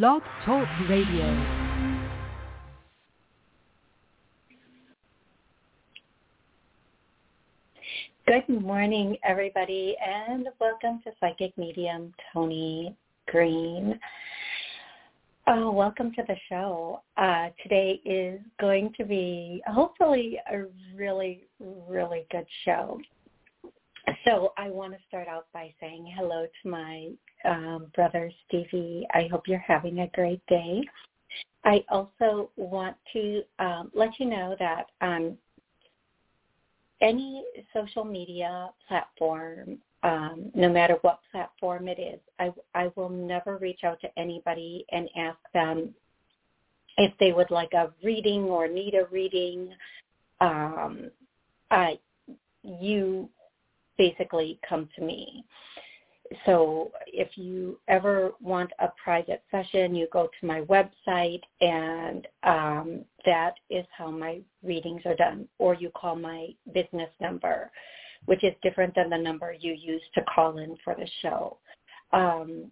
Blog 0.00 0.22
Talk 0.46 0.66
Radio. 0.88 1.26
Good 8.26 8.48
morning, 8.48 9.18
everybody, 9.22 9.94
and 10.02 10.48
welcome 10.58 11.02
to 11.04 11.10
Psychic 11.20 11.58
Medium 11.58 12.14
Toni 12.32 12.96
Greene. 13.28 14.00
Uh, 15.46 15.70
welcome 15.70 16.10
to 16.14 16.22
the 16.26 16.36
show. 16.48 17.02
Uh, 17.18 17.48
today 17.62 18.00
is 18.06 18.40
going 18.62 18.94
to 18.96 19.04
be 19.04 19.62
hopefully 19.66 20.38
a 20.50 20.62
really, 20.96 21.44
really 21.86 22.24
good 22.30 22.46
show. 22.64 22.98
So 24.24 24.52
I 24.56 24.68
want 24.70 24.92
to 24.92 24.98
start 25.08 25.28
out 25.28 25.46
by 25.52 25.72
saying 25.80 26.12
hello 26.16 26.46
to 26.62 26.68
my 26.68 27.10
um, 27.44 27.86
brother 27.94 28.30
Stevie. 28.46 29.06
I 29.14 29.28
hope 29.30 29.46
you're 29.46 29.58
having 29.58 30.00
a 30.00 30.08
great 30.08 30.44
day. 30.46 30.82
I 31.64 31.84
also 31.88 32.50
want 32.56 32.96
to 33.12 33.42
um, 33.58 33.90
let 33.94 34.18
you 34.18 34.26
know 34.26 34.56
that 34.58 34.86
on 35.00 35.36
any 37.00 37.44
social 37.72 38.04
media 38.04 38.70
platform, 38.88 39.78
um, 40.02 40.50
no 40.54 40.68
matter 40.68 40.98
what 41.02 41.20
platform 41.30 41.88
it 41.88 42.00
is, 42.00 42.20
I, 42.38 42.52
I 42.74 42.90
will 42.96 43.08
never 43.08 43.56
reach 43.58 43.80
out 43.84 44.00
to 44.00 44.18
anybody 44.18 44.84
and 44.90 45.08
ask 45.16 45.38
them 45.54 45.94
if 46.98 47.12
they 47.18 47.32
would 47.32 47.50
like 47.50 47.72
a 47.72 47.92
reading 48.04 48.44
or 48.44 48.68
need 48.68 48.94
a 48.94 49.06
reading. 49.10 49.72
Um, 50.40 51.10
I, 51.70 51.98
you 52.62 53.28
basically 53.98 54.58
come 54.68 54.88
to 54.96 55.02
me. 55.02 55.44
So 56.46 56.92
if 57.06 57.36
you 57.36 57.78
ever 57.88 58.32
want 58.40 58.70
a 58.78 58.88
private 59.02 59.42
session, 59.50 59.94
you 59.94 60.08
go 60.12 60.28
to 60.40 60.46
my 60.46 60.62
website 60.62 61.42
and 61.60 62.26
um, 62.42 63.04
that 63.26 63.54
is 63.70 63.84
how 63.96 64.10
my 64.10 64.40
readings 64.62 65.02
are 65.04 65.14
done. 65.14 65.46
Or 65.58 65.74
you 65.74 65.90
call 65.90 66.16
my 66.16 66.48
business 66.72 67.10
number, 67.20 67.70
which 68.26 68.44
is 68.44 68.54
different 68.62 68.94
than 68.94 69.10
the 69.10 69.18
number 69.18 69.52
you 69.52 69.74
use 69.74 70.02
to 70.14 70.22
call 70.22 70.58
in 70.58 70.76
for 70.82 70.94
the 70.94 71.08
show. 71.20 71.58
Um, 72.12 72.70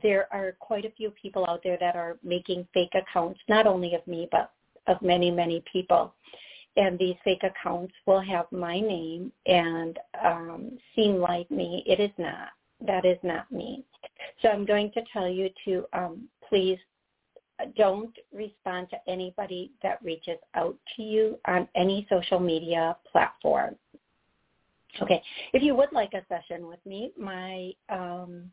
there 0.00 0.32
are 0.32 0.56
quite 0.58 0.86
a 0.86 0.90
few 0.92 1.10
people 1.10 1.44
out 1.46 1.60
there 1.62 1.76
that 1.78 1.96
are 1.96 2.16
making 2.22 2.66
fake 2.72 2.94
accounts, 2.94 3.40
not 3.48 3.66
only 3.66 3.94
of 3.94 4.06
me, 4.06 4.28
but 4.30 4.52
of 4.86 5.00
many, 5.02 5.30
many 5.30 5.62
people 5.70 6.14
and 6.76 6.98
these 6.98 7.16
fake 7.24 7.42
accounts 7.42 7.92
will 8.06 8.20
have 8.20 8.46
my 8.50 8.80
name 8.80 9.32
and 9.46 9.98
um, 10.24 10.78
seem 10.96 11.16
like 11.16 11.50
me. 11.50 11.82
It 11.86 12.00
is 12.00 12.10
not. 12.18 12.48
That 12.86 13.04
is 13.04 13.18
not 13.22 13.50
me. 13.52 13.84
So 14.40 14.48
I'm 14.48 14.64
going 14.64 14.90
to 14.92 15.02
tell 15.12 15.28
you 15.28 15.50
to 15.64 15.84
um, 15.92 16.28
please 16.48 16.78
don't 17.76 18.14
respond 18.32 18.88
to 18.90 18.96
anybody 19.06 19.70
that 19.82 20.02
reaches 20.02 20.38
out 20.54 20.76
to 20.96 21.02
you 21.02 21.38
on 21.46 21.68
any 21.76 22.06
social 22.10 22.40
media 22.40 22.96
platform. 23.10 23.76
Okay. 25.00 25.22
If 25.52 25.62
you 25.62 25.74
would 25.74 25.92
like 25.92 26.12
a 26.14 26.24
session 26.28 26.66
with 26.66 26.84
me, 26.84 27.12
my 27.18 27.72
um, 27.88 28.50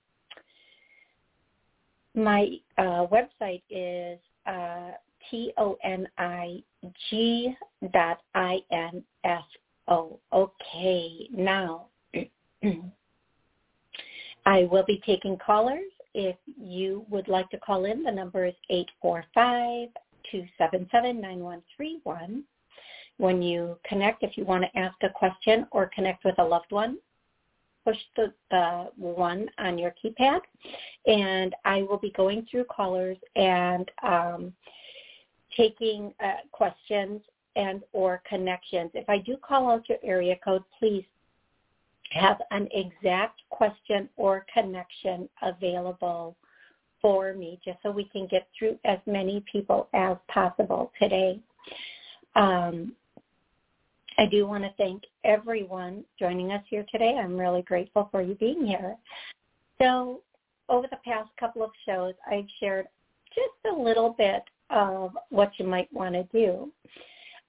my 2.16 2.48
uh, 2.78 3.08
website 3.08 3.62
is 3.70 4.20
uh, 4.46 4.92
T 5.30 5.54
O 5.58 5.78
N 5.84 6.08
I 6.18 6.64
G 7.10 7.54
dot 7.94 8.22
I 8.36 8.60
N 8.72 9.04
S 9.24 9.44
O. 9.88 10.20
Okay, 10.34 11.28
now 11.32 11.88
I 14.46 14.64
will 14.66 14.86
be 14.86 15.02
taking 15.06 15.38
callers. 15.38 15.92
If 16.14 16.36
you 16.60 17.06
would 17.10 17.28
like 17.28 17.50
to 17.52 17.60
call 17.60 17.86
in, 17.86 18.04
the 18.04 18.12
number 18.12 18.46
is 18.46 18.56
eight 18.70 18.90
four 19.02 19.24
five 19.34 19.90
two 20.32 20.46
seven 20.58 20.88
seven 20.92 21.22
nine 21.22 21.40
one 21.40 21.62
three 21.76 22.00
one. 22.04 22.44
When 23.18 23.42
you 23.42 23.78
connect, 23.88 24.24
if 24.24 24.38
you 24.38 24.46
want 24.46 24.64
to 24.64 24.80
ask 24.80 24.96
a 25.04 25.10
question 25.10 25.68
or 25.72 25.92
connect 25.94 26.24
with 26.24 26.40
a 26.40 26.44
loved 26.44 26.72
one, 26.72 26.98
push 27.84 27.98
the, 28.16 28.34
the 28.50 28.88
one 28.96 29.48
on 29.58 29.78
your 29.78 29.94
keypad, 30.04 30.40
and 31.06 31.54
I 31.66 31.82
will 31.84 31.98
be 31.98 32.12
going 32.12 32.48
through 32.50 32.66
callers 32.66 33.18
and 33.36 33.90
um, 34.04 34.54
taking 35.56 36.14
uh, 36.24 36.34
questions 36.52 37.22
and 37.56 37.82
or 37.94 38.22
connections. 38.28 38.92
If 38.94 39.10
I 39.10 39.18
do 39.20 39.36
call 39.38 39.70
out 39.70 39.88
your 39.90 39.98
area 40.04 40.36
code, 40.44 40.64
please 40.78 41.06
have 42.12 42.38
an 42.52 42.68
exact 42.72 43.42
question 43.50 44.10
or 44.18 44.46
connection 44.54 45.30
available 45.42 46.36
for 47.02 47.34
me 47.34 47.60
just 47.64 47.78
so 47.84 47.92
we 47.92 48.06
can 48.06 48.28
get 48.28 48.48
through 48.58 48.78
as 48.86 49.00
many 49.06 49.44
people 49.52 49.88
as 49.94 50.18
possible 50.28 50.92
today. 51.00 51.40
Um, 52.36 52.94
I 54.18 54.26
do 54.26 54.46
want 54.48 54.64
to 54.64 54.74
thank 54.78 55.04
everyone 55.24 56.04
joining 56.20 56.52
us 56.52 56.64
here 56.70 56.86
today. 56.92 57.18
I'm 57.18 57.38
really 57.38 57.62
grateful 57.62 58.10
for 58.12 58.22
you 58.22 58.36
being 58.36 58.66
here. 58.66 58.96
So 59.82 60.22
over 60.68 60.88
the 60.90 60.98
past 61.06 61.30
couple 61.40 61.64
of 61.64 61.72
shows, 61.86 62.14
I've 62.30 62.48
shared 62.60 62.88
just 63.34 63.74
a 63.74 63.82
little 63.82 64.14
bit 64.18 64.44
of 64.70 65.12
what 65.30 65.52
you 65.58 65.66
might 65.66 65.92
want 65.94 66.14
to 66.14 66.24
do, 66.32 66.72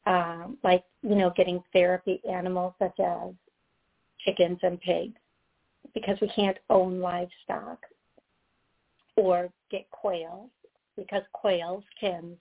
um, 0.06 0.58
like 0.62 0.84
you 1.02 1.14
know, 1.14 1.32
getting 1.36 1.62
therapy 1.72 2.20
animals 2.30 2.74
such 2.78 2.98
as 3.00 3.32
chickens 4.24 4.58
and 4.62 4.80
pigs, 4.80 5.18
because 5.94 6.18
we 6.20 6.28
can't 6.28 6.58
own 6.68 7.00
livestock, 7.00 7.78
or 9.16 9.50
get 9.70 9.88
quails 9.90 10.50
because 10.96 11.22
quails 11.32 11.84
can 11.98 12.36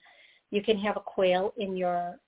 you 0.50 0.62
can 0.62 0.78
have 0.78 0.96
a 0.96 1.00
quail 1.00 1.52
in 1.56 1.76
your 1.76 2.18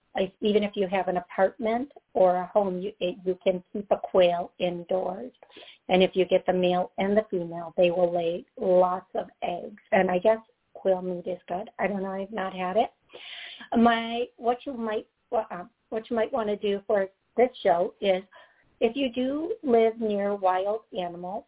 even 0.41 0.63
if 0.63 0.73
you 0.75 0.87
have 0.89 1.09
an 1.09 1.17
apartment 1.17 1.91
or 2.13 2.37
a 2.37 2.47
home, 2.47 2.79
you, 2.79 2.93
you 3.01 3.39
can 3.43 3.63
keep 3.73 3.87
a 3.91 3.97
quail 3.97 4.53
indoors. 4.59 5.33
And 5.89 6.03
if 6.03 6.15
you 6.15 6.27
get 6.27 6.45
the 6.47 6.53
male 6.53 6.93
and 6.99 7.17
the 7.17 7.25
female, 7.31 7.73
they 7.77 7.91
will 7.91 8.13
lay 8.13 8.45
lots 8.61 9.09
of 9.15 9.29
eggs. 9.43 9.81
And 9.91 10.11
I 10.11 10.19
guess 10.19 10.39
quail 10.83 11.01
meat 11.01 11.27
is 11.27 11.39
good. 11.47 11.71
I 11.79 11.87
don't 11.87 12.03
know. 12.03 12.11
I've 12.11 12.33
not 12.33 12.53
had 12.53 12.77
it. 12.77 12.91
My 13.79 14.25
what 14.37 14.59
you 14.67 14.75
might 14.75 15.07
uh, 15.33 15.65
what 15.91 16.11
you 16.11 16.17
might 16.17 16.33
want 16.33 16.49
to 16.49 16.57
do 16.57 16.83
for 16.87 17.07
this 17.37 17.51
show 17.63 17.95
is 18.01 18.23
if 18.81 18.97
you 18.97 19.11
do 19.13 19.55
live 19.63 20.01
near 20.01 20.35
wild 20.35 20.81
animals, 20.99 21.45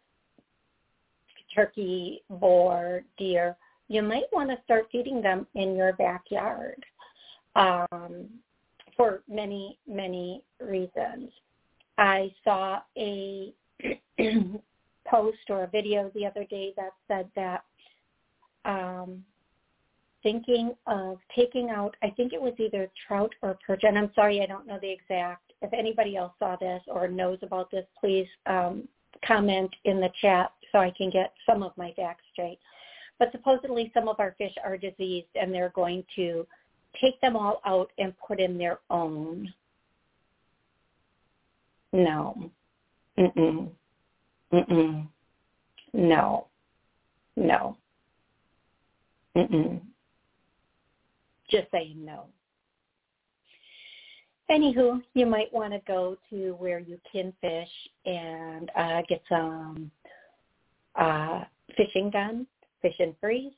turkey, 1.53 2.23
boar, 2.29 3.03
deer, 3.17 3.57
you 3.89 4.01
might 4.01 4.31
want 4.31 4.49
to 4.49 4.57
start 4.63 4.87
feeding 4.91 5.21
them 5.21 5.45
in 5.53 5.75
your 5.75 5.93
backyard 5.93 6.83
um, 7.55 8.27
for 8.95 9.21
many, 9.29 9.77
many 9.85 10.41
reasons. 10.59 11.29
I 11.97 12.31
saw 12.43 12.79
a 12.97 13.53
post 15.07 15.37
or 15.49 15.63
a 15.63 15.67
video 15.67 16.09
the 16.15 16.25
other 16.25 16.45
day 16.45 16.73
that 16.77 16.93
said 17.07 17.29
that 17.35 17.63
um, 18.65 19.23
thinking 20.23 20.73
of 20.87 21.19
taking 21.35 21.69
out, 21.69 21.95
I 22.01 22.09
think 22.09 22.33
it 22.33 22.41
was 22.41 22.53
either 22.57 22.89
trout 23.07 23.33
or 23.41 23.57
perch, 23.65 23.83
and 23.83 23.97
I'm 23.97 24.11
sorry, 24.15 24.41
I 24.41 24.47
don't 24.47 24.67
know 24.67 24.79
the 24.81 24.91
exact. 24.91 25.53
If 25.61 25.71
anybody 25.71 26.17
else 26.17 26.33
saw 26.39 26.55
this 26.55 26.81
or 26.87 27.07
knows 27.07 27.37
about 27.41 27.71
this, 27.71 27.85
please 27.99 28.27
um, 28.45 28.87
comment 29.25 29.69
in 29.85 29.99
the 29.99 30.09
chat 30.21 30.51
so 30.71 30.79
I 30.79 30.91
can 30.97 31.09
get 31.09 31.33
some 31.45 31.63
of 31.63 31.71
my 31.77 31.93
facts 31.95 32.23
straight. 32.33 32.59
But 33.19 33.31
supposedly 33.31 33.91
some 33.93 34.07
of 34.07 34.19
our 34.19 34.35
fish 34.37 34.53
are 34.63 34.77
diseased 34.77 35.27
and 35.35 35.53
they're 35.53 35.71
going 35.75 36.03
to 36.15 36.45
take 36.99 37.19
them 37.21 37.35
all 37.35 37.61
out 37.65 37.91
and 37.97 38.13
put 38.17 38.39
in 38.39 38.57
their 38.57 38.79
own. 38.89 39.53
No. 41.93 42.51
Mm-mm. 43.17 43.69
Mm-mm. 44.51 45.07
No. 45.93 46.47
No. 47.37 47.77
Mm-mm. 49.35 49.81
Just 51.49 51.69
saying 51.71 52.03
no. 52.03 52.25
Anywho, 54.49 55.01
you 55.15 55.25
might 55.25 55.51
want 55.51 55.73
to 55.73 55.81
go 55.87 56.17
to 56.29 56.53
where 56.59 56.79
you 56.79 56.99
can 57.11 57.33
fish 57.41 57.69
and 58.05 58.71
uh, 58.77 59.01
get 59.09 59.21
some 59.27 59.89
uh, 60.95 61.43
fishing 61.75 62.09
done, 62.11 62.45
fish 62.81 62.95
and 62.99 63.15
freeze. 63.19 63.53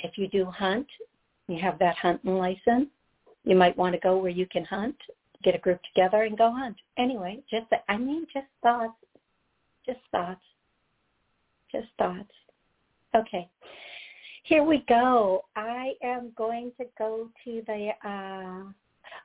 If 0.00 0.16
you 0.16 0.26
do 0.28 0.46
hunt, 0.46 0.86
you 1.48 1.58
have 1.60 1.78
that 1.80 1.96
hunting 1.96 2.36
license, 2.36 2.88
you 3.44 3.56
might 3.56 3.76
want 3.76 3.94
to 3.94 4.00
go 4.00 4.16
where 4.16 4.30
you 4.30 4.46
can 4.46 4.64
hunt, 4.64 4.96
get 5.42 5.54
a 5.54 5.58
group 5.58 5.80
together 5.94 6.22
and 6.22 6.36
go 6.36 6.50
hunt. 6.50 6.76
Anyway, 6.96 7.38
just 7.50 7.66
I 7.88 7.96
mean, 7.98 8.26
just 8.32 8.46
thoughts, 8.62 8.94
just 9.84 10.00
thoughts, 10.12 10.40
just 11.70 11.88
thoughts. 11.98 12.30
Okay. 13.14 13.48
Here 14.48 14.64
we 14.64 14.82
go. 14.88 15.44
I 15.56 15.92
am 16.02 16.32
going 16.34 16.72
to 16.78 16.86
go 16.98 17.28
to 17.44 17.62
the, 17.66 17.90
uh, 18.02 18.72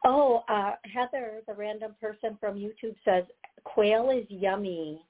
oh, 0.04 0.44
uh, 0.50 0.74
Heather, 0.94 1.42
the 1.48 1.54
random 1.54 1.96
person 2.02 2.38
from 2.42 2.56
YouTube 2.56 2.96
says, 3.06 3.24
quail 3.64 4.10
is 4.10 4.26
yummy. 4.28 5.02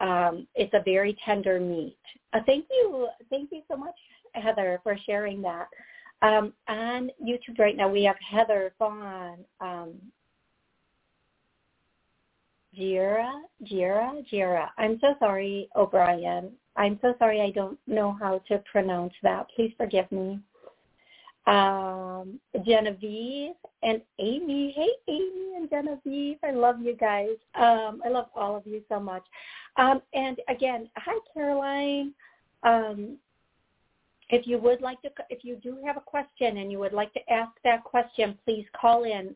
um, 0.00 0.46
it's 0.54 0.72
a 0.74 0.82
very 0.84 1.16
tender 1.24 1.60
meat. 1.60 1.98
Uh, 2.32 2.40
thank 2.46 2.66
you, 2.70 3.08
thank 3.28 3.50
you 3.52 3.62
so 3.68 3.76
much, 3.76 3.96
Heather, 4.34 4.80
for 4.82 4.96
sharing 5.04 5.42
that. 5.42 5.66
Um, 6.22 6.52
on 6.68 7.10
YouTube 7.22 7.58
right 7.58 7.76
now, 7.76 7.88
we 7.88 8.04
have 8.04 8.16
Heather 8.30 8.72
Vaughn, 8.78 9.38
um, 9.60 9.94
Jira, 12.78 13.40
Jira, 13.64 14.24
Jira. 14.32 14.68
I'm 14.78 14.98
so 15.00 15.14
sorry, 15.18 15.68
O'Brien. 15.74 16.52
I'm 16.76 16.98
so 17.02 17.14
sorry 17.18 17.40
I 17.40 17.50
don't 17.50 17.78
know 17.86 18.16
how 18.20 18.40
to 18.48 18.62
pronounce 18.70 19.12
that. 19.22 19.46
Please 19.54 19.72
forgive 19.76 20.10
me. 20.12 20.38
Um, 21.46 22.38
Genevieve 22.64 23.54
and 23.82 24.02
Amy. 24.18 24.72
Hey, 24.76 24.90
Amy 25.12 25.56
and 25.56 25.70
Genevieve. 25.70 26.38
I 26.44 26.52
love 26.52 26.80
you 26.80 26.94
guys. 26.94 27.36
Um, 27.54 28.02
I 28.04 28.08
love 28.08 28.26
all 28.34 28.56
of 28.56 28.66
you 28.66 28.82
so 28.88 29.00
much. 29.00 29.24
Um, 29.76 30.02
and 30.14 30.38
again, 30.48 30.88
hi, 30.96 31.18
Caroline. 31.34 32.12
Um, 32.62 33.16
if 34.28 34.46
you 34.46 34.58
would 34.58 34.80
like 34.80 35.02
to, 35.02 35.10
if 35.28 35.44
you 35.44 35.56
do 35.56 35.78
have 35.84 35.96
a 35.96 36.00
question 36.00 36.58
and 36.58 36.70
you 36.70 36.78
would 36.78 36.92
like 36.92 37.12
to 37.14 37.32
ask 37.32 37.50
that 37.64 37.82
question, 37.84 38.38
please 38.44 38.66
call 38.80 39.04
in. 39.04 39.34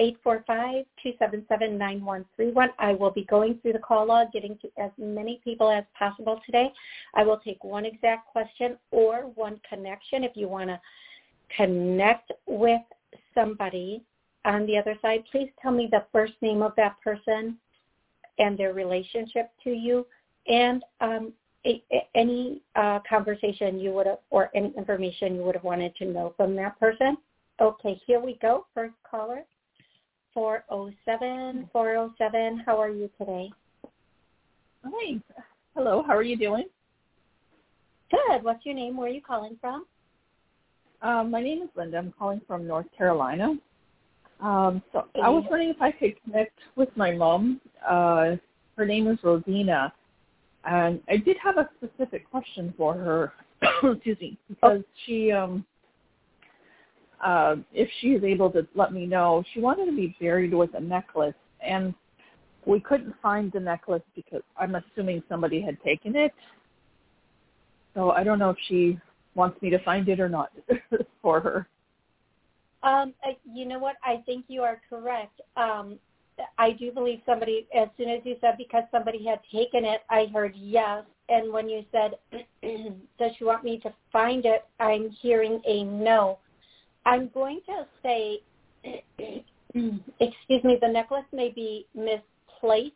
Um, 0.00 0.12
845-277-9131. 0.24 2.68
I 2.78 2.92
will 2.92 3.10
be 3.10 3.24
going 3.24 3.58
through 3.60 3.74
the 3.74 3.78
call 3.78 4.06
log, 4.06 4.32
getting 4.32 4.56
to 4.58 4.70
as 4.78 4.90
many 4.98 5.40
people 5.44 5.70
as 5.70 5.84
possible 5.98 6.40
today. 6.44 6.72
I 7.14 7.24
will 7.24 7.38
take 7.38 7.62
one 7.64 7.84
exact 7.84 8.28
question 8.28 8.78
or 8.90 9.30
one 9.34 9.60
connection 9.68 10.24
if 10.24 10.32
you 10.34 10.48
want 10.48 10.70
to 10.70 10.80
connect 11.56 12.32
with 12.46 12.80
somebody 13.34 14.02
on 14.44 14.66
the 14.66 14.78
other 14.78 14.96
side. 15.02 15.24
Please 15.30 15.50
tell 15.60 15.72
me 15.72 15.88
the 15.90 16.04
first 16.12 16.34
name 16.40 16.62
of 16.62 16.72
that 16.76 16.96
person 17.02 17.58
and 18.38 18.58
their 18.58 18.72
relationship 18.72 19.50
to 19.62 19.70
you 19.70 20.06
and 20.48 20.82
um, 21.00 21.32
a, 21.64 21.82
a, 21.92 22.08
any 22.14 22.62
uh, 22.74 22.98
conversation 23.08 23.78
you 23.78 23.92
would 23.92 24.06
have 24.06 24.18
or 24.30 24.50
any 24.54 24.72
information 24.76 25.36
you 25.36 25.42
would 25.42 25.54
have 25.54 25.64
wanted 25.64 25.94
to 25.96 26.06
know 26.06 26.34
from 26.36 26.56
that 26.56 26.78
person. 26.80 27.16
Okay, 27.60 28.00
here 28.06 28.18
we 28.18 28.38
go. 28.42 28.66
First 28.74 28.94
caller. 29.08 29.44
407. 30.34 31.68
407, 31.72 32.62
how 32.64 32.80
are 32.80 32.90
you 32.90 33.10
today? 33.18 33.50
Hi. 34.84 35.20
Hello, 35.74 36.02
how 36.06 36.16
are 36.16 36.22
you 36.22 36.36
doing? 36.36 36.64
Good. 38.10 38.42
What's 38.42 38.64
your 38.66 38.74
name? 38.74 38.96
Where 38.96 39.08
are 39.08 39.12
you 39.12 39.22
calling 39.22 39.56
from? 39.60 39.86
Um, 41.00 41.30
my 41.30 41.42
name 41.42 41.62
is 41.62 41.68
Linda. 41.76 41.98
I'm 41.98 42.12
calling 42.18 42.40
from 42.46 42.66
North 42.66 42.86
Carolina. 42.96 43.56
Um, 44.40 44.82
so 44.92 45.06
I 45.22 45.28
was 45.28 45.44
wondering 45.48 45.70
if 45.70 45.80
I 45.80 45.92
could 45.92 46.14
connect 46.24 46.58
with 46.76 46.88
my 46.96 47.12
mom. 47.12 47.60
Uh, 47.88 48.36
her 48.76 48.84
name 48.84 49.06
is 49.08 49.18
Rosina, 49.22 49.92
and 50.64 51.00
I 51.08 51.16
did 51.16 51.36
have 51.42 51.58
a 51.58 51.68
specific 51.76 52.28
question 52.30 52.74
for 52.76 52.94
her. 52.94 53.32
Excuse 53.92 54.18
me, 54.20 54.38
because 54.48 54.80
oh. 54.82 54.84
she 55.06 55.30
um, 55.30 55.64
uh, 57.22 57.56
if 57.72 57.88
she 58.00 58.08
is 58.08 58.24
able 58.24 58.50
to 58.50 58.66
let 58.74 58.92
me 58.92 59.06
know. 59.06 59.44
She 59.54 59.60
wanted 59.60 59.86
to 59.86 59.96
be 59.96 60.16
buried 60.20 60.52
with 60.52 60.74
a 60.74 60.80
necklace, 60.80 61.34
and 61.64 61.94
we 62.66 62.80
couldn't 62.80 63.14
find 63.22 63.50
the 63.52 63.60
necklace 63.60 64.02
because 64.14 64.42
I'm 64.56 64.74
assuming 64.74 65.22
somebody 65.28 65.60
had 65.60 65.80
taken 65.82 66.16
it. 66.16 66.32
So 67.94 68.10
I 68.10 68.24
don't 68.24 68.38
know 68.38 68.50
if 68.50 68.56
she 68.68 68.98
wants 69.34 69.60
me 69.62 69.70
to 69.70 69.78
find 69.84 70.08
it 70.08 70.20
or 70.20 70.28
not 70.28 70.52
for 71.22 71.40
her. 71.40 71.68
Um, 72.82 73.14
you 73.44 73.66
know 73.66 73.78
what? 73.78 73.96
I 74.04 74.22
think 74.26 74.46
you 74.48 74.62
are 74.62 74.80
correct. 74.90 75.40
Um, 75.56 75.98
I 76.58 76.72
do 76.72 76.90
believe 76.90 77.20
somebody, 77.26 77.66
as 77.76 77.88
soon 77.96 78.08
as 78.08 78.20
you 78.24 78.36
said 78.40 78.56
because 78.58 78.84
somebody 78.90 79.24
had 79.24 79.40
taken 79.52 79.84
it, 79.84 80.00
I 80.10 80.26
heard 80.32 80.54
yes. 80.56 81.04
And 81.28 81.52
when 81.52 81.68
you 81.68 81.84
said, 81.92 82.14
does 83.18 83.30
she 83.38 83.44
want 83.44 83.62
me 83.62 83.78
to 83.80 83.92
find 84.12 84.44
it, 84.44 84.64
I'm 84.80 85.10
hearing 85.10 85.60
a 85.66 85.84
no. 85.84 86.38
I'm 87.04 87.30
going 87.34 87.60
to 87.66 87.86
say, 88.02 88.40
excuse 89.74 90.64
me, 90.64 90.78
the 90.80 90.88
necklace 90.88 91.24
may 91.32 91.50
be 91.50 91.86
misplaced, 91.94 92.94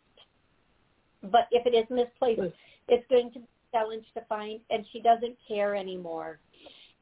but 1.22 1.48
if 1.50 1.66
it 1.66 1.74
is 1.74 1.86
misplaced, 1.90 2.54
it's 2.88 3.06
going 3.08 3.32
to 3.32 3.40
be 3.40 3.46
a 3.72 3.76
challenge 3.76 4.04
to 4.14 4.20
find, 4.28 4.60
and 4.70 4.84
she 4.92 5.00
doesn't 5.00 5.36
care 5.46 5.74
anymore. 5.74 6.38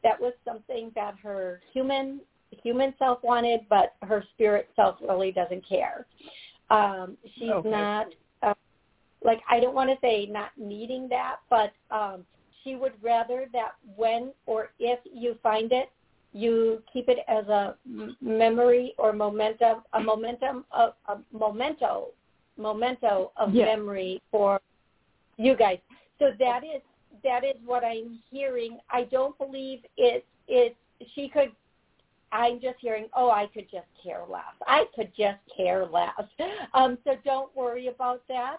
That 0.02 0.20
was 0.20 0.32
something 0.44 0.90
that 0.94 1.14
her 1.22 1.60
human 1.72 2.20
human 2.62 2.94
self 2.98 3.22
wanted, 3.22 3.60
but 3.68 3.94
her 4.02 4.22
spirit 4.34 4.68
self 4.76 4.96
really 5.00 5.32
doesn't 5.32 5.66
care. 5.68 6.06
Um, 6.70 7.16
she's 7.36 7.50
okay. 7.50 7.68
not 7.68 8.06
uh, 8.42 8.54
like 9.22 9.40
I 9.50 9.60
don't 9.60 9.74
want 9.74 9.90
to 9.90 9.96
say 10.00 10.26
not 10.26 10.50
needing 10.56 11.08
that, 11.08 11.36
but 11.50 11.72
um, 11.90 12.24
she 12.62 12.76
would 12.76 12.92
rather 13.02 13.46
that 13.52 13.72
when 13.96 14.32
or 14.46 14.70
if 14.78 14.98
you 15.12 15.36
find 15.42 15.72
it, 15.72 15.90
you 16.34 16.82
keep 16.92 17.08
it 17.08 17.18
as 17.28 17.46
a 17.46 17.76
memory 18.20 18.92
or 18.98 19.12
momentum, 19.12 19.82
a 19.92 20.00
momentum 20.00 20.64
of 20.72 20.94
a 21.08 21.16
memento, 21.32 22.08
memento 22.58 23.30
of 23.36 23.54
memory 23.54 24.20
for 24.32 24.60
you 25.36 25.56
guys. 25.56 25.78
So 26.18 26.32
that 26.38 26.64
is 26.64 26.82
that 27.22 27.44
is 27.44 27.54
what 27.64 27.84
I'm 27.84 28.18
hearing. 28.30 28.78
I 28.90 29.04
don't 29.04 29.38
believe 29.38 29.80
it. 29.96 30.26
It 30.48 30.76
she 31.14 31.28
could. 31.28 31.52
I'm 32.32 32.60
just 32.60 32.76
hearing. 32.80 33.06
Oh, 33.14 33.30
I 33.30 33.46
could 33.54 33.66
just 33.70 33.86
care 34.02 34.22
less. 34.28 34.42
I 34.66 34.86
could 34.94 35.12
just 35.16 35.38
care 35.56 35.86
less. 35.86 36.10
Um, 36.74 36.98
so 37.04 37.12
don't 37.24 37.54
worry 37.56 37.86
about 37.86 38.22
that. 38.28 38.56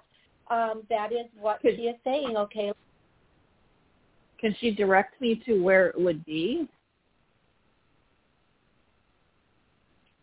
Um, 0.50 0.84
that 0.90 1.12
is 1.12 1.26
what 1.38 1.60
she 1.62 1.68
is 1.68 1.98
saying. 2.06 2.38
Okay. 2.38 2.72
Can 4.40 4.56
she 4.60 4.72
direct 4.72 5.20
me 5.20 5.42
to 5.46 5.62
where 5.62 5.88
it 5.88 6.00
would 6.00 6.24
be? 6.24 6.70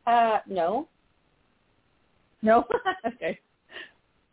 Uh, 0.06 0.38
no. 0.46 0.88
No. 2.42 2.64
okay. 3.06 3.38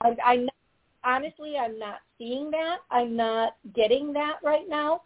I, 0.01 0.15
I'm 0.25 0.45
not, 0.45 0.55
honestly, 1.03 1.55
I'm 1.57 1.77
not 1.77 1.99
seeing 2.17 2.49
that. 2.51 2.77
I'm 2.91 3.15
not 3.15 3.55
getting 3.75 4.13
that 4.13 4.37
right 4.43 4.67
now. 4.67 5.01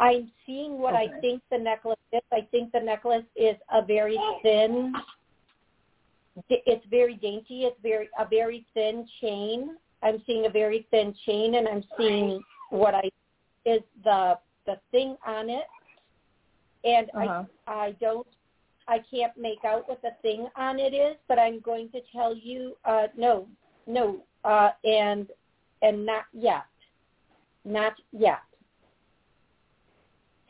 I'm 0.00 0.30
seeing 0.46 0.78
what 0.78 0.94
okay. 0.94 1.10
I 1.16 1.20
think 1.20 1.42
the 1.50 1.58
necklace 1.58 1.98
is. 2.12 2.20
I 2.32 2.46
think 2.50 2.72
the 2.72 2.80
necklace 2.80 3.24
is 3.34 3.56
a 3.72 3.84
very 3.84 4.18
thin. 4.42 4.92
It's 6.48 6.86
very 6.88 7.14
dainty. 7.14 7.62
It's 7.64 7.76
very 7.82 8.08
a 8.18 8.26
very 8.28 8.64
thin 8.74 9.08
chain. 9.20 9.76
I'm 10.02 10.22
seeing 10.24 10.46
a 10.46 10.50
very 10.50 10.86
thin 10.92 11.14
chain, 11.26 11.56
and 11.56 11.66
I'm 11.66 11.82
seeing 11.96 12.40
what 12.70 12.94
I 12.94 13.10
is 13.64 13.80
the 14.04 14.38
the 14.66 14.78
thing 14.92 15.16
on 15.26 15.50
it, 15.50 15.64
and 16.84 17.10
uh-huh. 17.10 17.44
I 17.66 17.72
I 17.72 17.92
don't 18.00 18.26
I 18.88 19.04
can't 19.10 19.36
make 19.36 19.64
out 19.64 19.88
what 19.88 20.00
the 20.02 20.12
thing 20.22 20.48
on 20.56 20.78
it 20.78 20.94
is, 20.94 21.16
but 21.28 21.38
I'm 21.38 21.60
going 21.60 21.90
to 21.90 22.00
tell 22.10 22.34
you 22.34 22.76
uh, 22.84 23.08
no, 23.16 23.46
no, 23.86 24.20
uh, 24.44 24.70
and 24.84 25.28
and 25.82 26.04
not 26.04 26.24
yet, 26.32 26.64
not 27.64 27.94
yet. 28.12 28.40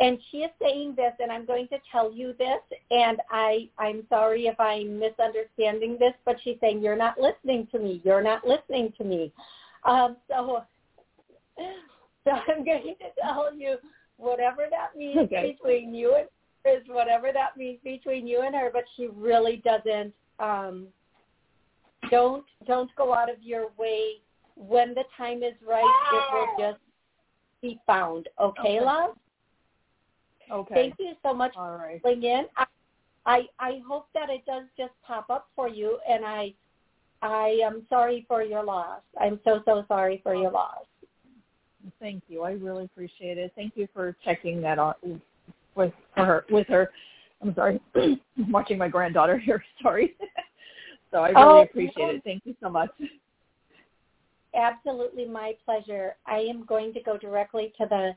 And 0.01 0.19
she 0.31 0.39
is 0.39 0.51
saying 0.63 0.95
this, 0.97 1.13
and 1.19 1.33
I'm 1.33 1.45
going 1.45 1.67
to 1.69 1.79
tell 1.91 2.13
you 2.13 2.33
this, 2.39 2.61
and 2.93 3.21
I 3.31 3.69
I'm 3.79 4.05
sorry 4.09 4.47
if 4.47 4.59
I'm 4.61 5.01
misunderstanding 5.01 5.97
this, 5.99 6.15
but 6.25 6.37
she's 6.45 6.57
saying 6.61 6.81
you're 6.81 6.97
not 6.97 7.19
listening 7.21 7.67
to 7.73 7.81
me. 7.81 8.01
You're 8.05 8.23
not 8.23 8.47
listening 8.47 8.93
to 8.99 9.05
me. 9.05 9.33
Um, 9.85 10.17
so 10.29 10.63
so 12.25 12.31
I'm 12.31 12.65
going 12.65 12.95
to 13.01 13.23
tell 13.23 13.53
you 13.53 13.77
whatever 14.17 14.67
that 14.71 14.97
means 14.97 15.19
okay. 15.19 15.57
between 15.61 15.93
you 15.93 16.15
and 16.15 16.29
is 16.69 16.83
whatever 16.89 17.31
that 17.33 17.57
means 17.57 17.79
between 17.83 18.27
you 18.27 18.43
and 18.43 18.55
her, 18.55 18.71
but 18.73 18.85
she 18.97 19.09
really 19.09 19.63
doesn't 19.65 20.13
um 20.39 20.87
don't 22.11 22.45
don't 22.67 22.95
go 22.97 23.13
out 23.13 23.31
of 23.31 23.43
your 23.43 23.69
way 23.79 24.15
when 24.57 24.95
the 24.95 25.05
time 25.17 25.43
is 25.43 25.55
right 25.67 25.85
it 26.13 26.25
will 26.33 26.71
just 26.71 26.81
be 27.63 27.81
found. 27.87 28.29
Okay, 28.41 28.79
okay. 28.79 28.85
love? 28.85 29.11
Okay. 30.51 30.75
Thank 30.75 30.95
you 30.99 31.15
so 31.23 31.35
much 31.35 31.53
All 31.57 31.77
right. 31.77 32.01
for 32.01 32.11
in. 32.11 32.47
I, 32.57 32.67
I 33.27 33.43
I 33.59 33.81
hope 33.87 34.07
that 34.15 34.31
it 34.31 34.45
does 34.47 34.65
just 34.77 34.93
pop 35.07 35.29
up 35.31 35.49
for 35.55 35.69
you 35.69 35.99
and 36.09 36.25
I 36.25 36.55
I 37.21 37.59
am 37.63 37.85
sorry 37.89 38.25
for 38.29 38.43
your 38.43 38.65
loss. 38.65 39.01
I'm 39.21 39.41
so 39.45 39.61
so 39.65 39.85
sorry 39.89 40.21
for 40.23 40.35
your 40.35 40.51
loss. 40.51 40.85
Thank 42.01 42.23
you. 42.29 42.43
I 42.43 42.53
really 42.53 42.85
appreciate 42.85 43.39
it. 43.39 43.53
Thank 43.57 43.77
you 43.77 43.89
for 43.93 44.17
checking 44.25 44.61
that 44.63 44.79
on 44.79 44.95
with 45.79 45.93
her 46.17 46.45
with 46.51 46.67
her. 46.69 46.91
I'm 47.41 47.55
sorry, 47.55 47.81
I'm 47.95 48.21
watching 48.51 48.77
my 48.77 48.89
granddaughter 48.89 49.39
here. 49.39 49.65
Sorry. 49.83 50.17
so 51.11 51.19
I 51.19 51.29
really 51.29 51.43
oh, 51.43 51.63
appreciate 51.63 52.17
it. 52.17 52.23
Thank 52.25 52.43
you 52.45 52.55
so 52.61 52.69
much. 52.69 52.91
Absolutely, 54.55 55.27
my 55.27 55.55
pleasure. 55.65 56.17
I 56.27 56.39
am 56.39 56.65
going 56.65 56.93
to 56.95 57.01
go 57.01 57.17
directly 57.17 57.73
to 57.79 57.87
the 57.89 58.13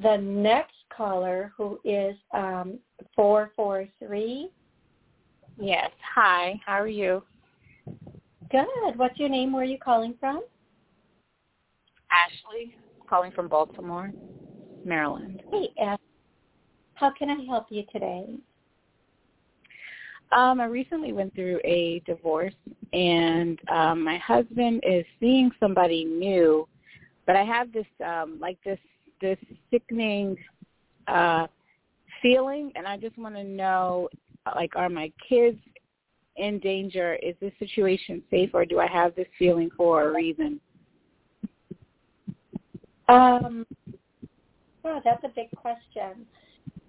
the 0.00 0.16
next 0.16 0.76
caller, 0.96 1.52
who 1.56 1.80
is 1.84 2.16
um, 2.32 2.78
four 3.16 3.50
four 3.56 3.86
three. 3.98 4.50
Yes. 5.58 5.90
Hi. 6.14 6.58
How 6.64 6.74
are 6.74 6.88
you? 6.88 7.22
Good. 8.50 8.96
What's 8.96 9.18
your 9.18 9.28
name? 9.28 9.52
Where 9.52 9.62
are 9.62 9.66
you 9.66 9.78
calling 9.78 10.14
from? 10.20 10.42
Ashley, 12.10 12.74
calling 13.08 13.30
from 13.32 13.48
Baltimore, 13.48 14.12
Maryland. 14.84 15.42
Hey, 15.52 15.68
Ashley. 15.80 16.09
How 17.00 17.10
can 17.10 17.30
I 17.30 17.42
help 17.46 17.68
you 17.70 17.84
today? 17.90 18.26
Um, 20.32 20.60
I 20.60 20.66
recently 20.66 21.14
went 21.14 21.34
through 21.34 21.58
a 21.64 22.02
divorce, 22.04 22.54
and 22.92 23.58
um, 23.72 24.04
my 24.04 24.18
husband 24.18 24.82
is 24.86 25.06
seeing 25.18 25.50
somebody 25.58 26.04
new, 26.04 26.68
but 27.26 27.36
I 27.36 27.42
have 27.42 27.72
this 27.72 27.86
um, 28.06 28.36
like 28.38 28.58
this 28.66 28.78
this 29.22 29.38
sickening 29.70 30.36
uh, 31.08 31.46
feeling, 32.20 32.70
and 32.76 32.86
I 32.86 32.98
just 32.98 33.16
want 33.16 33.34
to 33.34 33.44
know, 33.44 34.10
like, 34.54 34.76
are 34.76 34.90
my 34.90 35.10
kids 35.26 35.58
in 36.36 36.58
danger? 36.58 37.14
Is 37.22 37.34
this 37.40 37.52
situation 37.58 38.22
safe, 38.30 38.50
or 38.52 38.66
do 38.66 38.78
I 38.78 38.86
have 38.86 39.14
this 39.14 39.28
feeling 39.38 39.70
for 39.74 40.10
a 40.10 40.12
reason? 40.12 40.60
Um, 43.08 43.66
oh, 44.84 45.00
that's 45.02 45.24
a 45.24 45.28
big 45.34 45.50
question. 45.56 46.26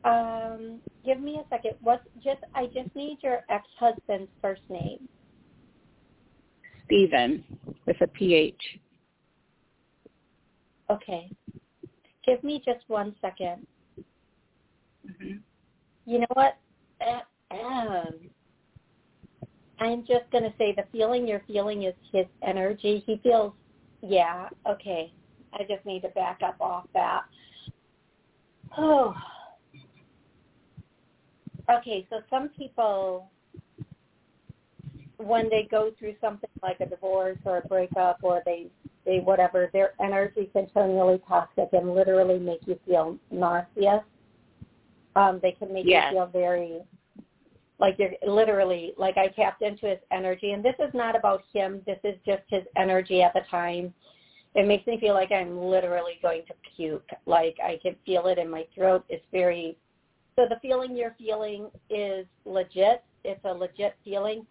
Um, 0.03 0.79
give 1.05 1.19
me 1.19 1.39
a 1.43 1.49
second. 1.49 1.73
What? 1.81 2.01
Just 2.23 2.41
I 2.55 2.65
just 2.67 2.95
need 2.95 3.19
your 3.21 3.41
ex-husband's 3.49 4.31
first 4.41 4.61
name. 4.69 5.07
Stephen, 6.85 7.43
with 7.85 8.01
a 8.01 8.07
PH. 8.07 8.61
Okay. 10.89 11.29
Give 12.25 12.43
me 12.43 12.61
just 12.65 12.79
one 12.87 13.15
second. 13.21 13.65
Mm-hmm. 15.07 15.37
You 16.05 16.19
know 16.19 16.27
what? 16.33 16.57
Um, 17.51 18.29
I'm 19.79 20.01
just 20.05 20.29
going 20.31 20.43
to 20.43 20.53
say 20.57 20.73
the 20.75 20.83
feeling 20.91 21.27
you're 21.27 21.43
feeling 21.47 21.83
is 21.83 21.93
his 22.11 22.25
energy. 22.45 23.03
He 23.05 23.19
feels, 23.23 23.53
yeah, 24.01 24.49
okay. 24.67 25.13
I 25.53 25.63
just 25.63 25.85
need 25.85 26.01
to 26.01 26.09
back 26.09 26.41
up 26.45 26.55
off 26.59 26.85
that. 26.93 27.23
Oh. 28.77 29.13
Okay, 31.71 32.05
so 32.09 32.17
some 32.29 32.49
people, 32.49 33.29
when 35.17 35.49
they 35.49 35.67
go 35.69 35.91
through 35.97 36.15
something 36.19 36.49
like 36.61 36.79
a 36.79 36.85
divorce 36.85 37.37
or 37.45 37.57
a 37.57 37.67
breakup 37.67 38.17
or 38.23 38.41
they, 38.45 38.67
they 39.05 39.19
whatever, 39.19 39.69
their 39.71 39.93
energy 40.03 40.49
can 40.53 40.67
turn 40.69 40.95
really 40.95 41.21
toxic 41.27 41.69
and 41.73 41.93
literally 41.93 42.39
make 42.39 42.61
you 42.65 42.79
feel 42.85 43.17
nauseous. 43.29 44.03
Um, 45.15 45.39
they 45.41 45.51
can 45.51 45.73
make 45.73 45.85
yes. 45.85 46.07
you 46.11 46.17
feel 46.17 46.27
very 46.27 46.79
like 47.79 47.97
you're 47.97 48.11
literally 48.25 48.93
like 48.97 49.17
I 49.17 49.27
tapped 49.29 49.61
into 49.61 49.87
his 49.87 49.97
energy 50.11 50.51
and 50.51 50.63
this 50.63 50.75
is 50.79 50.93
not 50.93 51.15
about 51.15 51.43
him. 51.51 51.81
This 51.85 51.97
is 52.03 52.15
just 52.25 52.43
his 52.47 52.63
energy 52.77 53.21
at 53.21 53.33
the 53.33 53.41
time 53.49 53.93
it 54.53 54.67
makes 54.67 54.85
me 54.85 54.99
feel 54.99 55.13
like 55.13 55.31
I'm 55.31 55.57
literally 55.57 56.19
going 56.21 56.43
to 56.47 56.53
puke. 56.75 57.09
Like 57.25 57.57
I 57.63 57.79
can 57.81 57.95
feel 58.05 58.27
it 58.27 58.37
in 58.37 58.49
my 58.49 58.65
throat. 58.75 59.05
It's 59.09 59.25
very 59.31 59.77
so 60.41 60.47
the 60.49 60.59
feeling 60.59 60.95
you're 60.97 61.15
feeling 61.19 61.69
is 61.89 62.25
legit. 62.45 63.03
It's 63.23 63.43
a 63.45 63.53
legit 63.53 63.95
feeling. 64.03 64.45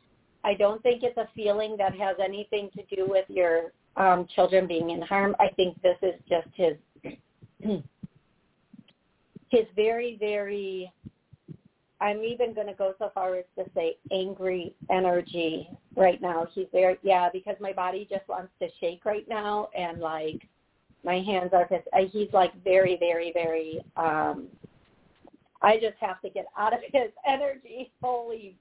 I 0.45 0.55
don't 0.55 0.81
think 0.83 1.03
it's 1.03 1.17
a 1.19 1.29
feeling 1.35 1.77
that 1.79 1.95
has 1.97 2.17
anything 2.23 2.71
to 2.77 2.97
do 2.97 3.07
with 3.09 3.25
your 3.29 3.73
um, 3.97 4.27
children 4.35 4.67
being 4.67 4.91
in 4.91 5.03
harm. 5.03 5.35
I 5.41 5.49
think 5.57 5.81
this 5.83 5.97
is 6.03 6.15
just 6.29 6.47
his 6.55 6.77
his 9.51 9.65
very 9.75 10.17
very 10.21 10.93
I'm 12.01 12.23
even 12.23 12.55
going 12.55 12.69
to 12.69 12.73
go 12.73 12.95
so 12.99 13.11
far 13.13 13.37
as 13.37 13.45
to 13.59 13.65
say 13.75 13.97
angry 14.11 14.75
energy 14.91 15.69
right 15.97 16.23
now. 16.23 16.47
He's 16.55 16.67
there, 16.73 16.97
yeah, 17.03 17.29
because 17.31 17.57
my 17.61 17.75
body 17.75 18.07
just 18.11 18.27
wants 18.27 18.53
to 18.63 18.69
shake 18.81 19.05
right 19.05 19.29
now, 19.29 19.69
and 19.77 20.01
like 20.01 20.49
my 21.05 21.19
hands 21.21 21.51
are 21.53 21.69
just. 21.69 21.87
He's 22.13 22.33
like 22.33 22.53
very, 22.63 22.97
very, 22.97 23.33
very. 23.35 23.81
um 23.97 24.47
I 25.63 25.77
just 25.77 25.97
have 26.01 26.21
to 26.23 26.31
get 26.31 26.47
out 26.57 26.73
of 26.73 26.81
his 26.93 27.11
energy. 27.27 27.91
Holy. 28.03 28.57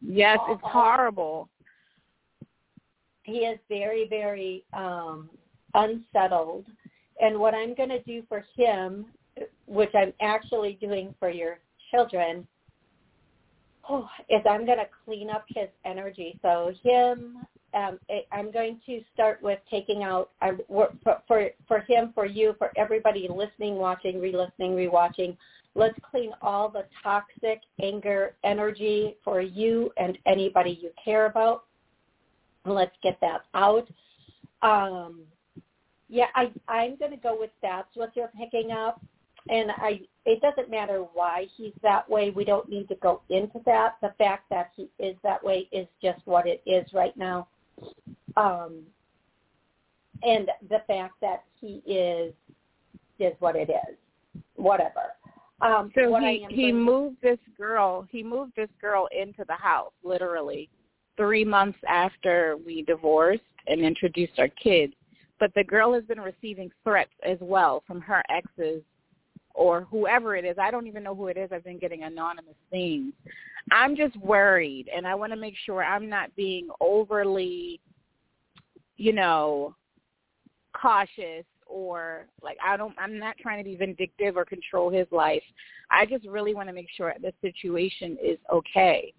Yes, 0.00 0.38
it's 0.48 0.62
horrible. 0.64 1.48
He 3.24 3.38
is 3.38 3.58
very, 3.68 4.06
very 4.08 4.64
um 4.72 5.28
unsettled, 5.74 6.64
and 7.20 7.38
what 7.38 7.54
I'm 7.54 7.74
going 7.74 7.90
to 7.90 8.02
do 8.02 8.22
for 8.28 8.44
him, 8.56 9.06
which 9.66 9.90
I'm 9.94 10.14
actually 10.20 10.78
doing 10.80 11.14
for 11.18 11.28
your 11.28 11.58
children 11.90 12.46
oh, 13.88 14.08
is 14.28 14.40
I'm 14.48 14.64
going 14.64 14.78
to 14.78 14.88
clean 15.04 15.30
up 15.30 15.44
his 15.48 15.68
energy. 15.84 16.38
So 16.42 16.72
him, 16.82 17.38
um, 17.74 17.98
I'm 18.32 18.50
going 18.50 18.80
to 18.86 19.00
start 19.12 19.42
with 19.42 19.58
taking 19.70 20.02
out 20.02 20.30
for, 20.68 20.90
for 21.26 21.50
for 21.66 21.80
him, 21.80 22.12
for 22.14 22.26
you, 22.26 22.54
for 22.58 22.70
everybody 22.76 23.28
listening, 23.28 23.76
watching, 23.76 24.20
re-listening, 24.20 24.74
re-watching. 24.74 25.36
Let's 25.78 25.98
clean 26.10 26.32
all 26.42 26.68
the 26.68 26.84
toxic 27.02 27.60
anger 27.80 28.34
energy 28.42 29.16
for 29.24 29.40
you 29.40 29.92
and 29.96 30.18
anybody 30.26 30.78
you 30.82 30.90
care 31.02 31.26
about. 31.26 31.64
Let's 32.64 32.96
get 33.02 33.18
that 33.20 33.42
out. 33.54 33.88
Um, 34.62 35.20
yeah, 36.08 36.26
I, 36.34 36.50
I'm 36.66 36.96
going 36.96 37.12
to 37.12 37.16
go 37.16 37.38
with 37.38 37.50
that's 37.62 37.94
what 37.94 38.10
you're 38.16 38.32
picking 38.36 38.72
up 38.72 39.00
and 39.48 39.70
I 39.70 40.00
it 40.24 40.40
doesn't 40.42 40.70
matter 40.70 41.04
why 41.14 41.46
he's 41.56 41.72
that 41.82 42.08
way. 42.08 42.30
We 42.30 42.44
don't 42.44 42.68
need 42.68 42.88
to 42.88 42.96
go 42.96 43.22
into 43.30 43.60
that. 43.64 43.96
The 44.02 44.12
fact 44.18 44.50
that 44.50 44.72
he 44.76 44.90
is 44.98 45.16
that 45.22 45.42
way 45.42 45.68
is 45.72 45.86
just 46.02 46.20
what 46.26 46.46
it 46.46 46.60
is 46.66 46.86
right 46.92 47.16
now. 47.16 47.48
Um, 48.36 48.82
and 50.22 50.50
the 50.68 50.82
fact 50.86 51.14
that 51.22 51.44
he 51.60 51.82
is 51.86 52.34
is 53.18 53.32
what 53.38 53.56
it 53.56 53.70
is. 53.70 53.96
Whatever. 54.56 55.14
Um, 55.60 55.90
so 55.94 56.18
he 56.20 56.46
he 56.50 56.72
moved 56.72 57.16
this 57.20 57.38
girl. 57.56 58.06
He 58.10 58.22
moved 58.22 58.52
this 58.56 58.68
girl 58.80 59.08
into 59.16 59.44
the 59.48 59.54
house 59.54 59.92
literally 60.04 60.68
three 61.16 61.44
months 61.44 61.78
after 61.88 62.56
we 62.64 62.82
divorced 62.82 63.42
and 63.66 63.80
introduced 63.80 64.38
our 64.38 64.48
kids. 64.48 64.92
But 65.40 65.52
the 65.54 65.64
girl 65.64 65.92
has 65.94 66.04
been 66.04 66.20
receiving 66.20 66.70
threats 66.84 67.10
as 67.24 67.38
well 67.40 67.82
from 67.86 68.00
her 68.02 68.22
exes 68.30 68.82
or 69.54 69.82
whoever 69.90 70.36
it 70.36 70.44
is. 70.44 70.56
I 70.60 70.70
don't 70.70 70.86
even 70.86 71.02
know 71.02 71.14
who 71.14 71.26
it 71.26 71.36
is. 71.36 71.50
I've 71.52 71.64
been 71.64 71.78
getting 71.78 72.04
anonymous 72.04 72.54
things. 72.70 73.12
I'm 73.72 73.96
just 73.96 74.16
worried, 74.16 74.88
and 74.94 75.06
I 75.06 75.14
want 75.14 75.32
to 75.32 75.36
make 75.36 75.54
sure 75.66 75.84
I'm 75.84 76.08
not 76.08 76.34
being 76.36 76.68
overly, 76.80 77.80
you 78.96 79.12
know, 79.12 79.74
cautious 80.80 81.44
or 81.68 82.26
like 82.42 82.56
I 82.64 82.76
don't. 82.76 82.94
I'm 82.98 83.18
not 83.18 83.36
trying 83.38 83.62
to 83.62 83.68
be 83.68 83.76
vindictive 83.76 84.36
or 84.36 84.44
control 84.44 84.90
his 84.90 85.06
life. 85.10 85.42
I 85.90 86.06
just 86.06 86.26
really 86.26 86.54
want 86.54 86.68
to 86.68 86.74
make 86.74 86.88
sure 86.96 87.14
the 87.20 87.32
situation 87.40 88.16
is 88.22 88.38
okay. 88.52 89.12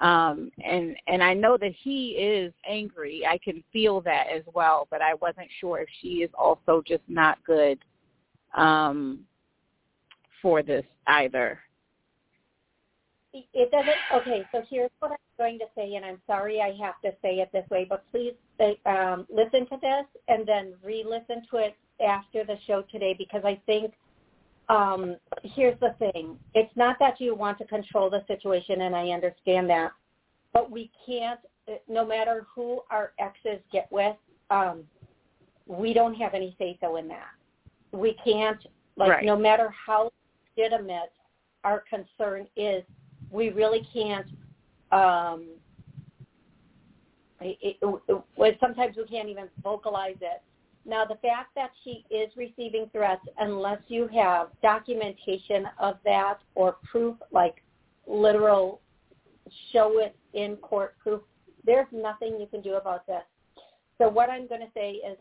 Um, 0.00 0.50
and 0.64 0.96
and 1.06 1.22
I 1.22 1.34
know 1.34 1.56
that 1.58 1.72
he 1.82 2.10
is 2.10 2.52
angry. 2.68 3.24
I 3.28 3.38
can 3.38 3.62
feel 3.72 4.00
that 4.02 4.26
as 4.34 4.42
well, 4.52 4.88
but 4.90 5.00
I 5.02 5.14
wasn't 5.14 5.48
sure 5.60 5.78
if 5.80 5.88
she 6.00 6.22
is 6.22 6.30
also 6.36 6.82
just 6.86 7.04
not 7.08 7.38
good 7.44 7.78
um 8.56 9.20
for 10.42 10.62
this 10.62 10.84
either. 11.06 11.58
It 13.32 13.70
doesn't. 13.70 14.20
Okay, 14.20 14.46
so 14.52 14.62
here's 14.70 14.90
what 15.00 15.10
I'm 15.10 15.16
going 15.38 15.58
to 15.58 15.64
say, 15.74 15.94
and 15.94 16.04
I'm 16.04 16.20
sorry 16.26 16.60
I 16.60 16.72
have 16.84 17.00
to 17.02 17.10
say 17.20 17.36
it 17.36 17.50
this 17.52 17.68
way, 17.68 17.84
but 17.88 18.04
please 18.12 18.34
um, 18.86 19.26
listen 19.30 19.66
to 19.66 19.78
this 19.80 20.06
and 20.28 20.46
then 20.46 20.74
re-listen 20.82 21.42
to 21.50 21.56
it 21.56 21.76
after 22.04 22.44
the 22.44 22.56
show 22.66 22.82
today 22.90 23.14
because 23.16 23.42
I 23.44 23.60
think 23.66 23.92
um, 24.68 25.16
here's 25.42 25.78
the 25.80 25.94
thing. 25.98 26.38
It's 26.54 26.74
not 26.76 26.96
that 26.98 27.20
you 27.20 27.34
want 27.34 27.58
to 27.58 27.64
control 27.64 28.08
the 28.08 28.24
situation, 28.26 28.82
and 28.82 28.96
I 28.96 29.08
understand 29.08 29.68
that, 29.70 29.92
but 30.52 30.70
we 30.70 30.90
can't. 31.06 31.40
No 31.88 32.04
matter 32.06 32.46
who 32.54 32.80
our 32.90 33.12
exes 33.18 33.60
get 33.72 33.88
with, 33.90 34.16
um, 34.50 34.84
we 35.66 35.94
don't 35.94 36.14
have 36.14 36.34
any 36.34 36.54
say 36.58 36.78
so 36.80 36.96
in 36.96 37.08
that. 37.08 37.28
We 37.92 38.16
can't 38.24 38.60
like 38.96 39.10
right. 39.10 39.24
no 39.24 39.36
matter 39.36 39.72
how 39.86 40.12
legitimate 40.56 41.12
our 41.64 41.84
concern 41.88 42.46
is, 42.56 42.82
we 43.30 43.50
really 43.50 43.86
can't. 43.92 44.26
Um, 44.92 45.46
it, 47.44 47.58
it, 47.60 47.76
it, 48.08 48.58
sometimes 48.60 48.96
we 48.96 49.04
can't 49.04 49.28
even 49.28 49.48
vocalize 49.62 50.16
it. 50.20 50.42
Now, 50.86 51.04
the 51.04 51.16
fact 51.16 51.54
that 51.54 51.70
she 51.82 52.04
is 52.10 52.30
receiving 52.36 52.90
threats, 52.92 53.22
unless 53.38 53.78
you 53.88 54.08
have 54.14 54.48
documentation 54.62 55.66
of 55.78 55.96
that 56.04 56.38
or 56.54 56.76
proof, 56.90 57.16
like 57.32 57.62
literal 58.06 58.80
show 59.72 59.98
it 59.98 60.14
in 60.34 60.56
court 60.56 60.94
proof, 60.98 61.22
there's 61.64 61.86
nothing 61.90 62.38
you 62.38 62.46
can 62.46 62.60
do 62.60 62.74
about 62.74 63.06
this. 63.06 63.22
So 63.96 64.08
what 64.08 64.28
I'm 64.28 64.46
going 64.46 64.60
to 64.60 64.72
say 64.74 65.00
is 65.10 65.16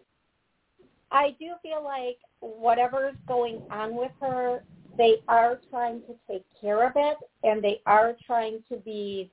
I 1.11 1.35
do 1.39 1.51
feel 1.61 1.83
like 1.83 2.17
whatever's 2.39 3.15
going 3.27 3.61
on 3.71 3.95
with 3.95 4.11
her 4.19 4.63
they 4.97 5.15
are 5.27 5.59
trying 5.69 6.01
to 6.01 6.15
take 6.29 6.45
care 6.59 6.85
of 6.85 6.93
it 6.95 7.17
and 7.43 7.63
they 7.63 7.81
are 7.85 8.15
trying 8.25 8.63
to 8.69 8.77
be 8.77 9.31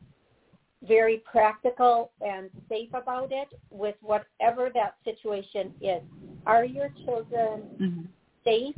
very 0.87 1.19
practical 1.31 2.11
and 2.21 2.49
safe 2.69 2.89
about 2.95 3.31
it 3.33 3.49
with 3.71 3.97
whatever 4.01 4.71
that 4.75 4.95
situation 5.05 5.73
is. 5.81 6.03
Are 6.47 6.65
your 6.65 6.89
children 7.05 7.63
Mm-hmm. 7.81 8.03
safe 8.45 8.77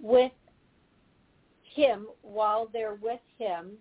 with 0.00 0.32
him 1.62 2.06
while 2.22 2.68
they're 2.72 2.96
with 3.00 3.20
him? 3.38 3.72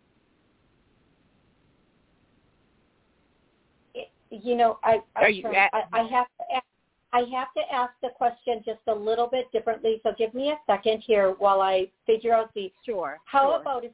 It, 3.94 4.10
you 4.30 4.56
know, 4.56 4.80
I 4.84 5.02
I, 5.16 5.42
at- 5.56 5.74
I 5.74 5.84
I 6.00 6.04
have 6.04 6.28
to 6.40 6.56
ask, 6.56 6.66
I 7.12 7.20
have 7.36 7.54
to 7.58 7.74
ask 7.74 7.92
the 8.02 8.10
question 8.16 8.62
just 8.66 8.80
a 8.88 8.94
little 8.94 9.28
bit 9.28 9.52
differently. 9.52 10.00
So 10.04 10.12
give 10.18 10.34
me 10.34 10.50
a 10.52 10.60
second 10.68 11.04
here 11.06 11.36
while 11.40 11.62
I 11.62 11.90
figure 12.06 12.34
out 12.34 12.54
the 12.54 12.72
Sure. 12.86 13.18
how 13.26 13.50
sure. 13.52 13.62
about 13.62 13.84
if 13.84 13.92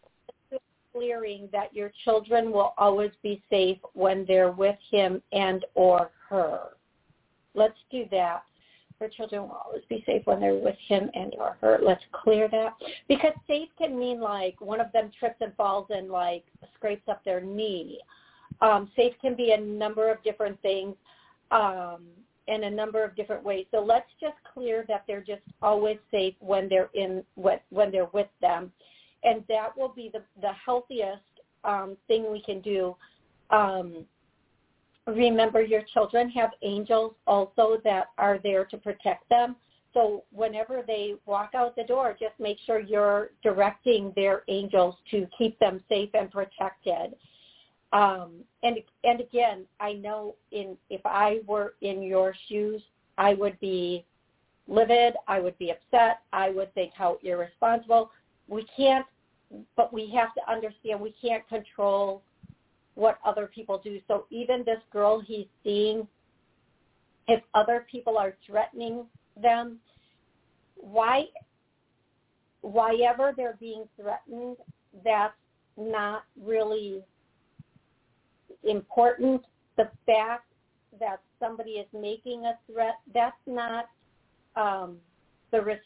clearing 0.96 1.50
that 1.52 1.74
your 1.76 1.92
children 2.04 2.52
will 2.52 2.74
always 2.78 3.12
be 3.22 3.42
safe 3.50 3.78
when 3.94 4.26
they're 4.26 4.52
with 4.52 4.78
him 4.90 5.22
and 5.32 5.66
or 5.76 6.12
her? 6.30 6.60
Let's 7.54 7.78
do 7.92 8.06
that. 8.12 8.44
Your 9.00 9.10
children 9.10 9.44
will 9.44 9.62
always 9.66 9.84
be 9.90 10.04
safe 10.06 10.22
when 10.26 10.40
they're 10.40 10.56
with 10.56 10.78
him 10.88 11.10
and 11.14 11.34
or 11.38 11.58
her. 11.60 11.80
Let's 11.84 12.04
clear 12.12 12.48
that. 12.50 12.74
Because 13.10 13.34
safe 13.46 13.70
can 13.78 14.00
mean 14.00 14.22
like 14.22 14.60
one 14.62 14.80
of 14.80 14.92
them 14.94 15.12
trips 15.20 15.36
and 15.42 15.54
falls 15.56 15.88
and 15.90 16.10
like 16.10 16.46
scrapes 16.76 17.08
up 17.10 17.24
their 17.26 17.42
knee. 17.42 18.00
Um, 18.62 18.90
safe 18.96 19.14
can 19.22 19.36
be 19.36 19.52
a 19.52 19.60
number 19.60 20.10
of 20.10 20.24
different 20.24 20.62
things 20.62 20.96
um, 21.52 22.04
in 22.48 22.64
a 22.64 22.70
number 22.70 23.04
of 23.04 23.16
different 23.18 23.44
ways. 23.44 23.66
So 23.72 23.84
let's 23.84 24.10
just 24.22 24.36
clear 24.54 24.86
that 24.88 25.04
they're 25.08 25.22
just 25.22 25.42
always 25.62 25.98
safe 26.10 26.36
when 26.40 26.70
they're 26.70 26.90
in 26.94 27.24
when, 27.36 27.60
when 27.70 27.92
they're 27.92 28.10
with 28.14 28.30
them 28.40 28.72
and 29.24 29.44
that 29.50 29.76
will 29.78 29.90
be 29.90 30.10
the, 30.14 30.22
the 30.42 30.52
healthiest 30.54 31.22
um, 31.64 31.98
thing 32.08 32.32
we 32.32 32.42
can 32.42 32.62
do. 32.62 32.96
Um, 33.50 34.06
remember, 35.08 35.62
your 35.62 35.82
children 35.94 36.30
have 36.32 36.52
angels 36.62 37.14
also 37.28 37.78
that 37.84 38.08
are 38.18 38.40
there 38.44 38.66
to 38.66 38.78
protect 38.78 39.28
them. 39.30 39.56
So 39.94 40.24
whenever 40.32 40.84
they 40.86 41.16
walk 41.26 41.52
out 41.56 41.76
the 41.76 41.84
door, 41.84 42.16
just 42.20 42.34
make 42.38 42.58
sure 42.66 42.80
you're 42.80 43.30
directing 43.42 44.12
their 44.16 44.44
angels 44.50 44.96
to 45.12 45.26
keep 45.38 45.58
them 45.60 45.82
safe 45.88 46.10
and 46.14 46.30
protected. 46.30 47.16
Um, 47.94 48.44
and 48.62 48.78
and 49.06 49.22
again, 49.22 49.64
I 49.80 49.94
know 49.94 50.36
in 50.52 50.76
if 50.90 51.00
I 51.06 51.40
were 51.48 51.76
in 51.82 52.04
your 52.04 52.36
shoes, 52.50 52.82
I 53.18 53.36
would 53.36 53.58
be 53.62 54.04
livid. 54.68 55.14
I 55.30 55.40
would 55.40 55.58
be 55.58 55.72
upset. 55.72 56.20
I 56.34 56.50
would 56.50 56.74
think 56.74 56.92
how 56.94 57.18
irresponsible. 57.24 58.12
We 58.48 58.66
can't 58.76 59.06
but 59.76 59.94
we 59.94 60.12
have 60.12 60.34
to 60.34 60.52
understand 60.52 61.00
we 61.00 61.14
can't 61.22 61.48
control 61.48 62.24
what 62.96 63.20
other 63.26 63.50
people 63.54 63.80
do. 63.84 64.00
So 64.08 64.26
even 64.30 64.64
this 64.66 64.80
girl 64.92 65.22
he's 65.22 65.48
seeing, 65.64 66.08
if 67.28 67.42
other 67.54 67.86
people 67.92 68.18
are 68.18 68.36
threatening 68.46 69.06
them, 69.42 69.78
why, 70.76 71.26
why 72.62 72.96
ever 73.08 73.34
they're 73.36 73.58
being 73.60 73.86
threatened, 74.00 74.58
that's 75.04 75.34
not 75.78 76.24
really 76.42 77.02
important. 78.64 79.42
The 79.78 79.90
fact 80.06 80.46
that 81.00 81.20
somebody 81.40 81.72
is 81.72 81.88
making 81.94 82.46
a 82.46 82.58
threat, 82.72 82.96
that's 83.14 83.36
not 83.46 83.90
um, 84.56 84.98
the 85.52 85.62
risk. 85.62 85.82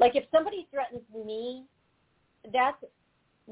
Like 0.00 0.16
if 0.16 0.24
somebody 0.32 0.66
threatens 0.72 1.02
me, 1.14 1.64
that's 2.52 2.82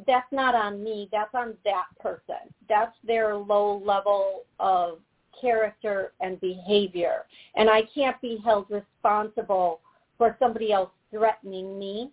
that's 0.06 0.32
not 0.32 0.54
on 0.54 0.82
me. 0.82 1.08
That's 1.12 1.34
on 1.34 1.54
that 1.64 1.86
person. 2.00 2.52
That's 2.68 2.96
their 3.04 3.36
low 3.36 3.82
level 3.84 4.44
of 4.58 4.98
character 5.40 6.12
and 6.20 6.40
behavior. 6.40 7.24
And 7.54 7.68
I 7.68 7.82
can't 7.94 8.20
be 8.20 8.38
held 8.44 8.66
responsible 8.70 9.80
for 10.16 10.36
somebody 10.38 10.72
else 10.72 10.90
threatening 11.10 11.78
me. 11.78 12.10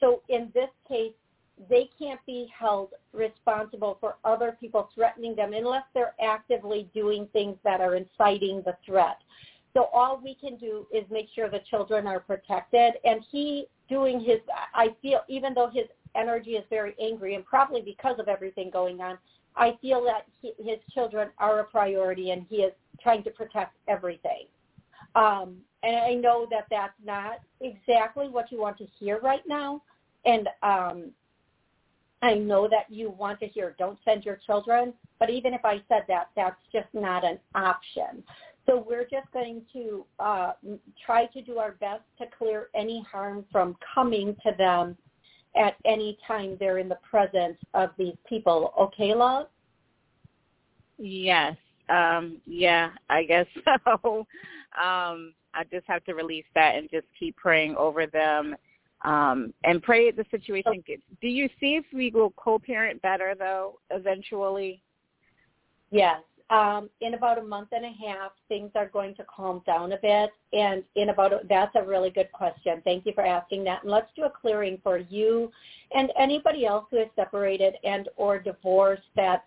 So 0.00 0.22
in 0.28 0.50
this 0.54 0.70
case, 0.88 1.12
they 1.70 1.88
can't 1.98 2.20
be 2.26 2.48
held 2.56 2.90
responsible 3.12 3.96
for 4.00 4.16
other 4.24 4.56
people 4.60 4.88
threatening 4.94 5.36
them 5.36 5.52
unless 5.52 5.84
they're 5.94 6.14
actively 6.20 6.88
doing 6.94 7.28
things 7.32 7.56
that 7.64 7.80
are 7.80 7.94
inciting 7.94 8.62
the 8.64 8.76
threat. 8.84 9.18
So 9.74 9.88
all 9.92 10.20
we 10.22 10.36
can 10.36 10.56
do 10.56 10.86
is 10.94 11.04
make 11.10 11.28
sure 11.34 11.50
the 11.50 11.60
children 11.68 12.06
are 12.06 12.20
protected. 12.20 12.94
And 13.04 13.22
he 13.30 13.66
doing 13.88 14.20
his, 14.20 14.38
I 14.74 14.94
feel, 15.02 15.20
even 15.28 15.52
though 15.52 15.68
his 15.68 15.84
energy 16.14 16.52
is 16.52 16.64
very 16.70 16.94
angry 17.00 17.34
and 17.34 17.44
probably 17.44 17.82
because 17.82 18.18
of 18.18 18.28
everything 18.28 18.70
going 18.70 19.00
on, 19.00 19.18
I 19.56 19.76
feel 19.82 20.02
that 20.04 20.26
he, 20.40 20.52
his 20.58 20.78
children 20.92 21.28
are 21.38 21.60
a 21.60 21.64
priority 21.64 22.30
and 22.30 22.46
he 22.48 22.56
is 22.56 22.72
trying 23.02 23.22
to 23.24 23.30
protect 23.30 23.74
everything. 23.88 24.46
Um, 25.14 25.56
and 25.82 25.96
I 25.96 26.14
know 26.14 26.46
that 26.50 26.66
that's 26.70 26.94
not 27.04 27.40
exactly 27.60 28.28
what 28.28 28.50
you 28.50 28.60
want 28.60 28.78
to 28.78 28.86
hear 28.98 29.20
right 29.20 29.42
now. 29.46 29.82
And 30.24 30.48
um, 30.62 31.10
I 32.22 32.34
know 32.34 32.68
that 32.68 32.86
you 32.88 33.10
want 33.10 33.38
to 33.40 33.46
hear 33.46 33.74
don't 33.78 33.98
send 34.04 34.24
your 34.24 34.38
children, 34.46 34.94
but 35.18 35.30
even 35.30 35.52
if 35.52 35.64
I 35.64 35.82
said 35.88 36.04
that, 36.08 36.30
that's 36.34 36.56
just 36.72 36.88
not 36.94 37.24
an 37.24 37.38
option. 37.54 38.24
So 38.66 38.84
we're 38.88 39.04
just 39.04 39.30
going 39.32 39.62
to 39.72 40.06
uh, 40.18 40.52
try 41.04 41.26
to 41.26 41.42
do 41.42 41.58
our 41.58 41.72
best 41.72 42.02
to 42.18 42.24
clear 42.36 42.68
any 42.74 43.04
harm 43.10 43.44
from 43.52 43.76
coming 43.94 44.34
to 44.42 44.52
them 44.56 44.96
at 45.56 45.76
any 45.84 46.18
time 46.26 46.56
they're 46.58 46.78
in 46.78 46.88
the 46.88 46.98
presence 47.08 47.58
of 47.74 47.90
these 47.98 48.16
people. 48.28 48.72
Okay, 48.78 49.14
love? 49.14 49.48
Yes. 50.98 51.56
Um, 51.88 52.40
yeah, 52.46 52.90
I 53.10 53.24
guess 53.24 53.46
so. 53.84 54.26
Um, 54.82 55.34
I 55.56 55.62
just 55.70 55.86
have 55.86 56.04
to 56.04 56.14
release 56.14 56.46
that 56.54 56.74
and 56.74 56.90
just 56.90 57.06
keep 57.18 57.36
praying 57.36 57.76
over 57.76 58.06
them 58.06 58.56
um, 59.04 59.52
and 59.64 59.82
pray 59.82 60.10
the 60.10 60.24
situation 60.30 60.82
gets. 60.86 61.02
Do 61.20 61.28
you 61.28 61.48
see 61.60 61.76
if 61.76 61.84
we 61.92 62.10
will 62.10 62.32
co-parent 62.36 63.00
better 63.02 63.34
though 63.38 63.78
eventually? 63.90 64.82
Yes. 65.90 66.22
Um, 66.50 66.90
in 67.00 67.14
about 67.14 67.38
a 67.38 67.42
month 67.42 67.70
and 67.72 67.86
a 67.86 68.06
half, 68.06 68.32
things 68.48 68.70
are 68.74 68.88
going 68.88 69.14
to 69.14 69.24
calm 69.34 69.62
down 69.64 69.92
a 69.92 69.96
bit. 69.96 70.30
And 70.52 70.84
in 70.94 71.08
about 71.08 71.32
a, 71.32 71.40
that's 71.48 71.74
a 71.74 71.82
really 71.82 72.10
good 72.10 72.30
question. 72.32 72.82
Thank 72.84 73.06
you 73.06 73.12
for 73.14 73.24
asking 73.24 73.64
that. 73.64 73.82
And 73.82 73.90
let's 73.90 74.10
do 74.14 74.24
a 74.24 74.30
clearing 74.30 74.78
for 74.82 74.98
you 74.98 75.50
and 75.94 76.10
anybody 76.18 76.66
else 76.66 76.84
who 76.90 76.98
is 76.98 77.08
separated 77.16 77.74
and 77.82 78.10
or 78.16 78.38
divorced 78.38 79.02
that 79.16 79.44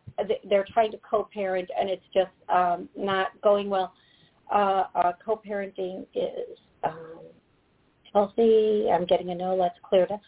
they're 0.50 0.66
trying 0.74 0.92
to 0.92 0.98
co-parent 1.08 1.70
and 1.80 1.88
it's 1.90 2.06
just 2.14 2.32
um, 2.50 2.90
not 2.98 3.28
going 3.44 3.70
well. 3.70 3.94
Uh, 4.52 4.86
uh, 4.96 5.12
co-parenting 5.24 6.06
is 6.16 6.58
um, 6.84 7.20
healthy. 8.14 8.88
I'm 8.92 9.06
getting 9.06 9.30
a 9.30 9.36
no. 9.36 9.56
Let's 9.56 9.78
clear 9.84 10.08
that. 10.10 10.22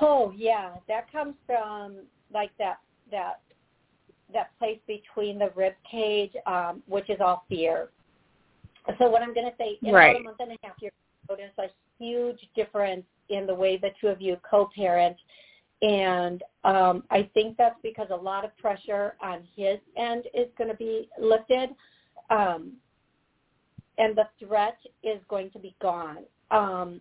Oh 0.00 0.32
yeah, 0.34 0.70
that 0.88 1.10
comes 1.12 1.34
from 1.46 1.96
like 2.32 2.50
that 2.58 2.78
that 3.10 3.40
that 4.32 4.56
place 4.58 4.78
between 4.86 5.38
the 5.38 5.50
rib 5.54 5.74
cage, 5.90 6.32
um, 6.46 6.82
which 6.86 7.08
is 7.10 7.18
all 7.20 7.44
fear. 7.48 7.90
So 8.98 9.08
what 9.08 9.22
I'm 9.22 9.34
going 9.34 9.50
to 9.50 9.56
say, 9.58 9.78
in 9.82 9.94
Right. 9.94 10.10
about 10.10 10.20
a 10.20 10.24
month 10.24 10.40
and 10.40 10.52
a 10.52 10.56
half, 10.62 10.76
you're 10.80 10.92
going 11.28 11.40
to 11.40 11.44
notice 11.46 11.72
a 11.98 12.02
huge 12.02 12.40
difference 12.54 13.04
in 13.28 13.46
the 13.46 13.54
way 13.54 13.76
the 13.76 13.90
two 14.00 14.08
of 14.08 14.20
you 14.20 14.36
co-parent. 14.48 15.16
And 15.82 16.42
um, 16.64 17.04
I 17.10 17.30
think 17.34 17.56
that's 17.56 17.78
because 17.82 18.08
a 18.10 18.16
lot 18.16 18.44
of 18.44 18.56
pressure 18.58 19.16
on 19.22 19.46
his 19.56 19.78
end 19.96 20.24
is 20.34 20.48
going 20.58 20.68
to 20.70 20.76
be 20.76 21.08
lifted. 21.18 21.70
Um, 22.28 22.72
and 23.98 24.16
the 24.16 24.28
threat 24.38 24.78
is 25.02 25.20
going 25.28 25.50
to 25.50 25.58
be 25.58 25.74
gone. 25.80 26.24
Um, 26.50 27.00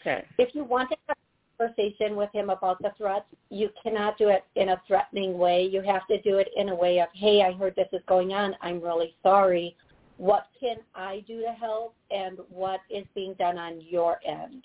Okay. 0.00 0.24
if 0.38 0.54
you 0.54 0.64
want 0.64 0.88
to 0.90 0.96
have 1.08 1.16
conversation 1.58 2.16
with 2.16 2.30
him 2.32 2.50
about 2.50 2.80
the 2.82 2.92
threats, 2.96 3.26
you 3.50 3.70
cannot 3.82 4.18
do 4.18 4.28
it 4.28 4.44
in 4.56 4.70
a 4.70 4.82
threatening 4.86 5.38
way. 5.38 5.64
You 5.64 5.82
have 5.82 6.06
to 6.08 6.20
do 6.22 6.38
it 6.38 6.48
in 6.56 6.68
a 6.68 6.74
way 6.74 7.00
of, 7.00 7.08
hey, 7.14 7.42
I 7.42 7.52
heard 7.52 7.74
this 7.76 7.88
is 7.92 8.02
going 8.06 8.32
on. 8.32 8.54
I'm 8.60 8.80
really 8.80 9.14
sorry. 9.22 9.76
What 10.16 10.46
can 10.58 10.76
I 10.94 11.24
do 11.26 11.40
to 11.42 11.52
help? 11.52 11.94
And 12.10 12.38
what 12.48 12.80
is 12.90 13.04
being 13.14 13.34
done 13.34 13.58
on 13.58 13.80
your 13.80 14.20
end? 14.26 14.64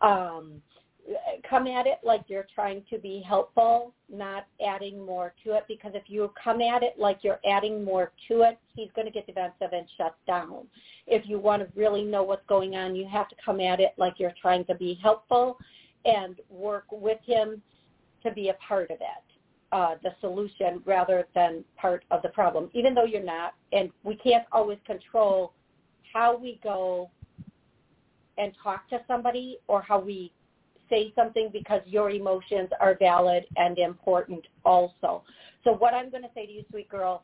Um, 0.00 0.62
come 1.48 1.66
at 1.66 1.86
it 1.86 1.98
like 2.04 2.22
you're 2.28 2.46
trying 2.54 2.82
to 2.90 2.98
be 2.98 3.22
helpful, 3.26 3.92
not 4.12 4.46
adding 4.64 5.04
more 5.04 5.34
to 5.44 5.52
it. 5.56 5.64
Because 5.68 5.92
if 5.94 6.04
you 6.06 6.32
come 6.42 6.60
at 6.60 6.82
it 6.82 6.94
like 6.98 7.18
you're 7.22 7.40
adding 7.46 7.84
more 7.84 8.12
to 8.28 8.42
it, 8.42 8.58
he's 8.74 8.90
going 8.94 9.06
to 9.06 9.12
get 9.12 9.26
defensive 9.26 9.72
and 9.72 9.86
shut 9.96 10.16
down. 10.26 10.66
If 11.06 11.28
you 11.28 11.38
want 11.38 11.62
to 11.62 11.68
really 11.78 12.02
know 12.04 12.22
what's 12.22 12.46
going 12.48 12.74
on, 12.76 12.94
you 12.94 13.06
have 13.08 13.28
to 13.28 13.36
come 13.44 13.60
at 13.60 13.80
it 13.80 13.92
like 13.96 14.14
you're 14.18 14.34
trying 14.40 14.64
to 14.66 14.74
be 14.74 14.98
helpful 15.02 15.56
and 16.04 16.36
work 16.48 16.84
with 16.90 17.18
him 17.24 17.62
to 18.22 18.30
be 18.32 18.48
a 18.48 18.54
part 18.54 18.90
of 18.90 18.98
it, 19.00 19.24
uh, 19.72 19.94
the 20.02 20.10
solution 20.20 20.82
rather 20.84 21.26
than 21.34 21.64
part 21.76 22.04
of 22.10 22.22
the 22.22 22.28
problem, 22.30 22.70
even 22.74 22.94
though 22.94 23.04
you're 23.04 23.22
not. 23.22 23.54
And 23.72 23.90
we 24.02 24.16
can't 24.16 24.44
always 24.52 24.78
control 24.86 25.52
how 26.12 26.36
we 26.36 26.60
go 26.62 27.10
and 28.38 28.52
talk 28.62 28.88
to 28.90 29.00
somebody 29.06 29.58
or 29.68 29.82
how 29.82 29.98
we 29.98 30.32
say 30.88 31.12
something 31.14 31.50
because 31.52 31.80
your 31.86 32.10
emotions 32.10 32.68
are 32.80 32.96
valid 32.98 33.44
and 33.56 33.78
important 33.78 34.44
also. 34.64 35.22
So 35.62 35.72
what 35.74 35.94
I'm 35.94 36.10
going 36.10 36.24
to 36.24 36.30
say 36.34 36.46
to 36.46 36.52
you, 36.52 36.64
sweet 36.70 36.88
girl, 36.88 37.22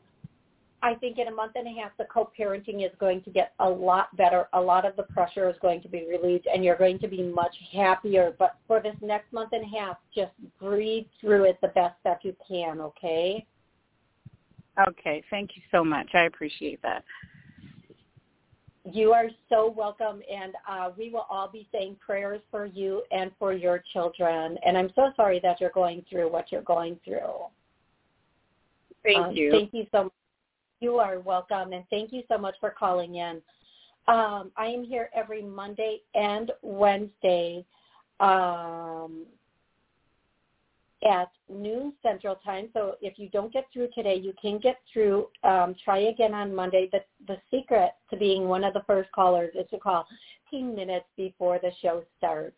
I 0.83 0.93
think 0.93 1.17
in 1.17 1.27
a 1.27 1.31
month 1.31 1.53
and 1.55 1.67
a 1.67 1.81
half, 1.81 1.91
the 1.97 2.05
co-parenting 2.05 2.85
is 2.85 2.91
going 2.99 3.23
to 3.23 3.31
get 3.31 3.53
a 3.59 3.69
lot 3.69 4.15
better. 4.15 4.47
A 4.53 4.61
lot 4.61 4.85
of 4.85 4.95
the 4.95 5.03
pressure 5.03 5.49
is 5.49 5.55
going 5.61 5.81
to 5.81 5.87
be 5.87 6.05
relieved, 6.07 6.47
and 6.53 6.63
you're 6.63 6.77
going 6.77 6.99
to 6.99 7.07
be 7.07 7.23
much 7.23 7.55
happier. 7.73 8.35
But 8.37 8.57
for 8.67 8.79
this 8.79 8.95
next 9.01 9.33
month 9.33 9.53
and 9.53 9.63
a 9.63 9.77
half, 9.77 9.97
just 10.13 10.31
breathe 10.59 11.05
through 11.19 11.45
it 11.45 11.57
the 11.61 11.69
best 11.69 11.95
that 12.03 12.23
you 12.23 12.35
can, 12.47 12.79
okay? 12.79 13.45
Okay. 14.87 15.23
Thank 15.31 15.55
you 15.55 15.63
so 15.71 15.83
much. 15.83 16.09
I 16.13 16.25
appreciate 16.25 16.81
that. 16.83 17.03
You 18.89 19.11
are 19.11 19.29
so 19.49 19.73
welcome, 19.75 20.21
and 20.31 20.53
uh, 20.69 20.91
we 20.95 21.09
will 21.09 21.25
all 21.29 21.49
be 21.49 21.67
saying 21.71 21.97
prayers 21.99 22.39
for 22.51 22.65
you 22.65 23.01
and 23.11 23.31
for 23.39 23.51
your 23.51 23.83
children. 23.91 24.57
And 24.65 24.77
I'm 24.77 24.91
so 24.95 25.11
sorry 25.15 25.39
that 25.41 25.59
you're 25.59 25.71
going 25.71 26.05
through 26.09 26.31
what 26.31 26.51
you're 26.51 26.61
going 26.61 26.99
through. 27.03 27.47
Thank 29.03 29.17
um, 29.17 29.35
you. 29.35 29.51
Thank 29.51 29.73
you 29.73 29.87
so 29.91 30.03
much. 30.03 30.13
You 30.79 30.99
are 30.99 31.19
welcome, 31.19 31.73
and 31.73 31.83
thank 31.89 32.13
you 32.13 32.21
so 32.27 32.37
much 32.37 32.53
for 32.59 32.69
calling 32.69 33.15
in. 33.15 33.41
Um, 34.07 34.51
I 34.55 34.67
am 34.67 34.83
here 34.83 35.09
every 35.15 35.41
Monday 35.41 36.01
and 36.13 36.51
Wednesday 36.61 37.65
um, 38.19 39.25
at 41.03 41.29
noon 41.49 41.93
Central 42.03 42.35
Time. 42.35 42.69
So 42.73 42.95
if 43.01 43.17
you 43.17 43.27
don't 43.29 43.51
get 43.51 43.65
through 43.73 43.89
today, 43.95 44.15
you 44.15 44.33
can 44.39 44.59
get 44.59 44.77
through. 44.93 45.27
Um, 45.43 45.75
try 45.83 46.09
again 46.09 46.35
on 46.35 46.53
Monday. 46.53 46.89
The, 46.91 46.99
the 47.27 47.37
secret 47.49 47.93
to 48.11 48.17
being 48.17 48.47
one 48.47 48.63
of 48.63 48.75
the 48.75 48.83
first 48.85 49.11
callers 49.13 49.49
is 49.55 49.67
to 49.71 49.79
call 49.79 50.07
15 50.51 50.75
minutes 50.75 51.07
before 51.17 51.59
the 51.59 51.71
show 51.81 52.03
starts. 52.19 52.55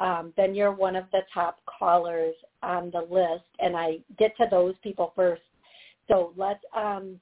Um, 0.00 0.32
then 0.38 0.54
you're 0.54 0.72
one 0.72 0.96
of 0.96 1.04
the 1.12 1.22
top 1.34 1.58
callers 1.66 2.34
on 2.62 2.90
the 2.92 3.02
list, 3.02 3.44
and 3.58 3.76
I 3.76 3.98
get 4.18 4.34
to 4.38 4.46
those 4.50 4.74
people 4.82 5.12
first. 5.14 5.42
So 6.08 6.32
let's 6.36 6.64
um, 6.74 7.20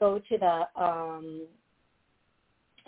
go 0.00 0.18
to 0.18 0.38
the 0.38 0.82
um, 0.82 1.46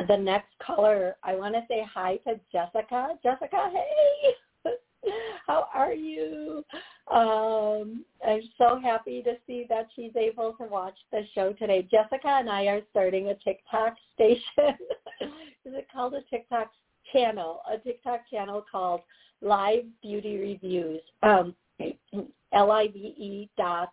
the 0.08 0.16
next 0.16 0.48
caller. 0.58 1.16
I 1.22 1.36
want 1.36 1.54
to 1.54 1.62
say 1.68 1.86
hi 1.92 2.16
to 2.26 2.40
Jessica. 2.50 3.10
Jessica, 3.22 3.70
hey, 3.72 4.70
how 5.46 5.68
are 5.72 5.92
you? 5.92 6.64
Um, 7.12 8.04
I'm 8.26 8.40
so 8.56 8.80
happy 8.82 9.22
to 9.22 9.34
see 9.46 9.66
that 9.68 9.88
she's 9.94 10.16
able 10.16 10.54
to 10.54 10.64
watch 10.64 10.96
the 11.12 11.22
show 11.34 11.52
today. 11.52 11.86
Jessica 11.90 12.28
and 12.28 12.48
I 12.48 12.64
are 12.66 12.80
starting 12.90 13.28
a 13.28 13.34
TikTok 13.34 13.94
station. 14.14 14.42
Is 15.64 15.74
it 15.74 15.86
called 15.92 16.14
a 16.14 16.22
TikTok 16.22 16.72
channel? 17.12 17.60
A 17.72 17.78
TikTok 17.78 18.22
channel 18.30 18.64
called 18.70 19.02
Live 19.40 19.84
Beauty 20.02 20.38
Reviews. 20.38 21.02
Um, 21.22 21.54
L-I-V-E 22.52 23.48
dot 23.56 23.92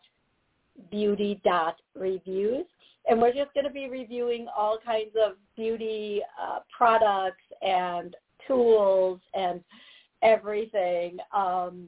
beauty 0.89 1.41
dot 1.43 1.77
reviews 1.95 2.65
and 3.09 3.19
we're 3.19 3.33
just 3.33 3.53
going 3.53 3.65
to 3.65 3.71
be 3.71 3.89
reviewing 3.89 4.47
all 4.55 4.77
kinds 4.83 5.11
of 5.21 5.33
beauty 5.55 6.21
uh, 6.41 6.59
products 6.75 7.43
and 7.61 8.15
tools 8.47 9.19
and 9.33 9.63
everything. 10.21 11.17
Um, 11.33 11.87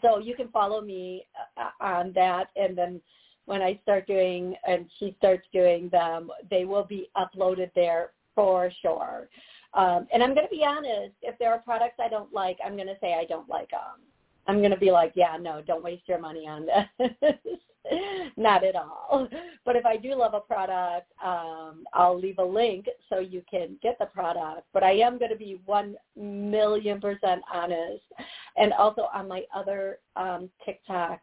so 0.00 0.18
you 0.18 0.34
can 0.34 0.48
follow 0.48 0.80
me 0.80 1.26
uh, 1.56 1.84
on 1.84 2.12
that, 2.14 2.48
and 2.56 2.76
then 2.76 3.00
when 3.44 3.60
I 3.60 3.78
start 3.82 4.06
doing 4.06 4.54
and 4.66 4.86
she 4.98 5.14
starts 5.18 5.46
doing 5.52 5.88
them, 5.90 6.30
they 6.50 6.64
will 6.64 6.84
be 6.84 7.08
uploaded 7.16 7.70
there 7.74 8.10
for 8.34 8.70
sure. 8.80 9.28
Um, 9.74 10.06
and 10.12 10.22
I'm 10.22 10.34
going 10.34 10.46
to 10.46 10.54
be 10.54 10.64
honest, 10.64 11.14
if 11.22 11.38
there 11.38 11.52
are 11.52 11.58
products 11.58 11.96
I 12.02 12.08
don't 12.08 12.32
like, 12.32 12.58
I'm 12.64 12.76
going 12.76 12.88
to 12.88 12.96
say 13.00 13.14
I 13.14 13.24
don't 13.24 13.48
like 13.48 13.70
them. 13.70 14.00
I'm 14.46 14.58
going 14.58 14.70
to 14.70 14.76
be 14.76 14.90
like, 14.90 15.12
yeah, 15.14 15.36
no, 15.40 15.62
don't 15.62 15.84
waste 15.84 16.08
your 16.08 16.18
money 16.18 16.46
on 16.48 16.66
this. 16.66 17.34
Not 18.36 18.64
at 18.64 18.74
all. 18.76 19.28
But 19.64 19.76
if 19.76 19.84
I 19.84 19.96
do 19.96 20.14
love 20.14 20.34
a 20.34 20.40
product, 20.40 21.12
um, 21.24 21.84
I'll 21.92 22.18
leave 22.18 22.38
a 22.38 22.44
link 22.44 22.86
so 23.08 23.18
you 23.18 23.42
can 23.50 23.76
get 23.82 23.98
the 23.98 24.06
product. 24.06 24.66
But 24.72 24.82
I 24.82 24.92
am 24.92 25.18
going 25.18 25.30
to 25.30 25.36
be 25.36 25.60
one 25.64 25.96
million 26.16 27.00
percent 27.00 27.42
honest. 27.52 28.04
And 28.56 28.72
also 28.72 29.08
on 29.14 29.28
my 29.28 29.42
other 29.54 29.98
um, 30.16 30.50
TikTok 30.64 31.20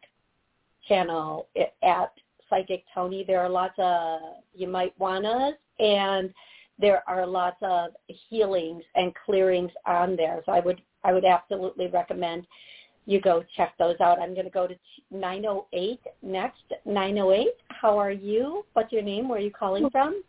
channel 0.88 1.48
at 1.82 2.12
Psychic 2.48 2.84
Toni, 2.94 3.24
there 3.26 3.40
are 3.40 3.48
lots 3.48 3.74
of 3.78 4.20
you 4.54 4.68
might 4.68 4.98
wanna 4.98 5.52
and 5.78 6.32
there 6.78 7.02
are 7.06 7.26
lots 7.26 7.58
of 7.62 7.90
healings 8.06 8.82
and 8.94 9.12
clearings 9.26 9.70
on 9.86 10.16
there. 10.16 10.42
So 10.46 10.52
I 10.52 10.60
would 10.60 10.80
I 11.04 11.12
would 11.12 11.24
absolutely 11.24 11.88
recommend 11.88 12.46
you 13.06 13.20
go 13.20 13.42
check 13.56 13.74
those 13.78 13.96
out. 14.00 14.20
I'm 14.20 14.34
going 14.34 14.46
to 14.46 14.50
go 14.50 14.66
to 14.66 14.74
908 15.10 16.00
next. 16.22 16.62
908, 16.84 17.48
how 17.68 17.98
are 17.98 18.10
you? 18.10 18.64
What's 18.74 18.92
your 18.92 19.02
name? 19.02 19.28
Where 19.28 19.38
are 19.38 19.42
you 19.42 19.50
calling 19.50 19.88
from? 19.90 20.22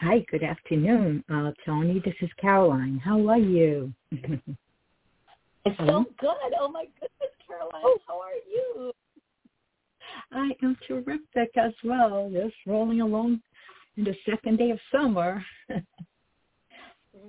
Hi, 0.00 0.24
good 0.30 0.42
afternoon, 0.42 1.22
uh, 1.30 1.50
Toni. 1.66 2.00
This 2.04 2.14
is 2.22 2.30
Caroline. 2.40 3.00
How 3.04 3.28
are 3.28 3.38
you? 3.38 3.92
it's 4.12 5.78
so 5.78 6.06
good. 6.18 6.54
Oh 6.58 6.68
my 6.70 6.86
goodness, 6.94 7.34
Caroline. 7.46 7.82
Oh. 7.84 7.98
How 8.06 8.20
are 8.20 8.30
you? 8.50 8.92
I 10.32 10.50
am 10.62 10.76
terrific 10.86 11.50
as 11.56 11.72
well. 11.84 12.30
Just 12.32 12.54
rolling 12.66 13.00
along 13.00 13.40
in 13.96 14.04
the 14.04 14.14
second 14.28 14.56
day 14.58 14.70
of 14.70 14.78
summer. 14.90 15.44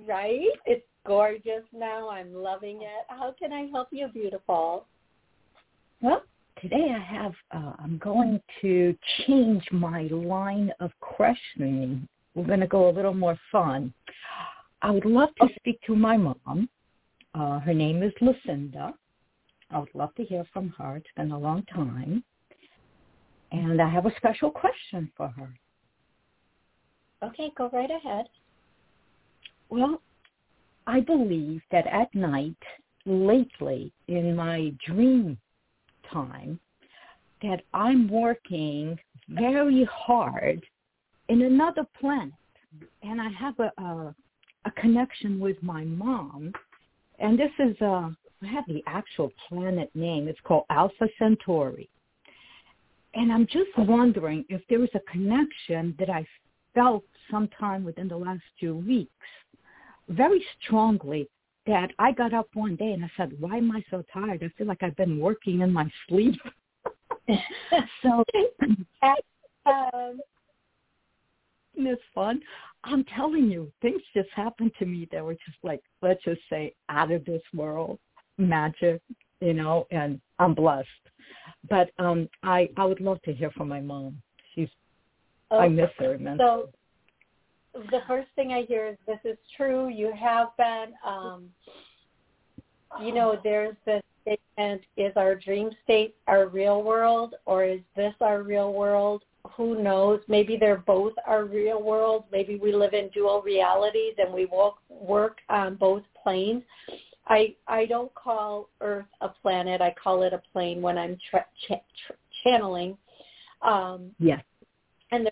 right? 0.06 0.48
It's 0.64 0.86
gorgeous 1.06 1.64
now. 1.72 2.08
I'm 2.08 2.32
loving 2.32 2.82
it. 2.82 3.06
How 3.08 3.34
can 3.38 3.52
I 3.52 3.66
help 3.72 3.88
you, 3.90 4.08
beautiful? 4.08 4.86
Well, 6.00 6.22
today 6.60 6.94
I 6.94 6.98
have, 6.98 7.32
uh, 7.52 7.72
I'm 7.78 7.98
going 7.98 8.40
to 8.60 8.96
change 9.26 9.64
my 9.72 10.02
line 10.02 10.72
of 10.80 10.90
questioning. 11.00 12.06
We're 12.34 12.46
going 12.46 12.60
to 12.60 12.66
go 12.66 12.88
a 12.88 12.92
little 12.92 13.14
more 13.14 13.38
fun. 13.50 13.92
I 14.80 14.90
would 14.90 15.04
love 15.04 15.28
to 15.40 15.48
speak 15.56 15.80
to 15.86 15.94
my 15.94 16.16
mom. 16.16 16.68
Uh, 17.34 17.60
her 17.60 17.74
name 17.74 18.02
is 18.02 18.12
Lucinda. 18.20 18.94
I 19.70 19.78
would 19.78 19.94
love 19.94 20.14
to 20.16 20.24
hear 20.24 20.44
from 20.52 20.70
her. 20.78 20.96
It's 20.96 21.06
been 21.16 21.32
a 21.32 21.38
long 21.38 21.64
time. 21.72 22.24
And 23.52 23.80
I 23.80 23.88
have 23.88 24.06
a 24.06 24.16
special 24.16 24.50
question 24.50 25.10
for 25.16 25.28
her. 25.28 25.48
Okay, 27.22 27.52
go 27.56 27.70
right 27.72 27.90
ahead. 27.90 28.26
Well, 29.68 30.00
I 30.86 31.00
believe 31.00 31.62
that 31.70 31.86
at 31.86 32.14
night, 32.14 32.56
lately 33.04 33.92
in 34.08 34.34
my 34.36 34.72
dream 34.86 35.38
time, 36.12 36.58
that 37.42 37.62
I'm 37.72 38.08
working 38.08 38.98
very 39.28 39.88
hard 39.90 40.62
in 41.28 41.42
another 41.42 41.86
planet, 41.98 42.32
and 43.02 43.20
I 43.20 43.28
have 43.30 43.58
a 43.58 43.72
a, 43.82 44.14
a 44.64 44.70
connection 44.72 45.40
with 45.40 45.60
my 45.62 45.84
mom, 45.84 46.52
and 47.18 47.38
this 47.38 47.50
is 47.58 47.76
uh, 47.80 48.10
I 48.42 48.46
have 48.46 48.64
the 48.66 48.82
actual 48.86 49.32
planet 49.48 49.90
name. 49.94 50.28
It's 50.28 50.40
called 50.44 50.64
Alpha 50.70 51.08
Centauri. 51.18 51.88
And 53.14 53.30
I'm 53.30 53.46
just 53.46 53.70
wondering 53.76 54.44
if 54.48 54.62
there 54.68 54.80
was 54.80 54.88
a 54.94 55.10
connection 55.10 55.94
that 55.98 56.08
I 56.08 56.26
felt 56.74 57.04
sometime 57.30 57.84
within 57.84 58.08
the 58.08 58.16
last 58.16 58.42
few 58.58 58.76
weeks 58.76 59.10
very 60.08 60.44
strongly 60.60 61.28
that 61.66 61.90
I 61.98 62.12
got 62.12 62.34
up 62.34 62.48
one 62.54 62.76
day 62.76 62.92
and 62.92 63.04
I 63.04 63.10
said, 63.16 63.34
why 63.38 63.56
am 63.56 63.70
I 63.70 63.84
so 63.90 64.02
tired? 64.12 64.42
I 64.42 64.48
feel 64.58 64.66
like 64.66 64.82
I've 64.82 64.96
been 64.96 65.18
working 65.18 65.60
in 65.60 65.72
my 65.72 65.90
sleep. 66.08 66.40
so 68.02 68.24
um, 69.66 70.20
it's 71.76 72.02
fun. 72.14 72.40
I'm 72.84 73.04
telling 73.16 73.48
you, 73.50 73.70
things 73.80 74.02
just 74.14 74.28
happened 74.34 74.72
to 74.78 74.86
me 74.86 75.08
that 75.12 75.24
were 75.24 75.34
just 75.34 75.58
like, 75.62 75.80
let's 76.02 76.22
just 76.24 76.40
say, 76.50 76.74
out 76.88 77.12
of 77.12 77.24
this 77.24 77.42
world, 77.54 77.98
magic, 78.38 79.00
you 79.40 79.54
know, 79.54 79.86
and 79.90 80.20
I'm 80.38 80.54
blessed. 80.54 80.88
But 81.68 81.90
um 81.98 82.28
I 82.42 82.68
I 82.76 82.84
would 82.84 83.00
love 83.00 83.22
to 83.22 83.32
hear 83.32 83.50
from 83.52 83.68
my 83.68 83.80
mom. 83.80 84.20
She's 84.54 84.68
oh, 85.50 85.60
I 85.60 85.68
miss 85.68 85.90
her 85.98 86.14
immensely. 86.14 86.44
So 86.44 86.68
the 87.74 88.00
first 88.06 88.28
thing 88.36 88.52
I 88.52 88.62
hear 88.62 88.86
is 88.86 88.96
this 89.06 89.18
is 89.24 89.38
true. 89.56 89.88
You 89.88 90.12
have 90.18 90.48
been, 90.56 90.92
um, 91.04 91.48
you 93.00 93.14
know, 93.14 93.38
there's 93.42 93.76
this 93.86 94.02
statement, 94.22 94.82
is 94.96 95.12
our 95.16 95.34
dream 95.34 95.70
state 95.84 96.14
our 96.26 96.48
real 96.48 96.82
world 96.82 97.34
or 97.46 97.64
is 97.64 97.80
this 97.96 98.14
our 98.20 98.42
real 98.42 98.72
world? 98.72 99.22
Who 99.56 99.82
knows? 99.82 100.20
Maybe 100.28 100.56
they're 100.56 100.84
both 100.86 101.14
our 101.26 101.44
real 101.44 101.82
world. 101.82 102.24
Maybe 102.30 102.56
we 102.56 102.72
live 102.72 102.94
in 102.94 103.08
dual 103.08 103.42
realities 103.42 104.14
and 104.18 104.32
we 104.32 104.46
work, 104.46 104.74
work 104.88 105.38
on 105.48 105.74
both 105.76 106.02
planes. 106.22 106.62
I 107.28 107.54
I 107.68 107.86
don't 107.86 108.12
call 108.14 108.68
Earth 108.80 109.06
a 109.20 109.28
planet. 109.28 109.80
I 109.80 109.94
call 110.02 110.22
it 110.22 110.32
a 110.32 110.42
plane 110.52 110.82
when 110.82 110.98
I'm 110.98 111.16
tra- 111.30 111.46
channeling. 112.42 112.96
Um, 113.62 114.10
yes. 114.18 114.42
And 115.12 115.30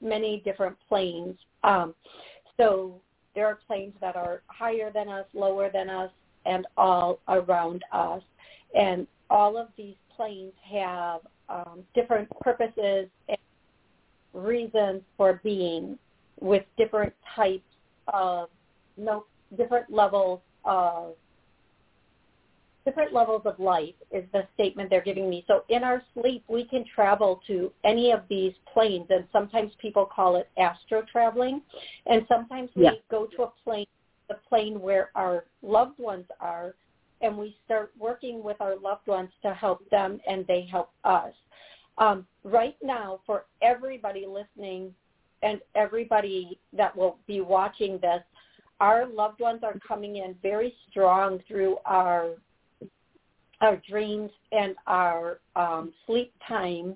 many 0.00 0.42
different 0.44 0.76
planes 0.88 1.36
um, 1.62 1.94
so 2.56 3.00
there 3.34 3.46
are 3.46 3.58
planes 3.66 3.94
that 4.00 4.16
are 4.16 4.42
higher 4.46 4.90
than 4.92 5.08
us, 5.08 5.26
lower 5.34 5.70
than 5.72 5.90
us, 5.90 6.10
and 6.46 6.66
all 6.76 7.18
around 7.28 7.84
us. 7.92 8.22
And 8.78 9.06
all 9.30 9.56
of 9.56 9.68
these 9.76 9.96
planes 10.16 10.52
have 10.70 11.20
um, 11.48 11.82
different 11.94 12.28
purposes 12.40 13.08
and 13.28 13.38
reasons 14.32 15.02
for 15.16 15.40
being 15.42 15.98
with 16.40 16.64
different 16.76 17.12
types 17.34 17.62
of 18.12 18.48
no 18.96 19.24
different 19.56 19.90
levels 19.90 20.40
of 20.64 21.14
different 22.84 23.12
levels 23.12 23.42
of 23.44 23.58
life 23.58 23.94
is 24.10 24.24
the 24.32 24.46
statement 24.54 24.90
they're 24.90 25.00
giving 25.00 25.30
me. 25.30 25.44
So 25.46 25.64
in 25.68 25.82
our 25.82 26.02
sleep, 26.14 26.44
we 26.48 26.64
can 26.64 26.84
travel 26.94 27.40
to 27.46 27.72
any 27.84 28.10
of 28.12 28.22
these 28.28 28.52
planes, 28.72 29.06
and 29.10 29.24
sometimes 29.32 29.72
people 29.80 30.04
call 30.04 30.36
it 30.36 30.48
astro 30.58 31.02
traveling, 31.10 31.62
and 32.06 32.26
sometimes 32.28 32.70
we 32.74 32.84
Yeah. 32.84 32.92
go 33.08 33.26
to 33.26 33.44
a 33.44 33.50
plane, 33.64 33.86
the 34.28 34.34
plane 34.34 34.80
where 34.80 35.10
our 35.14 35.46
loved 35.62 35.98
ones 35.98 36.26
are, 36.40 36.74
and 37.20 37.38
we 37.38 37.56
start 37.64 37.92
working 37.96 38.42
with 38.42 38.60
our 38.60 38.76
loved 38.76 39.06
ones 39.06 39.30
to 39.42 39.54
help 39.54 39.88
them, 39.88 40.20
and 40.26 40.46
they 40.46 40.62
help 40.62 40.90
us. 41.04 41.34
Um, 41.96 42.26
right 42.42 42.76
now, 42.82 43.20
for 43.24 43.46
everybody 43.62 44.26
listening 44.26 44.94
and 45.42 45.60
everybody 45.74 46.58
that 46.72 46.94
will 46.94 47.18
be 47.26 47.40
watching 47.40 47.98
this, 47.98 48.22
our 48.80 49.06
loved 49.06 49.40
ones 49.40 49.62
are 49.62 49.78
coming 49.86 50.16
in 50.16 50.34
very 50.42 50.74
strong 50.90 51.38
through 51.46 51.78
our 51.84 52.34
our 53.64 53.80
dreams 53.88 54.30
and 54.52 54.74
our 54.86 55.40
um, 55.56 55.92
sleep 56.06 56.32
time 56.46 56.94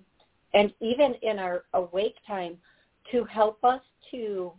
and 0.55 0.73
even 0.81 1.15
in 1.23 1.39
our 1.39 1.65
awake 1.75 2.17
time 2.27 2.57
to 3.11 3.25
help 3.25 3.63
us 3.65 3.81
to 4.11 4.53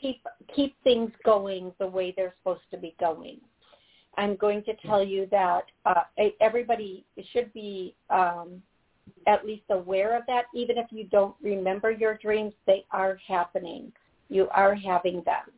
keep 0.00 0.24
keep 0.54 0.74
things 0.82 1.10
going 1.24 1.72
the 1.78 1.86
way 1.86 2.12
they're 2.16 2.34
supposed 2.40 2.62
to 2.70 2.78
be 2.78 2.94
going. 2.98 3.38
I'm 4.16 4.36
going 4.36 4.64
to 4.64 4.74
tell 4.86 5.04
you 5.04 5.28
that 5.30 5.64
uh, 5.86 6.02
everybody 6.40 7.04
should 7.32 7.52
be 7.52 7.94
um, 8.10 8.62
at 9.26 9.46
least 9.46 9.62
aware 9.70 10.16
of 10.16 10.24
that. 10.26 10.46
Even 10.54 10.78
if 10.78 10.86
you 10.90 11.04
don't 11.04 11.34
remember 11.42 11.90
your 11.90 12.16
dreams, 12.16 12.52
they 12.66 12.84
are 12.90 13.18
happening. 13.26 13.92
You 14.28 14.48
are 14.50 14.74
having 14.74 15.22
them, 15.24 15.52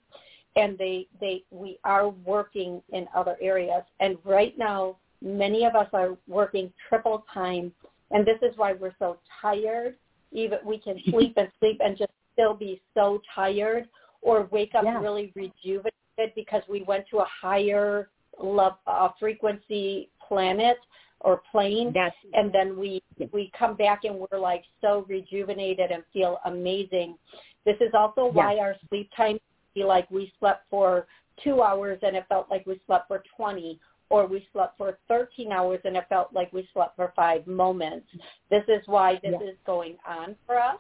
and 0.56 0.76
they 0.78 1.06
they 1.20 1.44
we 1.50 1.78
are 1.85 2.08
working 2.08 2.82
in 2.92 3.06
other 3.14 3.37
areas. 3.40 3.82
And 4.00 4.18
right 4.24 4.56
now, 4.58 4.96
many 5.22 5.64
of 5.64 5.74
us 5.74 5.88
are 5.92 6.16
working 6.26 6.72
triple 6.88 7.24
time, 7.32 7.72
and 8.11 8.26
this 8.26 8.38
is 8.42 8.56
why 8.56 8.72
we're 8.72 8.94
so 8.98 9.18
tired. 9.40 9.96
Even 10.32 10.58
we 10.64 10.78
can 10.78 11.00
sleep 11.11 11.35
and 11.37 11.48
sleep 11.61 11.80
and 11.85 11.96
just 11.96 12.12
still 12.32 12.54
be 12.54 12.80
so 12.94 13.20
tired, 13.35 13.88
or 14.20 14.48
wake 14.50 14.74
up 14.74 14.85
Yeah. 14.85 14.98
really 15.00 15.32
rejuvenated 15.35 16.35
because 16.35 16.62
we 16.68 16.82
went 16.82 17.06
to 17.11 17.18
a 17.18 17.26
higher 17.26 18.08
love 18.40 18.76
uh, 18.87 19.11
frequency 19.18 20.11
planet 20.26 20.78
or 21.20 21.42
plane 21.50 21.92
That's 21.94 22.14
and 22.35 22.52
then 22.52 22.78
we 22.78 23.02
we 23.32 23.50
come 23.56 23.76
back 23.76 24.04
and 24.04 24.16
we're 24.16 24.38
like 24.38 24.64
so 24.80 25.04
rejuvenated 25.08 25.90
and 25.90 26.02
feel 26.12 26.38
amazing. 26.46 27.16
This 27.64 27.76
is 27.80 27.92
also 27.94 28.26
why 28.26 28.58
our 28.58 28.74
sleep 28.88 29.11
time 29.16 29.38
be 29.74 29.85
like 29.85 30.11
we 30.11 30.32
slept 30.40 30.64
for 30.70 31.06
two 31.42 31.62
hours 31.62 31.98
and 32.02 32.16
it 32.16 32.24
felt 32.28 32.50
like 32.50 32.66
we 32.66 32.80
slept 32.87 33.08
for 33.08 33.22
twenty 33.37 33.78
or 34.12 34.27
we 34.27 34.46
slept 34.53 34.77
for 34.77 34.98
13 35.09 35.53
hours 35.53 35.81
and 35.85 35.96
it 35.96 36.05
felt 36.11 36.35
like 36.35 36.53
we 36.53 36.68
slept 36.75 36.94
for 36.96 37.14
five 37.16 37.46
moments. 37.46 38.07
This 38.51 38.62
is 38.68 38.87
why 38.87 39.14
this 39.22 39.33
Yeah. 39.40 39.48
is 39.48 39.57
going 39.64 39.98
on 40.07 40.37
for 40.46 40.59
us. 40.61 40.79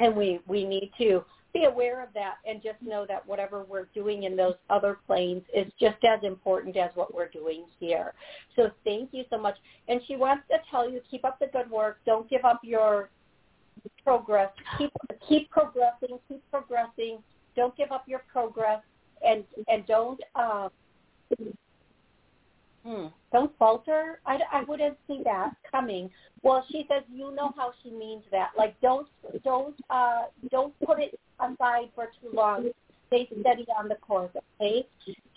And 0.00 0.16
we, 0.16 0.40
we 0.46 0.64
need 0.64 0.92
to 0.98 1.24
be 1.54 1.64
aware 1.64 2.02
of 2.02 2.12
that 2.14 2.38
and 2.44 2.60
just 2.60 2.82
know 2.82 3.06
that 3.06 3.24
whatever 3.24 3.62
we're 3.62 3.86
doing 3.94 4.24
in 4.24 4.36
those 4.36 4.56
other 4.68 4.98
planes 5.06 5.44
is 5.54 5.72
just 5.78 6.02
as 6.04 6.24
important 6.24 6.76
as 6.76 6.90
what 6.96 7.14
we're 7.14 7.28
doing 7.28 7.66
here. 7.78 8.14
So 8.56 8.72
thank 8.82 9.10
you 9.12 9.24
so 9.30 9.38
much. 9.38 9.56
And 9.86 10.00
she 10.08 10.16
wants 10.16 10.42
to 10.50 10.58
tell 10.72 10.90
you, 10.90 11.00
keep 11.08 11.24
up 11.24 11.38
the 11.38 11.46
good 11.46 11.70
work. 11.70 12.00
Don't 12.04 12.28
give 12.28 12.44
up 12.44 12.60
your 12.64 13.10
progress. 14.02 14.50
Keep 14.76 14.92
keep 15.28 15.50
progressing. 15.50 16.18
Keep 16.28 16.42
progressing. 16.50 17.22
Don't 17.54 17.76
give 17.76 17.92
up 17.92 18.04
your 18.08 18.22
progress, 18.30 18.82
and 19.24 19.44
and 19.68 19.86
don't 19.86 20.20
um, 20.34 20.70
hmm, 22.88 23.06
don't 23.32 23.56
falter. 23.58 24.20
I, 24.26 24.38
I 24.52 24.64
wouldn't 24.64 24.96
see 25.06 25.22
that 25.24 25.52
coming. 25.70 26.10
Well, 26.42 26.64
she 26.70 26.86
says 26.90 27.02
you 27.12 27.34
know 27.34 27.52
how 27.56 27.72
she 27.82 27.90
means 27.90 28.22
that. 28.30 28.50
Like 28.56 28.80
don't 28.80 29.06
don't 29.44 29.74
uh, 29.90 30.24
don't 30.50 30.72
put 30.80 31.00
it 31.00 31.18
aside 31.40 31.90
for 31.94 32.06
too 32.20 32.30
long. 32.32 32.70
Stay 33.08 33.28
steady 33.40 33.66
on 33.78 33.88
the 33.88 33.96
course. 33.96 34.30
Okay, 34.60 34.86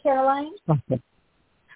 Caroline. 0.01 0.53
Okay. 0.69 1.01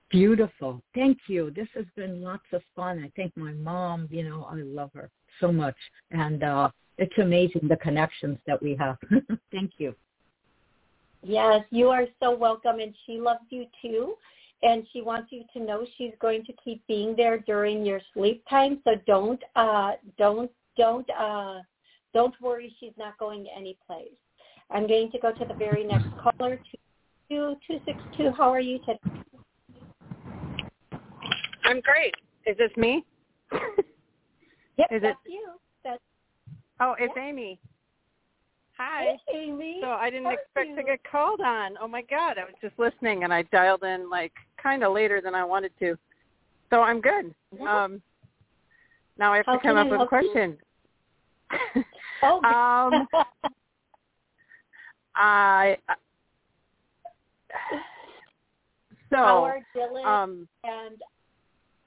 Beautiful. 0.10 0.82
Thank 0.94 1.18
you. 1.28 1.52
This 1.52 1.68
has 1.76 1.86
been 1.96 2.22
lots 2.22 2.46
of 2.54 2.62
fun. 2.76 3.04
I 3.04 3.12
think 3.16 3.36
my 3.36 3.52
mom, 3.54 4.08
you 4.12 4.24
know, 4.24 4.48
I 4.50 4.56
love 4.56 4.92
her 4.94 5.10
so 5.40 5.52
much. 5.52 5.76
And 6.12 6.44
uh 6.44 6.70
it's 6.98 7.18
amazing 7.18 7.68
the 7.68 7.78
connections 7.78 8.38
that 8.48 8.62
we 8.62 8.76
have. 8.76 8.98
Thank 9.52 9.72
you. 9.78 9.94
Yes, 11.22 11.66
you 11.72 11.90
are 11.90 12.06
so 12.22 12.36
welcome, 12.36 12.80
and 12.80 12.94
she 13.06 13.20
loves 13.20 13.42
you 13.50 13.66
too. 13.82 14.14
And 14.66 14.84
she 14.92 15.02
wants 15.02 15.32
you 15.32 15.44
to 15.54 15.60
know 15.60 15.86
she's 15.98 16.14
going 16.20 16.44
to 16.46 16.54
keep 16.64 16.86
being 16.88 17.16
there 17.16 17.38
during 17.38 17.86
your 17.86 18.02
sleep 18.14 18.44
time. 18.50 18.80
So 18.84 18.96
don't, 19.06 19.42
uh, 19.56 19.92
don't, 20.18 20.50
don't, 20.76 21.08
uh, 21.12 21.60
don't 22.14 22.34
worry. 22.42 22.76
She's 22.80 22.94
not 22.98 23.18
going 23.20 23.48
any 23.56 23.78
place. 23.86 24.08
I'm 24.72 24.88
going 24.88 25.12
to 25.12 25.20
go 25.20 25.32
to 25.32 25.46
the 25.46 25.54
very 25.54 25.84
next 25.84 26.08
caller, 26.20 26.60
two 27.30 27.56
two 27.68 27.80
six 27.86 27.98
two. 28.18 28.32
How 28.36 28.52
are 28.52 28.60
you 28.60 28.80
today? 28.80 29.00
I'm 31.64 31.82
great. 31.82 32.14
Is 32.48 32.58
this 32.58 32.76
me? 32.76 33.06
Yep, 34.78 34.88
Is 34.92 34.98
it- 34.98 35.02
that's 35.04 35.20
you. 35.26 35.48
That's 35.86 36.02
Oh, 36.82 36.96
it's 37.00 37.14
Amy. 37.18 37.60
Hi. 38.78 39.18
Hey, 39.28 39.48
Amy. 39.48 39.80
So 39.82 39.88
I 39.88 40.10
didn't 40.10 40.26
How 40.26 40.32
expect 40.32 40.76
to 40.78 40.84
get 40.84 41.00
called 41.10 41.40
on. 41.42 41.78
Oh 41.82 41.88
my 41.88 42.02
god, 42.02 42.38
I 42.38 42.44
was 42.44 42.54
just 42.62 42.78
listening 42.78 43.24
and 43.24 43.34
I 43.34 43.44
dialed 43.44 43.84
in 43.84 44.10
like 44.10 44.34
kind 44.62 44.84
of 44.84 44.94
later 44.94 45.22
than 45.22 45.34
I 45.34 45.44
wanted 45.46 45.72
to. 45.80 45.98
So 46.70 46.82
I'm 46.82 47.00
good. 47.00 47.34
Yeah. 47.58 47.86
Um 47.86 48.02
now 49.18 49.32
I 49.32 49.38
have 49.38 49.46
How 49.46 49.58
to 49.58 49.62
come 49.62 49.78
up 49.78 49.88
with 49.88 50.00
help 50.00 50.12
you? 50.12 50.32
questions. 50.34 50.58
Oh, 52.22 52.38
um 52.44 53.08
I 55.16 55.78
so 59.10 59.18
how 59.18 59.44
are 59.46 59.60
Dylan 59.76 60.06
um 60.06 60.48
and 60.66 61.02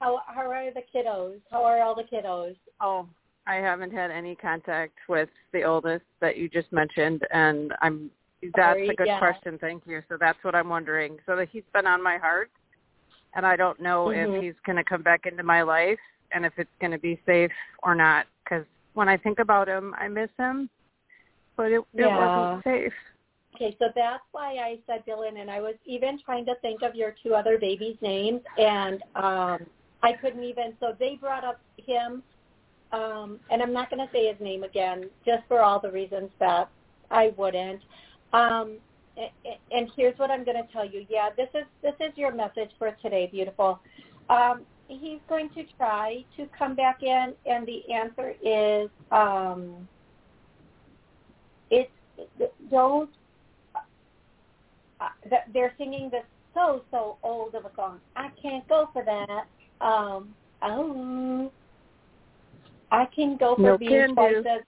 how 0.01 0.21
how 0.25 0.49
are 0.49 0.71
the 0.73 0.81
kiddos? 0.93 1.39
How 1.51 1.63
are 1.63 1.81
all 1.83 1.93
the 1.93 2.03
kiddos? 2.03 2.55
Oh, 2.81 3.07
I 3.49 3.55
haven't 3.55 3.91
had 3.91 4.11
any 4.11 4.35
contact 4.35 4.93
with 5.07 5.27
the 5.53 5.63
oldest 5.63 6.05
that 6.21 6.37
you 6.37 6.47
just 6.47 6.71
mentioned, 6.71 7.23
and 7.31 7.73
I'm. 7.81 8.11
That's 8.41 8.77
Sorry, 8.77 8.87
a 8.87 8.93
good 8.93 9.07
yeah. 9.07 9.19
question. 9.19 9.57
Thank 9.59 9.83
you. 9.85 10.01
So 10.07 10.15
that's 10.17 10.37
what 10.43 10.55
I'm 10.55 10.69
wondering. 10.69 11.17
So 11.25 11.35
that 11.35 11.49
he's 11.51 11.63
been 11.73 11.87
on 11.87 12.01
my 12.01 12.17
heart, 12.17 12.51
and 13.35 13.45
I 13.45 13.57
don't 13.57 13.81
know 13.81 14.05
Mhm. 14.05 14.37
if 14.37 14.41
he's 14.43 14.59
going 14.65 14.77
to 14.77 14.83
come 14.83 15.01
back 15.01 15.25
into 15.25 15.43
my 15.43 15.61
life, 15.63 15.99
and 16.31 16.45
if 16.45 16.53
it's 16.57 16.69
going 16.79 16.91
to 16.91 16.99
be 16.99 17.19
safe 17.25 17.51
or 17.83 17.95
not. 17.95 18.27
Because 18.43 18.65
when 18.93 19.09
I 19.09 19.17
think 19.17 19.39
about 19.39 19.67
him, 19.67 19.93
I 19.97 20.07
miss 20.07 20.29
him, 20.37 20.69
but 21.57 21.71
it, 21.71 21.83
it 21.95 22.07
wasn't 22.07 22.63
safe. 22.63 22.93
Okay, 23.55 23.75
so 23.79 23.87
that's 23.93 24.23
why 24.31 24.57
I 24.57 24.79
said 24.87 25.03
Dylan, 25.05 25.41
and 25.41 25.49
I 25.51 25.59
was 25.59 25.75
even 25.85 26.19
trying 26.19 26.45
to 26.45 26.55
think 26.61 26.81
of 26.81 26.95
your 26.95 27.15
two 27.21 27.33
other 27.35 27.57
babies' 27.57 27.97
names, 28.01 28.41
and 28.57 29.01
um, 29.15 29.65
I 30.01 30.13
couldn't 30.13 30.43
even. 30.43 30.77
So 30.79 30.95
they 30.97 31.15
brought 31.15 31.43
up 31.43 31.59
him, 31.77 32.23
um, 32.91 33.39
and 33.51 33.61
I'm 33.61 33.73
not 33.73 33.89
going 33.89 34.05
to 34.05 34.11
say 34.11 34.27
his 34.27 34.39
name 34.39 34.63
again, 34.63 35.09
just 35.25 35.43
for 35.47 35.61
all 35.61 35.79
the 35.79 35.91
reasons 35.91 36.29
that 36.39 36.69
I 37.11 37.33
wouldn't. 37.37 37.81
Um, 38.33 38.77
and 39.71 39.89
here's 39.95 40.17
what 40.17 40.31
I'm 40.31 40.43
going 40.43 40.57
to 40.57 40.71
tell 40.71 40.85
you. 40.85 41.05
Yeah, 41.09 41.29
this 41.35 41.49
is 41.53 41.65
this 41.81 41.93
is 41.99 42.11
your 42.15 42.33
message 42.33 42.69
for 42.77 42.95
today, 43.01 43.27
beautiful. 43.31 43.79
Um, 44.29 44.61
he's 44.87 45.19
going 45.27 45.49
to 45.51 45.63
try 45.77 46.23
to 46.37 46.47
come 46.57 46.75
back 46.75 47.03
in, 47.03 47.33
and 47.45 47.67
the 47.67 47.91
answer 47.91 48.33
is 48.43 48.89
um, 49.11 49.87
it's 51.69 51.91
don't 52.71 53.09
uh, 53.75 55.07
they're 55.53 55.73
singing 55.77 56.09
this 56.09 56.23
so 56.53 56.83
so 56.91 57.17
old 57.23 57.55
of 57.55 57.65
a 57.65 57.71
song. 57.75 57.99
I 58.15 58.29
can't 58.41 58.67
go 58.67 58.89
for 58.93 59.03
that. 59.03 59.47
Um, 59.85 60.33
oh, 60.61 61.51
I 62.91 63.05
can 63.05 63.37
go 63.37 63.55
for 63.55 63.61
No 63.61 63.77
being 63.77 64.13
twice 64.13 64.45
as. 64.45 64.61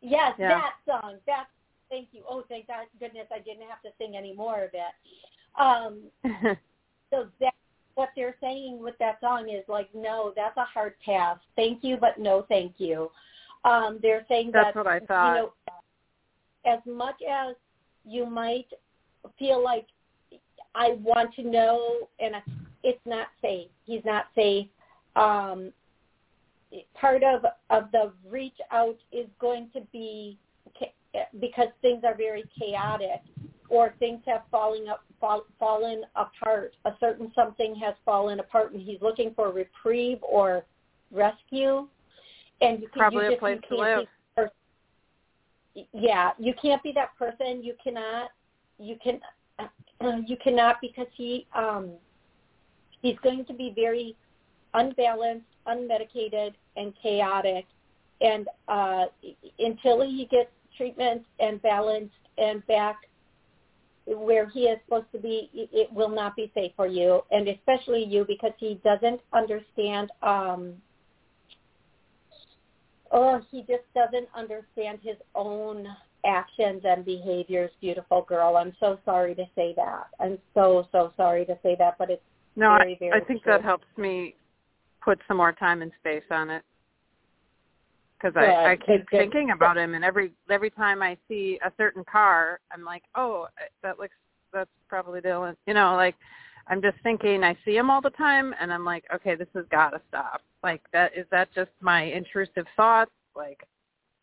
Yes, 0.00 0.34
Yeah. 0.38 0.48
that 0.48 0.74
song. 0.86 1.18
That. 1.26 1.46
Thank 1.88 2.08
you. 2.12 2.22
Oh, 2.28 2.42
thank 2.48 2.66
God, 2.66 2.86
goodness, 2.98 3.28
I 3.32 3.38
didn't 3.38 3.68
have 3.68 3.80
to 3.82 3.90
sing 3.96 4.16
any 4.16 4.32
more 4.32 4.64
of 4.64 4.70
it. 4.74 5.60
Um, 5.60 6.10
so 7.10 7.28
that 7.40 7.54
what 7.94 8.10
they're 8.16 8.34
saying 8.40 8.80
with 8.80 8.96
that 8.98 9.20
song 9.20 9.48
is 9.48 9.64
like, 9.68 9.88
no, 9.94 10.32
that's 10.34 10.56
a 10.56 10.64
hard 10.64 10.94
pass. 11.04 11.38
Thank 11.54 11.82
you, 11.82 11.96
but 11.96 12.18
no, 12.18 12.44
thank 12.48 12.74
you. 12.78 13.10
Um, 13.64 13.98
they're 14.02 14.26
saying 14.28 14.50
That's 14.52 14.74
that 14.74 14.76
what 14.76 14.86
I 14.86 15.00
thought. 15.00 15.36
you 15.36 15.42
know, 15.42 15.52
as 16.66 16.80
much 16.86 17.16
as 17.28 17.54
you 18.04 18.26
might 18.26 18.66
feel 19.38 19.62
like 19.62 19.86
I 20.74 20.98
want 21.02 21.34
to 21.36 21.42
know, 21.42 22.08
and 22.20 22.34
it's 22.82 23.00
not 23.06 23.28
safe. 23.40 23.68
He's 23.84 24.04
not 24.04 24.26
safe. 24.34 24.66
Um, 25.16 25.72
part 26.94 27.22
of 27.22 27.44
of 27.70 27.90
the 27.92 28.12
reach 28.28 28.56
out 28.70 28.96
is 29.12 29.26
going 29.40 29.70
to 29.74 29.80
be 29.92 30.38
because 31.40 31.68
things 31.82 32.02
are 32.04 32.14
very 32.14 32.44
chaotic 32.58 33.22
or 33.68 33.94
things 33.98 34.20
have 34.26 34.42
falling 34.50 34.88
up 34.88 35.02
fall, 35.20 35.44
fallen 35.58 36.02
apart. 36.14 36.74
A 36.84 36.92
certain 37.00 37.32
something 37.34 37.74
has 37.76 37.94
fallen 38.04 38.40
apart 38.40 38.72
and 38.72 38.82
he's 38.82 39.00
looking 39.00 39.32
for 39.34 39.52
reprieve 39.52 40.18
or 40.22 40.64
rescue. 41.10 41.88
And 42.60 42.80
you 42.80 42.88
can, 42.88 42.98
probably 42.98 43.24
you 43.24 43.30
just, 43.30 43.36
a 43.36 43.40
place 43.40 43.60
to 43.68 43.76
live. 43.76 44.50
yeah 45.92 46.30
you 46.38 46.54
can't 46.60 46.82
be 46.82 46.92
that 46.92 47.16
person. 47.18 47.62
You 47.62 47.74
cannot 47.82 48.30
you 48.78 48.96
can 49.02 49.20
you 50.26 50.36
cannot 50.42 50.76
because 50.80 51.08
he 51.14 51.46
um 51.54 51.90
he's 53.02 53.16
going 53.22 53.44
to 53.46 53.54
be 53.54 53.72
very 53.74 54.16
unbalanced 54.74 55.46
unmedicated 55.68 56.54
and 56.76 56.92
chaotic 57.02 57.66
and 58.20 58.48
uh 58.68 59.04
until 59.58 60.02
he 60.02 60.26
gets 60.30 60.50
treatment 60.76 61.22
and 61.40 61.60
balanced 61.62 62.14
and 62.38 62.66
back 62.66 62.96
where 64.06 64.48
he 64.48 64.60
is 64.64 64.78
supposed 64.84 65.10
to 65.12 65.18
be 65.18 65.50
it 65.52 65.92
will 65.92 66.08
not 66.08 66.36
be 66.36 66.50
safe 66.54 66.72
for 66.76 66.86
you 66.86 67.22
and 67.30 67.48
especially 67.48 68.04
you 68.04 68.24
because 68.26 68.52
he 68.58 68.80
doesn't 68.84 69.20
understand 69.32 70.10
um 70.22 70.74
oh, 73.12 73.40
he 73.50 73.60
just 73.60 73.84
doesn't 73.94 74.28
understand 74.34 74.98
his 75.02 75.16
own 75.34 75.86
actions 76.24 76.82
and 76.84 77.04
behaviors, 77.04 77.70
beautiful 77.80 78.22
girl. 78.22 78.56
I'm 78.56 78.74
so 78.80 78.98
sorry 79.04 79.34
to 79.36 79.44
say 79.54 79.74
that. 79.76 80.08
I'm 80.20 80.38
so, 80.54 80.88
so 80.92 81.12
sorry 81.16 81.44
to 81.46 81.58
say 81.62 81.76
that, 81.78 81.96
but 81.98 82.10
it's 82.10 82.22
no, 82.56 82.76
very, 82.78 82.96
very 82.98 83.12
I, 83.12 83.16
I 83.16 83.20
think 83.20 83.42
true. 83.42 83.52
that 83.52 83.62
helps 83.62 83.86
me 83.96 84.34
put 85.06 85.20
some 85.28 85.36
more 85.36 85.52
time 85.52 85.80
and 85.82 85.92
space 86.00 86.24
on 86.30 86.50
it 86.50 86.64
because 88.18 88.36
I, 88.36 88.72
I 88.72 88.76
keep 88.76 89.06
good, 89.06 89.20
thinking 89.20 89.52
about 89.52 89.78
him, 89.78 89.94
and 89.94 90.04
every 90.04 90.32
every 90.50 90.70
time 90.70 91.00
I 91.00 91.16
see 91.28 91.60
a 91.64 91.70
certain 91.76 92.04
car, 92.10 92.58
I'm 92.72 92.84
like, 92.84 93.04
oh, 93.14 93.46
that 93.82 93.98
looks 93.98 94.16
that's 94.52 94.70
probably 94.88 95.20
Dylan. 95.20 95.54
You 95.66 95.74
know, 95.74 95.94
like 95.94 96.16
I'm 96.66 96.82
just 96.82 96.96
thinking 97.04 97.44
I 97.44 97.56
see 97.64 97.76
him 97.76 97.88
all 97.88 98.00
the 98.00 98.10
time 98.10 98.52
and 98.60 98.72
I'm 98.72 98.84
like, 98.84 99.04
okay, 99.14 99.36
this 99.36 99.48
has 99.54 99.64
got 99.70 99.90
to 99.90 100.00
stop. 100.08 100.42
Like 100.64 100.82
that 100.92 101.12
is 101.16 101.26
that 101.30 101.48
just 101.54 101.70
my 101.80 102.02
intrusive 102.02 102.66
thoughts 102.76 103.12
like 103.36 103.62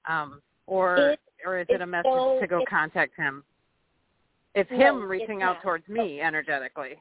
um 0.09 0.41
or 0.67 1.11
it, 1.11 1.19
or 1.45 1.59
is 1.59 1.67
it 1.69 1.81
a 1.81 1.87
message 1.87 2.11
so, 2.11 2.39
to 2.41 2.47
go 2.47 2.63
contact 2.69 3.15
him? 3.15 3.43
It's 4.55 4.69
no, 4.71 4.77
him 4.77 5.03
reaching 5.03 5.41
it's 5.41 5.43
out 5.43 5.61
towards 5.61 5.87
me 5.87 6.19
energetically. 6.19 6.95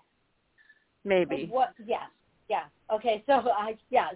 Maybe. 1.05 1.49
What 1.51 1.75
yes. 1.85 2.03
Yes. 2.49 2.67
Okay. 2.93 3.23
So 3.27 3.33
I 3.59 3.77
yes. 3.91 4.15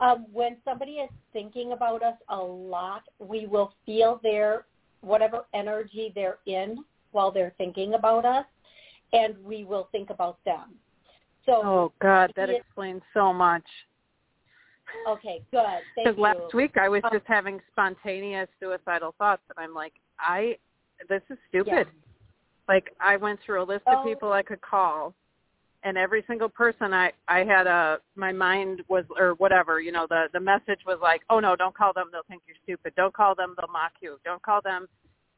Um, 0.00 0.26
when 0.32 0.56
somebody 0.64 0.92
is 0.92 1.10
thinking 1.32 1.72
about 1.72 2.02
us 2.02 2.16
a 2.28 2.36
lot, 2.36 3.02
we 3.18 3.46
will 3.46 3.74
feel 3.86 4.20
their 4.22 4.66
whatever 5.00 5.44
energy 5.52 6.12
they're 6.14 6.38
in 6.46 6.84
while 7.12 7.30
they're 7.30 7.54
thinking 7.58 7.94
about 7.94 8.24
us 8.24 8.46
and 9.12 9.36
we 9.44 9.64
will 9.64 9.88
think 9.92 10.10
about 10.10 10.38
them. 10.44 10.74
So 11.46 11.60
Oh 11.62 11.92
God, 12.00 12.32
that 12.36 12.50
it, 12.50 12.56
explains 12.60 13.02
so 13.12 13.32
much. 13.32 13.64
Okay, 15.08 15.42
good. 15.50 15.80
Because 15.96 16.18
last 16.18 16.54
week 16.54 16.76
I 16.76 16.88
was 16.88 17.02
Um, 17.04 17.10
just 17.12 17.26
having 17.26 17.60
spontaneous 17.72 18.48
suicidal 18.60 19.14
thoughts, 19.18 19.42
and 19.50 19.64
I'm 19.64 19.74
like, 19.74 19.94
I, 20.18 20.58
this 21.08 21.22
is 21.30 21.38
stupid. 21.48 21.86
Yeah. 21.86 22.12
Like 22.68 22.94
I 23.00 23.16
went 23.16 23.40
through 23.40 23.62
a 23.62 23.64
list 23.64 23.84
Oh. 23.86 23.98
of 23.98 24.04
people 24.04 24.32
I 24.32 24.42
could 24.42 24.60
call, 24.60 25.14
and 25.84 25.96
every 25.98 26.24
single 26.26 26.48
person 26.48 26.92
I 26.92 27.12
I 27.28 27.40
had 27.44 27.66
a 27.66 27.98
my 28.16 28.32
mind 28.32 28.82
was 28.88 29.04
or 29.18 29.34
whatever 29.34 29.80
you 29.80 29.92
know 29.92 30.06
the 30.08 30.26
the 30.32 30.40
message 30.40 30.80
was 30.86 30.98
like, 31.02 31.22
oh 31.30 31.40
no, 31.40 31.54
don't 31.56 31.76
call 31.76 31.92
them, 31.92 32.08
they'll 32.10 32.22
think 32.28 32.42
you're 32.46 32.56
stupid. 32.64 32.94
Don't 32.96 33.14
call 33.14 33.34
them, 33.34 33.54
they'll 33.58 33.70
mock 33.72 33.92
you. 34.00 34.18
Don't 34.24 34.42
call 34.42 34.60
them, 34.62 34.86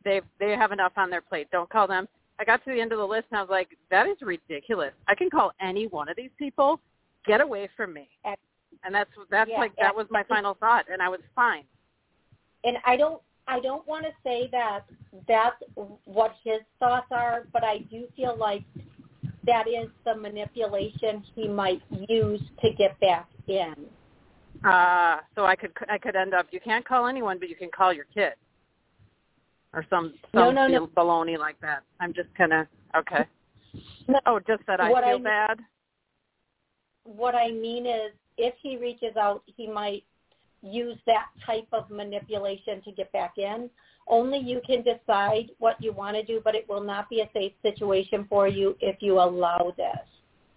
they 0.05 0.21
they 0.41 0.53
have 0.53 0.73
enough 0.73 0.93
on 0.97 1.11
their 1.11 1.21
plate. 1.21 1.49
Don't 1.53 1.69
call 1.71 1.87
them. 1.87 2.09
I 2.39 2.45
got 2.45 2.65
to 2.65 2.73
the 2.73 2.81
end 2.81 2.93
of 2.93 2.99
the 2.99 3.05
list 3.07 3.27
and 3.31 3.39
I 3.39 3.43
was 3.43 3.51
like, 3.51 3.69
that 3.91 4.07
is 4.07 4.17
ridiculous. 4.21 4.93
I 5.09 5.15
can 5.15 5.31
call 5.31 5.53
any 5.61 5.87
one 5.87 6.09
of 6.09 6.17
these 6.17 6.31
people. 6.39 6.81
Get 7.27 7.41
away 7.41 7.69
from 7.77 7.93
me. 7.93 8.09
And 8.85 8.95
that's 8.95 9.11
that's 9.31 9.51
Yeah, 9.51 9.59
like 9.59 9.73
that 9.81 9.95
was 9.97 10.07
my 10.11 10.23
final 10.25 10.55
thought, 10.55 10.85
and 10.93 11.03
I 11.03 11.09
was 11.09 11.21
fine. 11.35 11.65
and 12.65 12.77
I 12.85 12.97
don't 12.97 13.21
I 13.49 13.61
don't 13.61 13.87
want 13.87 14.05
to 14.05 14.13
say 14.25 14.49
that 14.53 14.81
that's 15.29 15.57
what 16.05 16.35
his 16.45 16.61
thoughts 16.79 17.07
are, 17.11 17.47
but 17.53 17.65
I 17.65 17.79
do 17.91 18.07
feel 18.17 18.37
like 18.37 18.65
that 19.47 19.67
is 19.69 19.89
the 20.05 20.15
manipulation 20.15 21.23
he 21.35 21.49
might 21.49 21.83
use 22.09 22.43
to 22.63 22.73
get 22.77 22.99
back 23.01 23.29
in. 23.49 23.75
Uh, 24.65 25.19
so 25.35 25.45
I 25.45 25.55
could 25.57 25.73
I 25.89 25.99
could 25.99 26.17
end 26.17 26.35
up. 26.35 26.47
You 26.51 26.61
can't 26.61 26.87
call 26.87 27.07
anyone, 27.07 27.39
but 27.39 27.49
you 27.49 27.57
can 27.57 27.71
call 27.77 27.93
your 27.93 28.07
kid, 28.15 28.33
or 29.73 29.85
some 29.91 30.15
No, 30.35 30.47
some 30.47 30.55
no, 30.55 30.67
no. 30.67 30.87
baloney 30.89 31.39
like 31.39 31.61
that. 31.61 31.83
I'm 32.01 32.13
just 32.15 32.29
kind 32.37 32.53
of 32.53 32.67
okay. 32.97 33.27
No, 34.09 34.19
Oh, 34.27 34.41
just 34.41 34.63
that 34.67 34.81
I 34.81 34.89
feel 34.89 35.17
I- 35.17 35.19
bad. 35.19 35.61
what 37.05 37.35
I 37.35 37.51
mean 37.51 37.87
is 37.87 38.13
if 38.39 38.55
he 38.63 38.77
reaches 38.79 39.17
out, 39.17 39.43
he 39.47 39.67
might 39.69 40.05
use 40.63 40.97
that 41.07 41.27
type 41.45 41.67
of 41.73 41.91
manipulation 41.91 42.83
to 42.83 42.93
get 42.93 43.13
back 43.13 43.35
in. 43.39 43.69
Only 44.09 44.39
you 44.39 44.61
can 44.67 44.83
decide 44.83 45.51
what 45.59 45.77
you 45.81 45.93
want 45.93 46.17
to 46.17 46.23
do, 46.23 46.41
but 46.45 46.55
it 46.55 46.69
will 46.69 46.83
not 46.83 47.11
be 47.11 47.21
a 47.21 47.31
safe 47.33 47.53
situation 47.63 48.27
for 48.29 48.47
you 48.47 48.77
if 48.81 48.97
you 49.01 49.15
allow 49.19 49.73
this. 49.77 50.07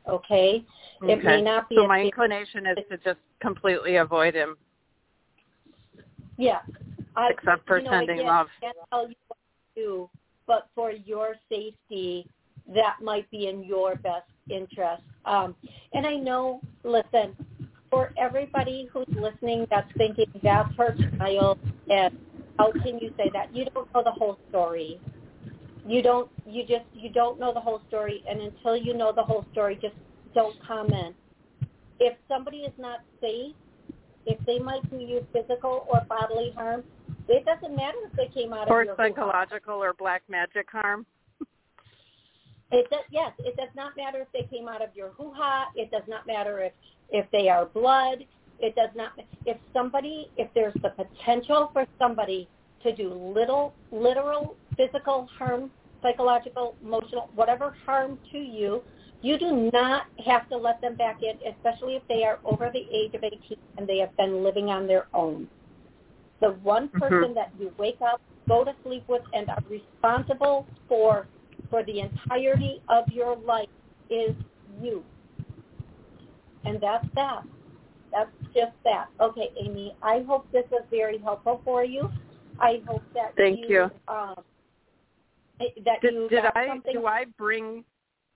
Okay? 0.08 0.64
It 1.02 1.24
may 1.24 1.38
Okay. 1.38 1.42
not 1.42 1.70
be 1.70 1.76
So 1.76 1.88
my 1.88 2.02
inclination 2.02 2.68
is 2.68 2.78
to 2.90 2.98
just 2.98 3.20
completely 3.42 3.96
avoid 3.98 4.36
him. 4.36 4.58
Yeah. 6.38 6.60
I, 7.16 7.32
Except 7.32 7.66
for 7.68 7.80
you 7.80 7.86
know, 7.86 7.92
sending 7.92 8.20
again, 8.20 8.28
love. 8.28 8.48
I 8.62 8.66
can't 8.66 8.78
tell 8.92 9.10
you 9.10 9.16
what 9.28 9.38
to 9.76 9.82
do, 9.82 10.10
but 10.46 10.70
for 10.76 10.92
your 10.92 11.36
safety, 11.50 12.28
that 12.74 12.98
might 13.02 13.30
be 13.32 13.48
in 13.48 13.64
your 13.64 13.96
best 13.96 14.30
interest. 14.50 15.04
Um, 15.26 15.56
and 15.94 16.06
I 16.06 16.16
know, 16.16 16.62
listen, 16.84 17.36
for 17.90 18.12
everybody 18.18 18.88
who's 18.94 19.08
listening 19.16 19.66
that's 19.70 19.90
thinking 19.98 20.28
that's 20.44 20.70
her 20.78 20.96
child 21.18 21.58
and 21.90 22.14
how 22.60 22.74
can 22.84 23.00
you 23.00 23.12
say 23.16 23.32
that? 23.34 23.56
You 23.56 23.66
don't 23.74 23.92
know 23.96 24.04
the 24.04 24.12
whole 24.12 24.38
story. 24.50 25.00
You 25.88 26.04
don't 26.04 26.30
you 26.46 26.64
just 26.64 26.86
you 26.94 27.10
don't 27.10 27.40
know 27.40 27.54
the 27.54 27.60
whole 27.62 27.82
story 27.88 28.22
and 28.30 28.42
until 28.42 28.76
you 28.76 28.94
know 28.94 29.14
the 29.16 29.24
whole 29.24 29.46
story 29.54 29.80
just 29.82 29.96
don't 30.36 30.56
comment. 30.68 31.16
If 32.02 32.18
somebody 32.28 32.58
is 32.58 32.74
not 32.78 33.00
safe, 33.22 33.56
if 34.26 34.38
they 34.46 34.60
might 34.60 34.88
do 34.92 34.98
you 34.98 35.26
physical 35.32 35.88
or 35.90 36.02
bodily 36.10 36.52
harm, 36.56 36.84
it 37.30 37.46
doesn't 37.46 37.76
matter 37.76 37.98
if 38.06 38.14
they 38.18 38.28
came 38.40 38.52
out 38.52 38.70
Or 38.70 38.82
of 38.82 38.88
your 38.88 38.96
psychological 38.98 39.76
or 39.76 39.94
black 39.94 40.22
magic 40.30 40.68
harm. 40.70 41.06
It 42.72 42.88
does, 42.92 43.00
yes, 43.10 43.32
it 43.40 43.56
does 43.58 43.70
not 43.76 43.98
matter 43.98 44.20
if 44.20 44.28
they 44.32 44.48
came 44.56 44.68
out 44.68 44.84
of 44.84 44.90
your 44.96 45.10
hoo-ha. 45.10 45.70
It 45.76 45.90
does 45.92 46.04
not 46.08 46.28
matter 46.28 46.60
if 46.62 46.74
if 47.10 47.26
they 47.32 47.50
are 47.50 47.66
blood. 47.66 48.26
It 48.60 48.76
does 48.76 48.90
not. 48.96 49.14
If 49.46 49.58
somebody, 49.74 50.30
if 50.38 50.50
there's 50.54 50.74
the 50.82 50.90
potential 50.90 51.70
for 51.74 51.86
somebody 51.98 52.48
to 52.84 52.96
do 52.96 53.14
little, 53.14 53.74
literal, 53.92 54.56
physical 54.76 55.28
harm, 55.38 55.72
psychological, 56.02 56.76
emotional, 56.84 57.30
whatever 57.36 57.76
harm 57.86 58.20
to 58.32 58.38
you, 58.38 58.82
you 59.22 59.38
do 59.38 59.70
not 59.74 60.04
have 60.26 60.48
to 60.50 60.58
let 60.58 60.80
them 60.82 60.96
back 60.96 61.22
in, 61.22 61.38
especially 61.54 61.96
if 61.96 62.04
they 62.08 62.24
are 62.24 62.40
over 62.46 62.70
the 62.74 62.86
age 62.94 63.14
of 63.14 63.24
18 63.24 63.40
and 63.78 63.88
they 63.88 63.98
have 63.98 64.16
been 64.16 64.44
living 64.44 64.70
on 64.70 64.88
their 64.88 65.08
own. 65.14 65.48
The 66.40 66.52
one 66.64 66.88
mm-hmm. 66.88 67.00
person 67.00 67.34
that 67.34 67.52
you 67.60 67.74
wake 67.78 68.00
up, 68.02 68.22
go 68.48 68.64
to 68.64 68.74
sleep 68.84 69.04
with, 69.08 69.22
and 69.34 69.50
are 69.50 69.64
responsible 69.70 70.66
for 70.88 71.28
for 71.70 71.84
the 71.84 72.00
entirety 72.00 72.82
of 72.90 73.08
your 73.10 73.36
life 73.38 73.70
is 74.10 74.34
you. 74.82 75.04
And 76.66 76.80
that's 76.82 77.06
that. 77.16 77.44
That's 78.12 78.32
just 78.54 78.74
that. 78.84 79.08
Okay, 79.20 79.50
Amy, 79.60 79.96
I 80.02 80.24
hope 80.28 80.52
this 80.52 80.66
was 80.72 80.84
very 80.90 81.20
helpful 81.20 81.62
for 81.64 81.84
you. 81.84 82.10
I 82.60 82.82
hope 82.88 83.04
that 83.14 83.34
Thank 83.38 83.70
you. 83.70 83.90
Um, 84.08 84.36
that 85.86 86.02
Did, 86.02 86.14
you 86.14 86.30
did 86.30 86.46
I 86.56 86.68
something. 86.68 86.94
do 86.94 87.06
I 87.06 87.26
bring 87.38 87.84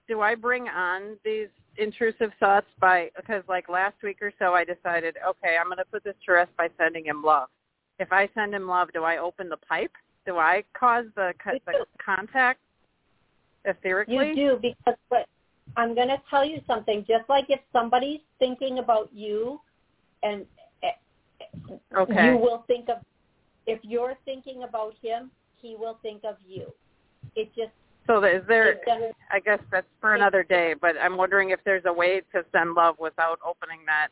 do 0.07 0.21
I 0.21 0.35
bring 0.35 0.67
on 0.67 1.17
these 1.23 1.47
intrusive 1.77 2.31
thoughts 2.39 2.67
by 2.79 3.09
because 3.15 3.43
like 3.47 3.69
last 3.69 3.95
week 4.03 4.17
or 4.21 4.31
so 4.37 4.53
I 4.53 4.63
decided 4.63 5.15
okay 5.27 5.57
I'm 5.59 5.67
going 5.67 5.77
to 5.77 5.85
put 5.85 6.03
this 6.03 6.15
to 6.25 6.33
rest 6.33 6.51
by 6.57 6.69
sending 6.77 7.05
him 7.05 7.23
love. 7.23 7.47
If 7.99 8.11
I 8.11 8.29
send 8.35 8.53
him 8.53 8.67
love, 8.67 8.89
do 8.93 9.03
I 9.03 9.17
open 9.17 9.49
the 9.49 9.57
pipe? 9.57 9.91
Do 10.25 10.37
I 10.37 10.63
cause 10.77 11.05
the, 11.15 11.33
You 11.45 11.59
the 11.65 11.85
contact? 12.03 12.59
Etherically, 13.65 14.29
You 14.29 14.35
do 14.35 14.59
because 14.61 14.99
what 15.09 15.27
I'm 15.75 15.95
going 15.95 16.09
to 16.09 16.21
tell 16.29 16.45
you 16.45 16.61
something. 16.67 17.05
Just 17.07 17.27
like 17.29 17.45
if 17.49 17.59
somebody's 17.71 18.19
thinking 18.39 18.79
about 18.79 19.09
you, 19.13 19.59
and 20.21 20.45
eh, 20.83 20.89
Okay. 21.97 22.27
you 22.27 22.37
will 22.37 22.63
think 22.67 22.89
of. 22.89 22.97
If 23.65 23.79
you're 23.83 24.15
thinking 24.25 24.63
about 24.63 24.93
him, 25.01 25.31
he 25.61 25.75
will 25.77 25.97
think 26.01 26.23
of 26.25 26.35
you. 26.45 26.67
It 27.35 27.49
just 27.55 27.71
So 28.07 28.23
is 28.23 28.43
there? 28.47 28.79
I 29.31 29.39
guess 29.39 29.59
that's 29.71 29.87
for 30.01 30.15
another 30.15 30.43
day. 30.43 30.75
But 30.79 30.95
I'm 31.01 31.17
wondering 31.17 31.51
if 31.51 31.59
there's 31.63 31.83
a 31.85 31.93
way 31.93 32.21
to 32.33 32.43
send 32.51 32.73
love 32.73 32.95
without 32.99 33.39
opening 33.45 33.79
that 33.85 34.09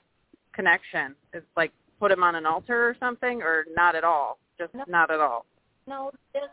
connection. 0.53 1.15
Is 1.33 1.43
like 1.57 1.71
put 1.99 2.11
him 2.11 2.23
on 2.23 2.35
an 2.35 2.45
altar 2.45 2.87
or 2.87 2.95
something, 2.99 3.41
or 3.41 3.65
not 3.75 3.95
at 3.95 4.03
all? 4.03 4.39
Just 4.57 4.73
no. 4.73 4.85
not 4.87 5.11
at 5.11 5.19
all. 5.19 5.45
No, 5.87 6.11
just 6.33 6.47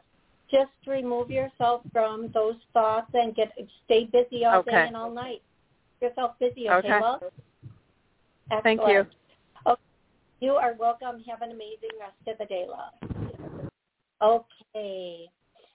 just 0.51 0.71
remove 0.87 1.31
yourself 1.31 1.83
from 1.93 2.31
those 2.33 2.57
thoughts 2.73 3.11
and 3.15 3.35
get 3.35 3.53
stay 3.85 4.05
busy 4.05 4.45
all 4.45 4.61
okay. 4.61 4.71
day 4.71 4.87
and 4.89 4.97
all 4.97 5.11
night. 5.11 5.43
Yourself 6.01 6.33
busy, 6.39 6.69
okay, 6.69 6.89
okay. 6.89 7.01
love? 7.01 7.23
Excellent. 8.51 8.65
Thank 8.65 8.81
you. 8.89 9.07
Okay. 9.67 9.81
You 10.41 10.53
are 10.53 10.75
welcome. 10.79 11.23
Have 11.29 11.43
an 11.43 11.51
amazing 11.51 11.91
rest 11.99 12.15
of 12.27 12.39
the 12.39 12.47
day, 12.47 12.67
love. 12.69 13.71
Okay. 14.23 15.27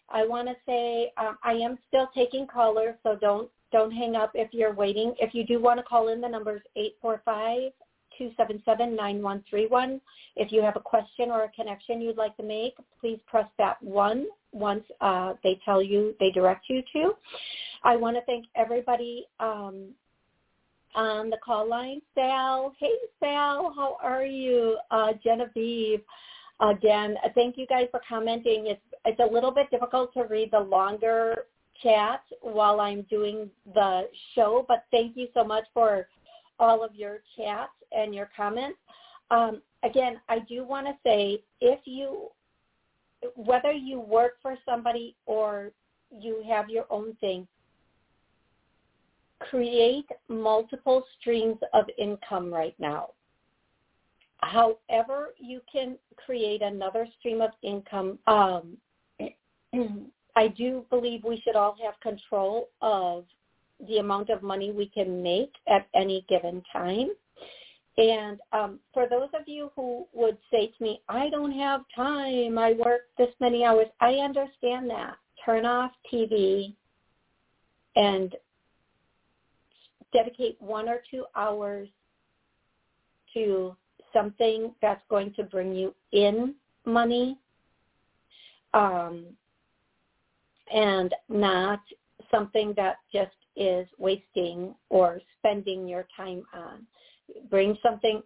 I 0.09 0.25
want 0.25 0.47
to 0.47 0.55
say 0.65 1.11
um, 1.17 1.37
I 1.43 1.53
am 1.53 1.77
still 1.87 2.09
taking 2.13 2.47
callers, 2.47 2.95
so 3.03 3.17
don't 3.19 3.49
don't 3.71 3.91
hang 3.91 4.15
up 4.15 4.31
if 4.35 4.53
you're 4.53 4.73
waiting. 4.73 5.15
If 5.19 5.33
you 5.33 5.45
do 5.45 5.59
want 5.59 5.79
to 5.79 5.83
call 5.83 6.09
in, 6.09 6.21
the 6.21 6.29
number 6.29 6.57
is 6.57 6.61
eight 6.75 6.95
four 7.01 7.21
five 7.25 7.71
two 8.17 8.31
seven 8.37 8.61
seven 8.65 8.95
nine 8.95 9.21
one 9.21 9.43
three 9.49 9.67
one. 9.67 10.01
If 10.35 10.51
you 10.51 10.61
have 10.61 10.75
a 10.75 10.79
question 10.79 11.29
or 11.29 11.43
a 11.43 11.49
connection 11.49 12.01
you'd 12.01 12.17
like 12.17 12.35
to 12.37 12.43
make, 12.43 12.75
please 12.99 13.19
press 13.27 13.47
that 13.57 13.81
one 13.81 14.27
once 14.51 14.83
uh, 15.01 15.33
they 15.43 15.59
tell 15.65 15.81
you 15.81 16.15
they 16.19 16.31
direct 16.31 16.65
you 16.69 16.81
to. 16.93 17.13
I 17.83 17.95
want 17.95 18.15
to 18.15 18.21
thank 18.23 18.45
everybody 18.55 19.25
um, 19.39 19.89
on 20.95 21.29
the 21.29 21.37
call 21.43 21.67
line. 21.67 22.01
Sal, 22.15 22.73
hey 22.79 22.95
Sal, 23.19 23.73
how 23.75 23.97
are 24.01 24.25
you? 24.25 24.77
Uh, 24.91 25.13
Genevieve, 25.23 26.01
again, 26.59 27.15
thank 27.35 27.57
you 27.57 27.65
guys 27.67 27.87
for 27.91 28.01
commenting. 28.07 28.67
It's 28.67 28.81
it's 29.05 29.19
a 29.19 29.33
little 29.33 29.51
bit 29.51 29.69
difficult 29.69 30.13
to 30.13 30.23
read 30.23 30.51
the 30.51 30.59
longer 30.59 31.45
chat 31.81 32.21
while 32.41 32.79
I'm 32.79 33.01
doing 33.03 33.49
the 33.73 34.07
show, 34.35 34.65
but 34.67 34.85
thank 34.91 35.17
you 35.17 35.27
so 35.33 35.43
much 35.43 35.65
for 35.73 36.07
all 36.59 36.83
of 36.83 36.95
your 36.95 37.19
chats 37.37 37.71
and 37.91 38.13
your 38.13 38.29
comments. 38.35 38.77
Um, 39.31 39.61
again, 39.83 40.19
I 40.29 40.39
do 40.39 40.65
want 40.65 40.87
to 40.87 40.93
say 41.03 41.43
if 41.61 41.79
you, 41.85 42.29
whether 43.35 43.71
you 43.71 43.99
work 43.99 44.33
for 44.41 44.57
somebody 44.65 45.15
or 45.25 45.71
you 46.11 46.43
have 46.47 46.69
your 46.69 46.85
own 46.89 47.15
thing, 47.21 47.47
create 49.39 50.07
multiple 50.29 51.03
streams 51.19 51.57
of 51.73 51.85
income 51.97 52.53
right 52.53 52.75
now. 52.79 53.09
However, 54.37 55.29
you 55.37 55.61
can 55.71 55.97
create 56.17 56.61
another 56.61 57.07
stream 57.19 57.41
of 57.41 57.51
income. 57.61 58.19
Um, 58.27 58.77
I 60.35 60.47
do 60.49 60.85
believe 60.89 61.23
we 61.23 61.41
should 61.41 61.55
all 61.55 61.75
have 61.83 61.99
control 62.01 62.69
of 62.81 63.25
the 63.87 63.97
amount 63.97 64.29
of 64.29 64.43
money 64.43 64.71
we 64.71 64.87
can 64.87 65.21
make 65.21 65.53
at 65.67 65.87
any 65.93 66.25
given 66.29 66.61
time. 66.71 67.09
And 67.97 68.39
um, 68.51 68.79
for 68.93 69.07
those 69.07 69.29
of 69.33 69.47
you 69.47 69.71
who 69.75 70.07
would 70.13 70.37
say 70.49 70.67
to 70.67 70.83
me, 70.83 71.01
I 71.09 71.29
don't 71.29 71.51
have 71.51 71.81
time, 71.95 72.57
I 72.57 72.73
work 72.73 73.01
this 73.17 73.29
many 73.39 73.63
hours, 73.63 73.87
I 73.99 74.13
understand 74.13 74.89
that. 74.89 75.15
Turn 75.45 75.65
off 75.65 75.91
TV 76.11 76.73
and 77.95 78.35
dedicate 80.11 80.59
one 80.59 80.89
or 80.89 81.01
two 81.11 81.25
hours 81.35 81.87
to 83.33 83.75
something 84.11 84.73
that's 84.81 85.01
going 85.09 85.33
to 85.33 85.43
bring 85.43 85.73
you 85.73 85.93
in 86.11 86.55
money 86.85 87.37
um, 88.73 89.25
and 90.73 91.13
not 91.29 91.79
something 92.33 92.73
that 92.75 92.97
just 93.13 93.31
is 93.55 93.87
wasting 93.97 94.73
or 94.89 95.19
spending 95.37 95.87
your 95.87 96.07
time 96.15 96.43
on. 96.53 96.85
Bring 97.49 97.77
something, 97.83 98.21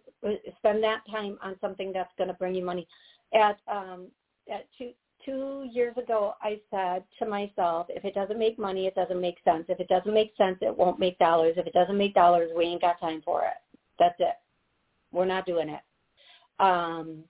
spend 0.58 0.82
that 0.82 1.02
time 1.10 1.38
on 1.42 1.56
something 1.60 1.92
that's 1.92 2.12
going 2.16 2.28
to 2.28 2.34
bring 2.34 2.54
you 2.54 2.64
money. 2.64 2.86
At, 3.34 3.58
um, 3.70 4.06
at 4.52 4.66
two, 4.76 4.90
two 5.24 5.68
years 5.70 5.96
ago, 5.96 6.34
I 6.42 6.60
said 6.70 7.04
to 7.18 7.26
myself, 7.26 7.86
if 7.90 8.04
it 8.04 8.14
doesn't 8.14 8.38
make 8.38 8.58
money, 8.58 8.86
it 8.86 8.94
doesn't 8.94 9.20
make 9.20 9.36
sense. 9.44 9.66
If 9.68 9.80
it 9.80 9.88
doesn't 9.88 10.14
make 10.14 10.32
sense, 10.36 10.58
it 10.60 10.76
won't 10.76 10.98
make 10.98 11.18
dollars. 11.18 11.54
If 11.56 11.66
it 11.66 11.74
doesn't 11.74 11.98
make 11.98 12.14
dollars, 12.14 12.50
we 12.56 12.64
ain't 12.64 12.80
got 12.80 13.00
time 13.00 13.22
for 13.24 13.42
it. 13.42 13.78
That's 13.98 14.16
it. 14.18 14.34
We're 15.12 15.26
not 15.26 15.46
doing 15.46 15.68
it. 15.68 15.80
Um, 16.60 17.24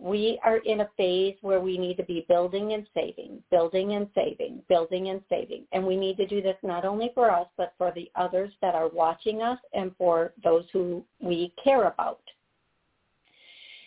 we 0.00 0.38
are 0.44 0.58
in 0.58 0.80
a 0.80 0.88
phase 0.96 1.34
where 1.40 1.60
we 1.60 1.76
need 1.76 1.96
to 1.96 2.04
be 2.04 2.24
building 2.28 2.72
and 2.72 2.86
saving, 2.94 3.42
building 3.50 3.94
and 3.94 4.08
saving, 4.14 4.62
building 4.68 5.08
and 5.08 5.20
saving. 5.28 5.64
And 5.72 5.84
we 5.84 5.96
need 5.96 6.16
to 6.18 6.26
do 6.26 6.40
this 6.40 6.56
not 6.62 6.84
only 6.84 7.10
for 7.14 7.30
us, 7.30 7.48
but 7.56 7.74
for 7.76 7.92
the 7.94 8.08
others 8.14 8.52
that 8.62 8.76
are 8.76 8.88
watching 8.88 9.42
us 9.42 9.58
and 9.72 9.90
for 9.98 10.32
those 10.44 10.64
who 10.72 11.04
we 11.20 11.52
care 11.62 11.88
about. 11.88 12.20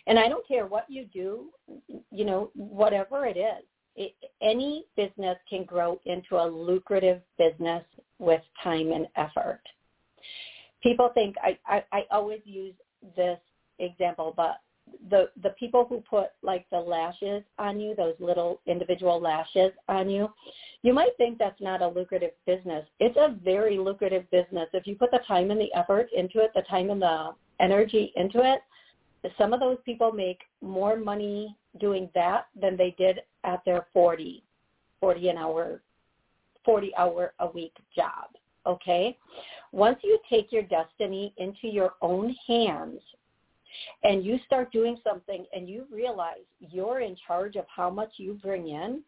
And 0.06 0.18
I 0.18 0.28
don't 0.28 0.46
care 0.46 0.66
what 0.66 0.84
you 0.88 1.06
do, 1.06 1.46
you 2.10 2.24
know, 2.24 2.50
whatever 2.54 3.24
it 3.24 3.38
is, 3.38 3.64
it, 3.96 4.14
any 4.42 4.84
business 4.96 5.38
can 5.48 5.64
grow 5.64 5.98
into 6.04 6.36
a 6.36 6.46
lucrative 6.46 7.22
business 7.38 7.84
with 8.18 8.42
time 8.62 8.92
and 8.92 9.06
effort. 9.16 9.60
People 10.82 11.10
think, 11.14 11.36
I, 11.42 11.58
I, 11.66 11.84
I 11.92 12.04
always 12.10 12.40
use 12.44 12.74
this 13.16 13.38
example, 13.78 14.34
but 14.36 14.60
the 15.10 15.30
the 15.42 15.50
people 15.50 15.84
who 15.88 16.00
put 16.00 16.28
like 16.42 16.66
the 16.70 16.78
lashes 16.78 17.42
on 17.58 17.80
you, 17.80 17.94
those 17.94 18.14
little 18.18 18.60
individual 18.66 19.20
lashes 19.20 19.72
on 19.88 20.08
you, 20.08 20.28
you 20.82 20.92
might 20.92 21.16
think 21.16 21.38
that's 21.38 21.60
not 21.60 21.82
a 21.82 21.88
lucrative 21.88 22.32
business. 22.46 22.84
It's 23.00 23.16
a 23.16 23.36
very 23.44 23.78
lucrative 23.78 24.30
business. 24.30 24.68
If 24.72 24.86
you 24.86 24.96
put 24.96 25.10
the 25.10 25.20
time 25.26 25.50
and 25.50 25.60
the 25.60 25.72
effort 25.74 26.08
into 26.16 26.40
it, 26.40 26.50
the 26.54 26.62
time 26.62 26.90
and 26.90 27.00
the 27.00 27.32
energy 27.60 28.12
into 28.16 28.40
it, 28.42 28.60
some 29.38 29.52
of 29.52 29.60
those 29.60 29.78
people 29.84 30.12
make 30.12 30.40
more 30.60 30.96
money 30.96 31.56
doing 31.80 32.08
that 32.14 32.46
than 32.60 32.76
they 32.76 32.94
did 32.98 33.20
at 33.44 33.64
their 33.64 33.86
40, 33.92 34.42
40 35.00 35.28
an 35.28 35.36
hour, 35.38 35.82
40 36.64 36.94
hour 36.96 37.34
a 37.38 37.46
week 37.48 37.74
job. 37.94 38.28
Okay? 38.66 39.16
Once 39.72 39.98
you 40.02 40.18
take 40.28 40.52
your 40.52 40.62
destiny 40.62 41.32
into 41.38 41.68
your 41.68 41.92
own 42.02 42.34
hands 42.46 43.00
and 44.02 44.24
you 44.24 44.38
start 44.46 44.72
doing 44.72 44.96
something 45.04 45.44
and 45.54 45.68
you 45.68 45.86
realize 45.92 46.44
you're 46.60 47.00
in 47.00 47.16
charge 47.26 47.56
of 47.56 47.64
how 47.74 47.90
much 47.90 48.12
you 48.16 48.38
bring 48.42 48.68
in 48.68 49.02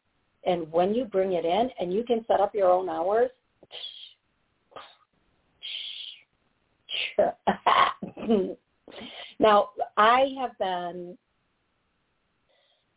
and 0.47 0.71
when 0.71 0.95
you 0.95 1.05
bring 1.05 1.33
it 1.33 1.45
in 1.45 1.71
and 1.81 1.93
you 1.93 2.05
can 2.05 2.25
set 2.27 2.41
up 2.41 2.55
your 2.55 2.71
own 2.71 2.89
hours, 2.89 3.31
now 9.39 9.71
I 9.97 10.35
have 10.39 10.57
been 10.59 11.17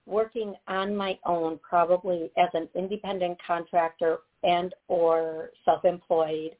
working 0.05 0.55
on 0.67 0.95
my 0.95 1.17
own 1.25 1.59
probably 1.67 2.31
as 2.37 2.49
an 2.53 2.69
independent 2.75 3.37
contractor 3.45 4.19
and 4.43 4.73
or 4.87 5.51
self-employed 5.65 6.55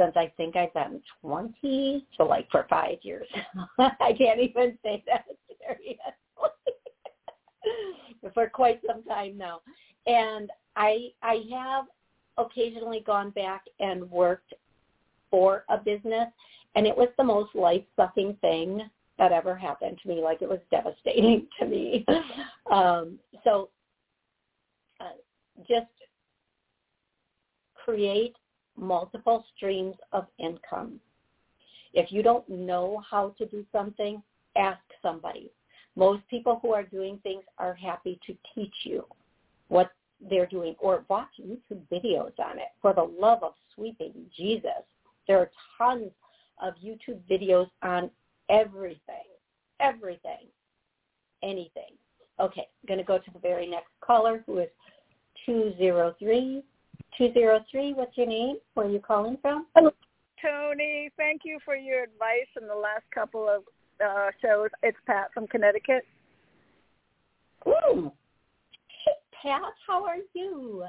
since 0.00 0.16
I 0.16 0.32
think 0.36 0.56
I've 0.56 0.72
been 0.72 1.02
20, 1.20 2.06
so 2.16 2.24
like 2.24 2.50
for 2.50 2.66
five 2.70 2.98
years. 3.02 3.26
I 3.78 4.14
can't 4.16 4.40
even 4.40 4.78
say 4.82 5.04
that 5.06 5.24
seriously. 5.60 5.98
for 8.34 8.48
quite 8.48 8.80
some 8.86 9.02
time 9.04 9.36
now. 9.36 9.60
And 10.06 10.50
I 10.76 11.08
I 11.22 11.42
have 11.52 11.84
occasionally 12.38 13.02
gone 13.06 13.30
back 13.30 13.64
and 13.80 14.10
worked 14.10 14.54
for 15.30 15.64
a 15.68 15.76
business 15.76 16.28
and 16.74 16.86
it 16.86 16.96
was 16.96 17.08
the 17.18 17.24
most 17.24 17.54
life 17.54 17.82
sucking 17.96 18.36
thing 18.40 18.88
that 19.18 19.32
ever 19.32 19.54
happened 19.54 19.98
to 20.02 20.08
me. 20.08 20.22
Like 20.22 20.42
it 20.42 20.48
was 20.48 20.60
devastating 20.70 21.46
to 21.60 21.66
me. 21.66 22.06
Um, 22.70 23.18
so 23.44 23.68
uh, 25.00 25.16
just 25.68 25.86
create 27.84 28.36
multiple 28.80 29.44
streams 29.56 29.94
of 30.12 30.26
income. 30.38 30.98
If 31.92 32.10
you 32.10 32.22
don't 32.22 32.48
know 32.48 33.02
how 33.08 33.34
to 33.38 33.46
do 33.46 33.64
something, 33.72 34.22
ask 34.56 34.80
somebody. 35.02 35.50
Most 35.96 36.22
people 36.28 36.58
who 36.62 36.72
are 36.72 36.84
doing 36.84 37.18
things 37.22 37.42
are 37.58 37.74
happy 37.74 38.18
to 38.26 38.36
teach 38.54 38.74
you 38.84 39.04
what 39.68 39.90
they're 40.28 40.46
doing 40.46 40.74
or 40.78 41.04
watch 41.08 41.30
YouTube 41.40 41.80
videos 41.92 42.32
on 42.38 42.58
it. 42.58 42.68
For 42.80 42.92
the 42.92 43.02
love 43.02 43.42
of 43.42 43.54
baby 43.98 44.26
Jesus, 44.36 44.84
there 45.26 45.38
are 45.38 45.50
tons 45.78 46.10
of 46.62 46.74
YouTube 46.84 47.20
videos 47.30 47.68
on 47.82 48.10
everything, 48.50 49.24
everything, 49.80 50.46
anything. 51.42 51.94
Okay, 52.38 52.66
going 52.86 52.98
to 52.98 53.04
go 53.04 53.18
to 53.18 53.30
the 53.32 53.38
very 53.38 53.66
next 53.66 53.88
caller 54.00 54.42
who 54.46 54.58
is 54.58 54.68
203 55.46 56.62
203, 57.18 57.94
what's 57.94 58.16
your 58.16 58.26
name? 58.26 58.56
Where 58.74 58.86
are 58.86 58.90
you 58.90 59.00
calling 59.00 59.36
from? 59.42 59.66
Hello, 59.74 59.90
Toni. 60.40 61.10
Thank 61.16 61.42
you 61.44 61.58
for 61.64 61.76
your 61.76 62.02
advice 62.02 62.48
in 62.60 62.66
the 62.66 62.74
last 62.74 63.04
couple 63.14 63.48
of 63.48 63.62
uh, 64.04 64.30
shows. 64.40 64.70
It's 64.82 64.98
Pat 65.06 65.28
from 65.34 65.46
Connecticut. 65.46 66.06
Ooh. 67.66 68.12
Pat, 69.42 69.72
how 69.86 70.04
are 70.04 70.18
you? 70.34 70.84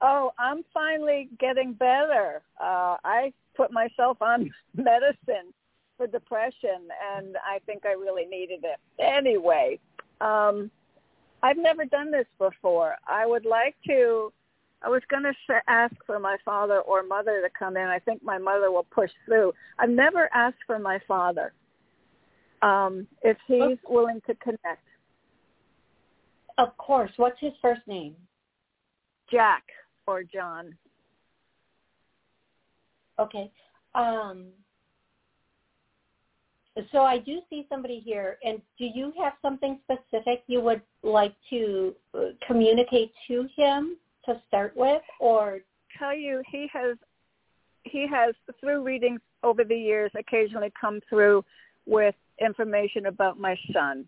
Oh, 0.00 0.32
I'm 0.38 0.62
finally 0.74 1.28
getting 1.38 1.72
better. 1.72 2.42
Uh, 2.60 2.96
I 3.04 3.32
put 3.56 3.72
myself 3.72 4.20
on 4.20 4.50
medicine 4.74 5.52
for 5.96 6.06
depression, 6.06 6.88
and 7.16 7.36
I 7.38 7.60
think 7.64 7.86
I 7.86 7.92
really 7.92 8.26
needed 8.26 8.64
it. 8.64 8.78
Anyway, 9.02 9.78
um, 10.20 10.70
I've 11.42 11.56
never 11.56 11.84
done 11.84 12.10
this 12.10 12.26
before. 12.38 12.96
I 13.08 13.26
would 13.26 13.46
like 13.46 13.76
to. 13.86 14.32
I 14.82 14.88
was 14.88 15.02
going 15.10 15.22
to 15.22 15.32
ask 15.68 15.94
for 16.04 16.18
my 16.18 16.36
father 16.44 16.80
or 16.80 17.02
mother 17.02 17.40
to 17.42 17.48
come 17.58 17.76
in. 17.76 17.86
I 17.86 17.98
think 17.98 18.22
my 18.22 18.38
mother 18.38 18.70
will 18.70 18.86
push 18.90 19.10
through. 19.24 19.52
I've 19.78 19.90
never 19.90 20.28
asked 20.34 20.58
for 20.66 20.78
my 20.78 21.00
father. 21.08 21.52
Um, 22.62 23.06
if 23.22 23.36
he's 23.46 23.78
willing 23.88 24.20
to 24.26 24.34
connect. 24.36 24.82
Of 26.58 26.76
course. 26.78 27.10
What's 27.16 27.38
his 27.40 27.52
first 27.60 27.82
name? 27.86 28.14
Jack 29.30 29.64
or 30.06 30.22
John. 30.22 30.74
Okay. 33.18 33.50
Um, 33.94 34.46
so 36.92 37.00
I 37.00 37.18
do 37.18 37.40
see 37.48 37.66
somebody 37.68 38.00
here, 38.00 38.38
and 38.44 38.60
do 38.78 38.84
you 38.84 39.12
have 39.22 39.32
something 39.40 39.78
specific 39.84 40.42
you 40.46 40.60
would 40.60 40.82
like 41.02 41.34
to 41.50 41.94
uh, 42.14 42.26
communicate 42.46 43.12
to 43.28 43.48
him 43.56 43.96
to 44.26 44.40
start 44.48 44.72
with, 44.76 45.02
or 45.20 45.60
tell 45.98 46.14
you 46.14 46.42
he 46.50 46.68
has 46.72 46.96
he 47.84 48.06
has 48.10 48.34
through 48.60 48.82
readings 48.82 49.20
over 49.42 49.62
the 49.64 49.76
years 49.76 50.10
occasionally 50.18 50.72
come 50.78 51.00
through 51.08 51.44
with 51.86 52.14
information 52.40 53.06
about 53.06 53.38
my 53.38 53.56
son. 53.72 54.06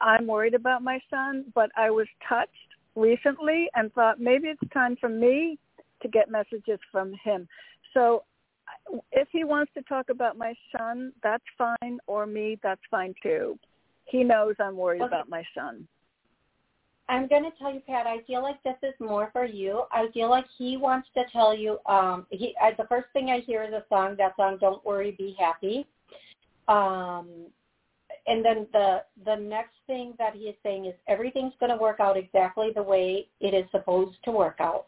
I'm 0.00 0.26
worried 0.26 0.54
about 0.54 0.82
my 0.82 1.00
son, 1.10 1.46
but 1.54 1.70
I 1.76 1.90
was 1.90 2.06
touched 2.28 2.50
recently 2.94 3.68
and 3.74 3.92
thought 3.92 4.20
maybe 4.20 4.48
it's 4.48 4.72
time 4.72 4.96
for 5.00 5.08
me 5.08 5.58
to 6.02 6.08
get 6.08 6.30
messages 6.30 6.78
from 6.92 7.14
him. 7.24 7.48
So 7.94 8.22
if 9.12 9.28
he 9.32 9.44
wants 9.44 9.72
to 9.74 9.82
talk 9.82 10.10
about 10.10 10.36
my 10.36 10.54
son, 10.76 11.12
that's 11.22 11.44
fine, 11.56 11.98
or 12.06 12.26
me, 12.26 12.58
that's 12.62 12.80
fine 12.90 13.14
too. 13.22 13.58
He 14.04 14.22
knows 14.22 14.54
I'm 14.60 14.76
worried 14.76 15.02
okay. 15.02 15.08
about 15.08 15.28
my 15.28 15.42
son. 15.54 15.88
I'm 17.08 17.28
going 17.28 17.44
to 17.44 17.52
tell 17.58 17.72
you, 17.72 17.80
Pat. 17.86 18.06
I 18.06 18.22
feel 18.26 18.42
like 18.42 18.60
this 18.64 18.76
is 18.82 18.94
more 18.98 19.30
for 19.32 19.44
you. 19.44 19.84
I 19.92 20.08
feel 20.12 20.28
like 20.28 20.46
he 20.58 20.76
wants 20.76 21.08
to 21.14 21.22
tell 21.32 21.56
you. 21.56 21.78
Um, 21.86 22.26
he 22.30 22.54
I, 22.60 22.72
the 22.76 22.86
first 22.88 23.06
thing 23.12 23.30
I 23.30 23.40
hear 23.40 23.62
is 23.62 23.72
a 23.72 23.84
song. 23.88 24.16
That 24.18 24.34
song, 24.36 24.58
"Don't 24.60 24.84
Worry, 24.84 25.12
Be 25.12 25.36
Happy." 25.38 25.86
Um, 26.68 27.46
and 28.26 28.44
then 28.44 28.66
the 28.72 29.04
the 29.24 29.36
next 29.36 29.74
thing 29.86 30.14
that 30.18 30.34
he 30.34 30.44
is 30.44 30.56
saying 30.62 30.86
is 30.86 30.94
everything's 31.06 31.52
going 31.60 31.70
to 31.70 31.76
work 31.76 32.00
out 32.00 32.16
exactly 32.16 32.70
the 32.74 32.82
way 32.82 33.28
it 33.40 33.54
is 33.54 33.70
supposed 33.70 34.16
to 34.24 34.32
work 34.32 34.56
out. 34.58 34.86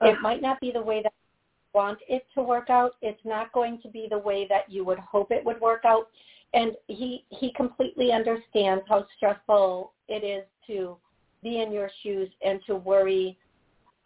It 0.00 0.16
might 0.22 0.40
not 0.40 0.60
be 0.60 0.70
the 0.70 0.80
way 0.80 1.02
that 1.02 1.12
you 1.12 1.78
want 1.78 1.98
it 2.08 2.24
to 2.36 2.42
work 2.42 2.70
out. 2.70 2.92
It's 3.02 3.20
not 3.24 3.52
going 3.52 3.80
to 3.82 3.88
be 3.88 4.06
the 4.08 4.18
way 4.18 4.46
that 4.48 4.70
you 4.70 4.84
would 4.84 5.00
hope 5.00 5.32
it 5.32 5.44
would 5.44 5.60
work 5.60 5.84
out. 5.84 6.08
And 6.54 6.72
he 6.86 7.24
he 7.28 7.52
completely 7.52 8.12
understands 8.12 8.84
how 8.88 9.06
stressful 9.16 9.92
it 10.08 10.24
is 10.24 10.44
to 10.68 10.96
be 11.42 11.60
in 11.60 11.72
your 11.72 11.90
shoes 12.02 12.28
and 12.44 12.60
to 12.66 12.76
worry. 12.76 13.38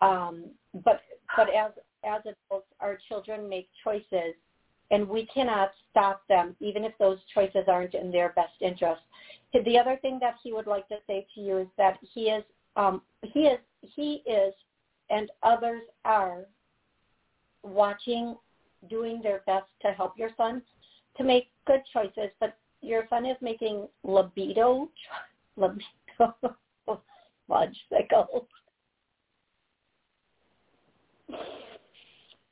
Um, 0.01 0.47
but 0.85 1.01
but 1.37 1.49
as 1.55 1.73
as 2.05 2.21
adults, 2.21 2.67
our 2.81 2.99
children 3.09 3.49
make 3.49 3.69
choices 3.85 4.35
and 4.93 5.09
we 5.09 5.27
cannot 5.27 5.73
stop 5.91 6.23
them, 6.29 6.55
even 6.61 6.85
if 6.85 6.93
those 6.99 7.19
choices 7.35 7.65
aren't 7.67 7.95
in 7.95 8.13
their 8.13 8.29
best 8.37 8.53
interest. 8.61 9.01
The 9.65 9.79
other 9.79 9.99
thing 10.03 10.19
that 10.21 10.37
he 10.43 10.53
would 10.53 10.67
like 10.67 10.87
to 10.89 10.97
say 11.07 11.27
to 11.35 11.41
you 11.41 11.59
is 11.59 11.67
that 11.79 11.99
he 12.03 12.25
is, 12.25 12.45
um, 12.77 13.01
he 13.23 13.41
is, 13.41 13.59
he 13.81 14.23
is, 14.27 14.55
and 15.11 15.31
others 15.43 15.83
are 16.05 16.47
watching, 17.63 18.37
doing 18.91 19.21
their 19.23 19.43
best 19.47 19.67
to 19.81 19.93
help 19.93 20.19
your 20.19 20.31
son 20.37 20.63
to 21.17 21.25
make 21.25 21.49
good 21.67 21.81
choices, 21.93 22.31
but 22.39 22.57
your 22.83 23.05
son 23.09 23.25
is 23.25 23.37
making 23.41 23.87
libido, 24.05 24.91
libido, 25.57 26.57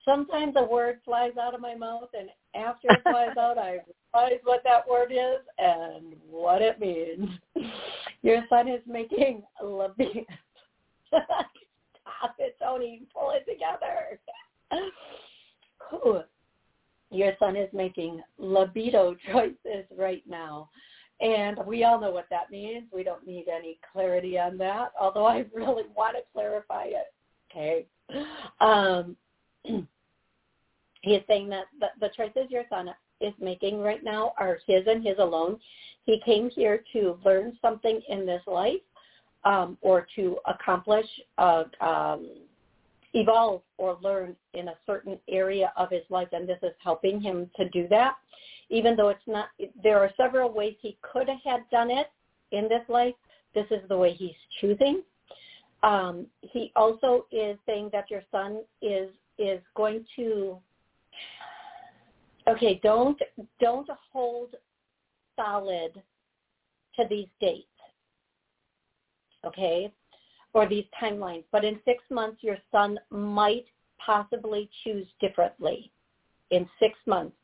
sometimes 0.05 0.55
a 0.57 0.65
word 0.65 1.01
flies 1.05 1.33
out 1.41 1.55
of 1.55 1.61
my 1.61 1.75
mouth 1.75 2.09
and 2.19 2.29
after 2.55 2.89
it 2.91 3.03
flies 3.03 3.37
out 3.39 3.59
I 3.59 3.79
realize 4.15 4.41
what 4.45 4.63
that 4.65 4.89
word 4.89 5.13
is 5.13 5.41
and 5.59 6.15
what 6.29 6.63
it 6.63 6.81
means. 6.81 7.29
Your 8.23 8.43
son 8.49 8.69
is 8.69 8.83
making 8.87 9.43
libido. 9.63 10.25
Stop 11.09 12.35
it, 12.39 12.57
Toni. 12.61 13.03
Pull 13.15 13.33
it 13.33 13.51
together. 13.51 14.19
Your 17.11 17.33
son 17.39 17.57
is 17.57 17.69
making 17.73 18.23
libido 18.39 19.17
choices 19.33 19.85
right 19.97 20.23
now. 20.29 20.71
And 21.21 21.59
we 21.67 21.85
all 21.85 22.01
know 22.01 22.11
what 22.11 22.29
that 22.31 22.51
means. 22.51 22.85
We 22.93 23.05
don't 23.05 23.27
need 23.27 23.47
any 23.49 23.79
clarity 23.93 24.39
on 24.39 24.57
that, 24.59 24.93
although 24.99 25.27
I 25.27 25.45
really 25.55 25.85
want 25.95 26.17
to 26.17 26.23
clarify 26.33 26.87
it. 26.87 27.13
Okay. 27.51 27.87
Um, 28.61 29.17
he 31.03 31.15
is 31.15 31.23
saying 31.27 31.49
that 31.51 31.65
the, 31.79 31.89
the 32.01 32.11
choices 32.17 32.51
your 32.51 32.65
son 32.71 32.91
is 33.21 33.35
making 33.41 33.81
right 33.81 34.03
now 34.03 34.33
are 34.39 34.59
his 34.67 34.87
and 34.87 35.07
his 35.07 35.19
alone. 35.19 35.59
He 36.05 36.21
came 36.25 36.51
here 36.51 36.83
to 36.93 37.19
learn 37.25 37.59
something 37.61 38.01
in 38.09 38.25
this 38.25 38.43
life 38.47 38.81
um, 39.45 39.77
or 39.81 40.07
to 40.17 40.39
accomplish, 40.47 41.07
a, 41.39 41.65
um, 41.81 42.29
evolve 43.15 43.63
or 43.79 43.99
learn 44.03 44.37
in 44.55 44.69
a 44.69 44.75
certain 44.87 45.19
area 45.29 45.73
of 45.77 45.91
his 45.91 46.03
life, 46.11 46.29
and 46.33 46.49
this 46.49 46.59
is 46.63 46.73
helping 46.83 47.21
him 47.21 47.51
to 47.57 47.69
do 47.71 47.89
that. 47.89 48.17
Even 48.69 48.97
though 48.97 49.09
it's 49.09 49.21
not, 49.27 49.49
there 49.83 49.99
are 49.99 50.11
several 50.17 50.53
ways 50.53 50.77
he 50.81 50.97
could 51.03 51.29
have 51.45 51.61
done 51.71 51.91
it 51.91 52.11
in 52.53 52.69
this 52.69 52.83
life. 52.89 53.15
This 53.55 53.67
is 53.71 53.81
the 53.89 53.97
way 53.97 54.13
he's 54.13 54.37
choosing. 54.61 55.03
Um, 55.83 56.27
he 56.41 56.71
also 56.77 57.27
is 57.33 57.57
saying 57.67 57.91
that 57.93 58.11
your 58.11 58.23
son 58.31 58.63
is 58.83 59.09
is 59.39 59.61
going 59.75 60.05
to 60.17 60.59
okay, 62.47 62.79
don't 62.83 63.19
don't 63.61 63.89
hold 64.13 64.55
solid 65.37 66.03
to 66.97 67.05
these 67.09 67.29
dates. 67.41 67.67
Okay? 69.45 69.91
Or 70.53 70.69
these 70.69 70.87
timelines. 71.01 71.45
But 71.53 71.65
in 71.65 71.79
six 71.85 72.03
months 72.11 72.43
your 72.43 72.59
son 72.73 72.99
might 73.11 73.67
possibly 74.05 74.69
choose 74.83 75.07
differently 75.21 75.93
in 76.51 76.69
six 76.79 76.95
months. 77.07 77.37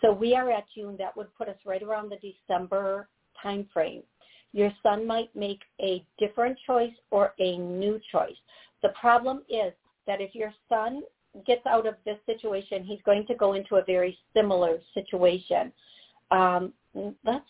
So 0.00 0.12
we 0.12 0.34
are 0.34 0.50
at 0.50 0.64
June. 0.74 0.96
That 0.98 1.16
would 1.16 1.34
put 1.36 1.48
us 1.48 1.56
right 1.64 1.82
around 1.82 2.10
the 2.10 2.16
December 2.16 3.08
time 3.42 3.66
frame. 3.72 4.02
Your 4.52 4.72
son 4.82 5.06
might 5.06 5.34
make 5.34 5.60
a 5.80 6.04
different 6.18 6.58
choice 6.66 6.92
or 7.10 7.34
a 7.38 7.58
new 7.58 8.00
choice. 8.10 8.36
The 8.82 8.90
problem 9.00 9.42
is 9.48 9.72
that 10.06 10.20
if 10.20 10.34
your 10.34 10.52
son 10.68 11.02
gets 11.46 11.66
out 11.66 11.86
of 11.86 11.94
this 12.04 12.18
situation, 12.24 12.84
he's 12.84 13.02
going 13.04 13.26
to 13.26 13.34
go 13.34 13.54
into 13.54 13.76
a 13.76 13.84
very 13.84 14.16
similar 14.34 14.78
situation. 14.94 15.72
Um, 16.30 16.72
let's 17.24 17.44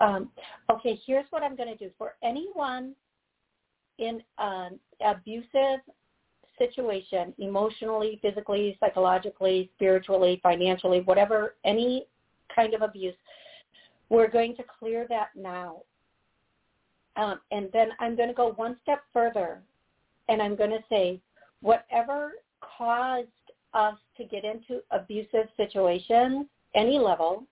um, 0.00 0.30
okay. 0.70 0.98
Here's 1.06 1.26
what 1.30 1.42
I'm 1.42 1.56
going 1.56 1.68
to 1.68 1.76
do 1.76 1.90
for 1.98 2.14
anyone 2.22 2.94
in 4.00 4.22
an 4.38 4.78
abusive 5.04 5.80
situation, 6.58 7.32
emotionally, 7.38 8.18
physically, 8.20 8.76
psychologically, 8.80 9.70
spiritually, 9.76 10.40
financially, 10.42 11.00
whatever, 11.02 11.54
any 11.64 12.06
kind 12.54 12.74
of 12.74 12.82
abuse, 12.82 13.14
we're 14.08 14.28
going 14.28 14.56
to 14.56 14.64
clear 14.78 15.06
that 15.08 15.28
now. 15.36 15.82
Um, 17.16 17.40
and 17.50 17.68
then 17.72 17.90
I'm 17.98 18.16
going 18.16 18.28
to 18.28 18.34
go 18.34 18.52
one 18.52 18.76
step 18.82 19.02
further, 19.12 19.60
and 20.28 20.42
I'm 20.42 20.56
going 20.56 20.70
to 20.70 20.84
say, 20.88 21.20
whatever 21.62 22.32
caused 22.60 23.28
us 23.74 23.96
to 24.16 24.24
get 24.24 24.44
into 24.44 24.80
abusive 24.90 25.48
situations, 25.56 26.46
any 26.74 26.98
level, 26.98 27.44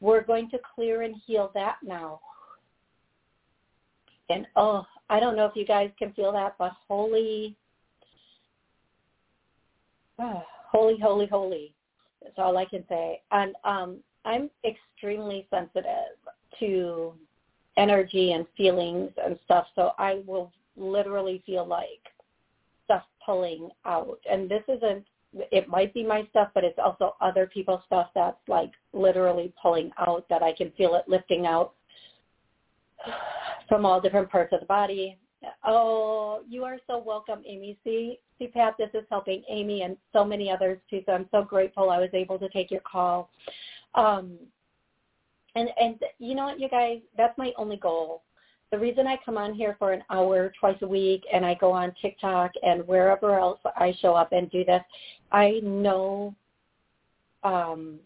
we're 0.00 0.22
going 0.22 0.50
to 0.50 0.58
clear 0.74 1.02
and 1.02 1.14
heal 1.26 1.50
that 1.54 1.76
now. 1.82 2.20
And 4.28 4.46
oh, 4.56 4.84
I 5.08 5.20
don't 5.20 5.36
know 5.36 5.46
if 5.46 5.54
you 5.54 5.64
guys 5.64 5.90
can 5.98 6.12
feel 6.12 6.32
that, 6.32 6.56
but 6.58 6.72
holy, 6.88 7.56
oh, 10.18 10.42
holy, 10.70 10.98
holy, 10.98 11.26
holy. 11.26 11.72
That's 12.22 12.34
all 12.38 12.56
I 12.56 12.64
can 12.64 12.84
say. 12.88 13.22
And 13.30 13.54
um, 13.64 13.98
I'm 14.24 14.50
extremely 14.64 15.46
sensitive 15.50 16.16
to 16.58 17.12
energy 17.76 18.32
and 18.32 18.46
feelings 18.56 19.10
and 19.22 19.38
stuff, 19.44 19.66
so 19.74 19.92
I 19.98 20.22
will 20.26 20.52
literally 20.76 21.42
feel 21.46 21.66
like 21.66 21.86
stuff 22.84 23.04
pulling 23.24 23.68
out. 23.84 24.18
And 24.30 24.50
this 24.50 24.62
isn't, 24.68 25.04
it 25.52 25.68
might 25.68 25.94
be 25.94 26.02
my 26.02 26.26
stuff, 26.30 26.48
but 26.54 26.64
it's 26.64 26.78
also 26.82 27.14
other 27.20 27.46
people's 27.46 27.82
stuff 27.86 28.08
that's 28.14 28.36
like 28.48 28.72
literally 28.92 29.52
pulling 29.60 29.92
out 29.98 30.26
that 30.30 30.42
I 30.42 30.52
can 30.52 30.72
feel 30.72 30.94
it 30.96 31.04
lifting 31.06 31.46
out 31.46 31.74
from 33.68 33.84
all 33.84 34.00
different 34.00 34.30
parts 34.30 34.52
of 34.52 34.60
the 34.60 34.66
body. 34.66 35.18
Oh, 35.64 36.40
you 36.48 36.64
are 36.64 36.78
so 36.86 36.98
welcome, 36.98 37.42
Amy. 37.46 37.78
See, 37.84 38.18
see, 38.38 38.48
Pat, 38.48 38.74
this 38.78 38.90
is 38.94 39.04
helping 39.10 39.42
Amy 39.48 39.82
and 39.82 39.96
so 40.12 40.24
many 40.24 40.50
others 40.50 40.78
too. 40.88 41.02
So 41.06 41.12
I'm 41.12 41.28
so 41.30 41.42
grateful 41.42 41.90
I 41.90 41.98
was 41.98 42.10
able 42.12 42.38
to 42.38 42.48
take 42.48 42.70
your 42.70 42.80
call. 42.80 43.30
Um, 43.94 44.36
and 45.54 45.68
and 45.80 45.96
you 46.18 46.34
know 46.34 46.44
what, 46.44 46.60
you 46.60 46.68
guys, 46.68 47.00
that's 47.16 47.36
my 47.38 47.52
only 47.56 47.76
goal. 47.76 48.22
The 48.72 48.78
reason 48.78 49.06
I 49.06 49.18
come 49.24 49.38
on 49.38 49.54
here 49.54 49.76
for 49.78 49.92
an 49.92 50.02
hour 50.10 50.52
twice 50.58 50.76
a 50.82 50.86
week 50.86 51.22
and 51.32 51.46
I 51.46 51.54
go 51.54 51.70
on 51.70 51.94
TikTok 52.02 52.50
and 52.62 52.86
wherever 52.86 53.38
else 53.38 53.60
I 53.76 53.94
show 54.00 54.14
up 54.14 54.32
and 54.32 54.50
do 54.50 54.64
this, 54.64 54.82
I 55.30 55.60
know 55.62 56.34
um, 57.44 58.00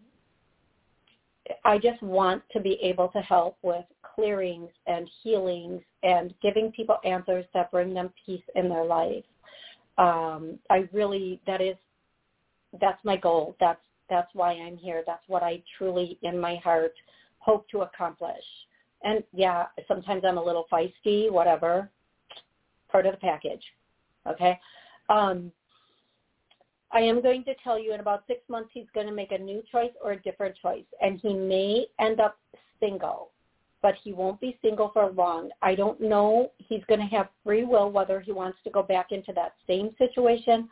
I 1.64 1.78
just 1.78 2.02
want 2.02 2.42
to 2.52 2.60
be 2.60 2.78
able 2.82 3.08
to 3.08 3.20
help 3.20 3.58
with 3.62 3.84
clearings 4.14 4.70
and 4.86 5.08
healings 5.22 5.82
and 6.02 6.34
giving 6.42 6.72
people 6.72 6.96
answers 7.04 7.44
that 7.54 7.70
bring 7.70 7.94
them 7.94 8.12
peace 8.26 8.42
in 8.54 8.68
their 8.68 8.84
life. 8.84 9.24
Um, 9.98 10.58
I 10.70 10.88
really, 10.92 11.40
that 11.46 11.60
is, 11.60 11.76
that's 12.80 13.02
my 13.04 13.16
goal. 13.16 13.56
That's 13.60 13.80
that's 14.10 14.28
why 14.34 14.52
I'm 14.52 14.76
here. 14.76 15.04
That's 15.06 15.22
what 15.28 15.42
I 15.42 15.62
truly, 15.78 16.18
in 16.22 16.38
my 16.38 16.56
heart, 16.56 16.92
hope 17.38 17.68
to 17.70 17.82
accomplish. 17.82 18.44
And 19.02 19.22
yeah, 19.32 19.66
sometimes 19.88 20.24
I'm 20.26 20.36
a 20.36 20.44
little 20.44 20.66
feisty, 20.70 21.30
whatever. 21.30 21.88
Part 22.90 23.06
of 23.06 23.12
the 23.12 23.18
package. 23.18 23.62
Okay. 24.26 24.58
Um, 25.08 25.52
I 26.92 27.00
am 27.00 27.22
going 27.22 27.44
to 27.44 27.54
tell 27.62 27.78
you 27.78 27.94
in 27.94 28.00
about 28.00 28.24
six 28.26 28.40
months 28.48 28.70
he's 28.72 28.86
going 28.94 29.06
to 29.06 29.12
make 29.12 29.32
a 29.32 29.38
new 29.38 29.62
choice 29.70 29.92
or 30.02 30.12
a 30.12 30.22
different 30.22 30.56
choice, 30.60 30.84
and 31.00 31.20
he 31.20 31.32
may 31.34 31.86
end 32.00 32.20
up 32.20 32.36
single, 32.80 33.30
but 33.80 33.94
he 34.02 34.12
won't 34.12 34.40
be 34.40 34.58
single 34.60 34.90
for 34.92 35.10
long. 35.12 35.50
I 35.62 35.74
don't 35.74 36.00
know. 36.00 36.50
He's 36.58 36.82
going 36.88 37.00
to 37.00 37.06
have 37.06 37.28
free 37.44 37.64
will 37.64 37.90
whether 37.92 38.20
he 38.20 38.32
wants 38.32 38.58
to 38.64 38.70
go 38.70 38.82
back 38.82 39.12
into 39.12 39.32
that 39.34 39.54
same 39.66 39.90
situation 39.98 40.68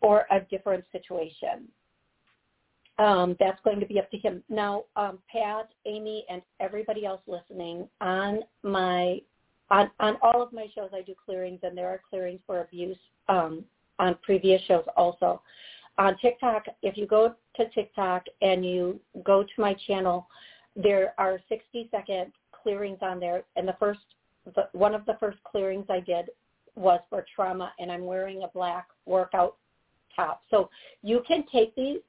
or 0.00 0.26
a 0.30 0.40
different 0.50 0.84
situation. 0.92 1.68
Um, 2.98 3.36
that's 3.40 3.58
going 3.64 3.80
to 3.80 3.86
be 3.86 3.98
up 3.98 4.08
to 4.12 4.18
him. 4.18 4.44
Now, 4.48 4.84
um, 4.94 5.18
Pat, 5.30 5.68
Amy, 5.84 6.24
and 6.30 6.42
everybody 6.60 7.04
else 7.04 7.20
listening 7.26 7.88
on 8.00 8.40
my 8.62 9.18
on 9.70 9.90
on 9.98 10.16
all 10.22 10.40
of 10.40 10.52
my 10.52 10.66
shows, 10.76 10.90
I 10.92 11.02
do 11.02 11.14
clearings, 11.24 11.58
and 11.64 11.76
there 11.76 11.88
are 11.88 12.00
clearings 12.08 12.38
for 12.46 12.60
abuse 12.60 12.98
um, 13.28 13.64
on 13.98 14.16
previous 14.22 14.62
shows 14.62 14.84
also. 14.96 15.40
On 15.98 16.16
TikTok, 16.18 16.66
if 16.82 16.96
you 16.96 17.06
go 17.06 17.34
to 17.56 17.68
TikTok 17.70 18.24
and 18.42 18.64
you 18.64 19.00
go 19.24 19.42
to 19.42 19.60
my 19.60 19.74
channel, 19.86 20.26
there 20.74 21.14
are 21.18 21.38
60 21.48 21.88
second 21.90 22.32
clearings 22.50 22.98
on 23.00 23.20
there, 23.20 23.44
and 23.56 23.68
the 23.68 23.76
first 23.78 24.00
the, 24.54 24.68
one 24.72 24.94
of 24.94 25.06
the 25.06 25.16
first 25.20 25.38
clearings 25.44 25.86
I 25.88 26.00
did 26.00 26.30
was 26.76 27.00
for 27.08 27.24
trauma, 27.34 27.72
and 27.78 27.90
I'm 27.90 28.04
wearing 28.04 28.42
a 28.42 28.48
black 28.48 28.88
workout 29.06 29.56
top. 30.14 30.42
So 30.50 30.68
you 31.02 31.22
can 31.26 31.44
take 31.50 31.74
these 31.74 32.00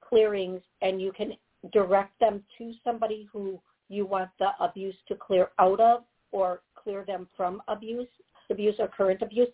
clearings 0.00 0.62
and 0.80 1.00
you 1.00 1.12
can 1.12 1.32
direct 1.72 2.18
them 2.20 2.42
to 2.58 2.72
somebody 2.84 3.28
who 3.32 3.60
you 3.88 4.06
want 4.06 4.30
the 4.38 4.50
abuse 4.60 4.94
to 5.08 5.14
clear 5.14 5.50
out 5.58 5.80
of 5.80 6.02
or 6.30 6.62
clear 6.74 7.04
them 7.04 7.28
from 7.36 7.62
abuse, 7.68 8.08
abuse 8.50 8.74
or 8.78 8.88
current 8.88 9.22
abuse. 9.22 9.48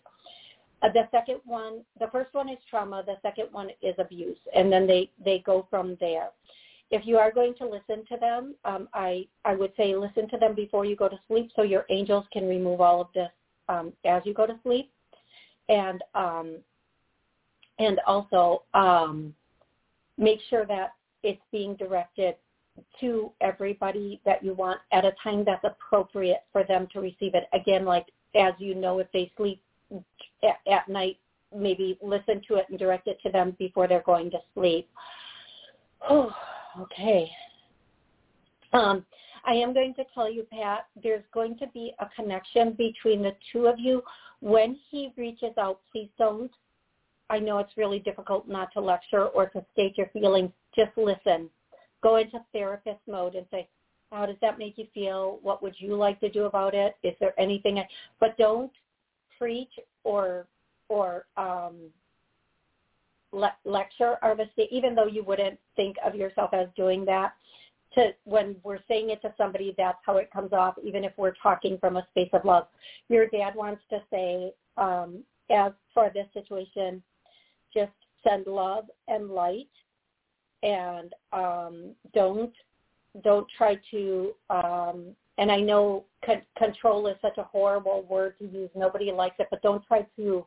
Uh, 0.81 0.89
the 0.93 1.07
second 1.11 1.41
one, 1.45 1.81
the 1.99 2.07
first 2.07 2.33
one 2.33 2.49
is 2.49 2.57
trauma. 2.69 3.03
The 3.05 3.17
second 3.21 3.47
one 3.51 3.69
is 3.81 3.95
abuse, 3.97 4.37
and 4.55 4.71
then 4.71 4.87
they 4.87 5.09
they 5.23 5.39
go 5.39 5.67
from 5.69 5.97
there. 5.99 6.29
If 6.91 7.05
you 7.05 7.17
are 7.17 7.31
going 7.31 7.53
to 7.55 7.65
listen 7.65 8.05
to 8.07 8.17
them, 8.17 8.55
um, 8.65 8.87
I 8.93 9.27
I 9.45 9.55
would 9.55 9.73
say 9.75 9.95
listen 9.95 10.29
to 10.29 10.37
them 10.37 10.55
before 10.55 10.85
you 10.85 10.95
go 10.95 11.09
to 11.09 11.19
sleep, 11.27 11.51
so 11.55 11.63
your 11.63 11.85
angels 11.89 12.25
can 12.31 12.47
remove 12.47 12.81
all 12.81 13.01
of 13.01 13.07
this 13.13 13.29
um, 13.67 13.93
as 14.05 14.21
you 14.25 14.33
go 14.33 14.45
to 14.47 14.57
sleep, 14.63 14.89
and 15.67 16.01
um, 16.15 16.57
and 17.77 17.99
also 18.07 18.63
um, 18.73 19.33
make 20.17 20.39
sure 20.49 20.65
that 20.65 20.93
it's 21.23 21.41
being 21.51 21.75
directed 21.75 22.35
to 23.01 23.31
everybody 23.41 24.21
that 24.25 24.41
you 24.43 24.53
want 24.53 24.79
at 24.93 25.03
a 25.03 25.13
time 25.21 25.43
that's 25.45 25.63
appropriate 25.65 26.43
for 26.53 26.63
them 26.63 26.87
to 26.93 27.01
receive 27.01 27.35
it. 27.35 27.49
Again, 27.53 27.83
like 27.85 28.07
as 28.35 28.53
you 28.57 28.75
know, 28.75 28.99
if 28.99 29.07
they 29.11 29.31
sleep 29.35 29.61
at, 30.43 30.57
at 30.71 30.87
night, 30.87 31.17
maybe 31.55 31.97
listen 32.01 32.41
to 32.47 32.55
it 32.55 32.65
and 32.69 32.77
direct 32.77 33.07
it 33.07 33.19
to 33.23 33.31
them 33.31 33.55
before 33.57 33.87
they're 33.87 34.03
going 34.05 34.29
to 34.31 34.39
sleep. 34.53 34.87
Oh, 36.09 36.31
okay. 36.79 37.29
Um, 38.73 39.05
I 39.45 39.53
am 39.53 39.73
going 39.73 39.93
to 39.95 40.03
tell 40.13 40.31
you, 40.31 40.45
Pat, 40.51 40.85
there's 41.01 41.23
going 41.33 41.57
to 41.57 41.67
be 41.73 41.93
a 41.99 42.07
connection 42.15 42.73
between 42.73 43.23
the 43.23 43.31
two 43.51 43.67
of 43.67 43.79
you. 43.79 44.03
When 44.41 44.77
he 44.89 45.11
reaches 45.17 45.57
out, 45.57 45.79
please 45.91 46.09
don't 46.17 46.51
I 47.29 47.39
know 47.39 47.59
it's 47.59 47.77
really 47.77 47.99
difficult 47.99 48.47
not 48.47 48.73
to 48.73 48.81
lecture 48.81 49.27
or 49.27 49.47
to 49.49 49.63
state 49.73 49.97
your 49.97 50.07
feelings. 50.07 50.51
Just 50.75 50.91
listen. 50.97 51.49
Go 52.01 52.17
into 52.17 52.39
therapist 52.53 52.99
mode 53.07 53.35
and 53.35 53.45
say, 53.51 53.67
how 54.11 54.25
does 54.25 54.37
that 54.41 54.57
make 54.57 54.77
you 54.77 54.87
feel? 54.93 55.39
What 55.43 55.61
would 55.61 55.75
you 55.77 55.95
like 55.95 56.19
to 56.21 56.29
do 56.29 56.45
about 56.45 56.73
it? 56.73 56.95
Is 57.03 57.13
there 57.19 57.39
anything? 57.39 57.77
I, 57.77 57.87
but 58.19 58.35
don't 58.37 58.71
preach 59.39 59.71
or 60.03 60.45
or 60.89 61.25
um, 61.37 61.75
le- 63.31 63.55
lecture 63.65 64.17
or 64.21 64.35
even 64.71 64.95
though 64.95 65.07
you 65.07 65.23
wouldn't 65.23 65.59
think 65.75 65.95
of 66.05 66.15
yourself 66.15 66.53
as 66.53 66.67
doing 66.75 67.05
that. 67.05 67.33
To 67.95 68.11
when 68.25 68.55
we're 68.63 68.83
saying 68.87 69.09
it 69.09 69.21
to 69.23 69.33
somebody, 69.35 69.73
that's 69.75 69.97
how 70.05 70.17
it 70.17 70.29
comes 70.31 70.53
off. 70.53 70.75
Even 70.83 71.03
if 71.03 71.13
we're 71.17 71.33
talking 71.41 71.77
from 71.79 71.97
a 71.97 72.05
space 72.11 72.29
of 72.33 72.45
love, 72.45 72.67
your 73.07 73.25
dad 73.27 73.55
wants 73.55 73.81
to 73.89 73.99
say, 74.11 74.53
um, 74.77 75.23
as 75.49 75.71
for 75.91 76.11
this 76.13 76.27
situation, 76.33 77.01
just 77.73 77.91
send 78.23 78.45
love 78.45 78.85
and 79.07 79.31
light 79.31 79.69
and 80.63 81.13
um, 81.33 81.91
don't 82.13 82.53
don't 83.23 83.47
try 83.57 83.77
to 83.91 84.31
um, 84.49 85.15
and 85.39 85.49
I 85.49 85.61
know 85.61 86.03
con- 86.23 86.41
control 86.57 87.07
is 87.07 87.15
such 87.21 87.37
a 87.37 87.43
horrible 87.43 88.05
word 88.09 88.37
to 88.39 88.45
use. 88.45 88.69
Nobody 88.75 89.09
likes 89.11 89.37
it, 89.39 89.47
but 89.49 89.61
don't 89.61 89.85
try 89.87 90.05
to 90.17 90.45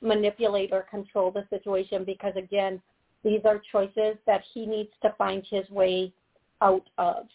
manipulate 0.00 0.72
or 0.72 0.86
control 0.90 1.30
the 1.30 1.46
situation 1.50 2.02
because 2.02 2.32
again, 2.34 2.80
these 3.22 3.40
are 3.44 3.60
choices 3.70 4.16
that 4.26 4.42
he 4.54 4.64
needs 4.64 4.88
to 5.02 5.14
find 5.18 5.44
his 5.50 5.68
way 5.68 6.12
out 6.62 6.88
of. 6.96 7.26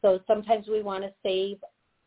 So 0.00 0.20
sometimes 0.28 0.68
we 0.68 0.80
want 0.80 1.02
to 1.02 1.12
save 1.24 1.58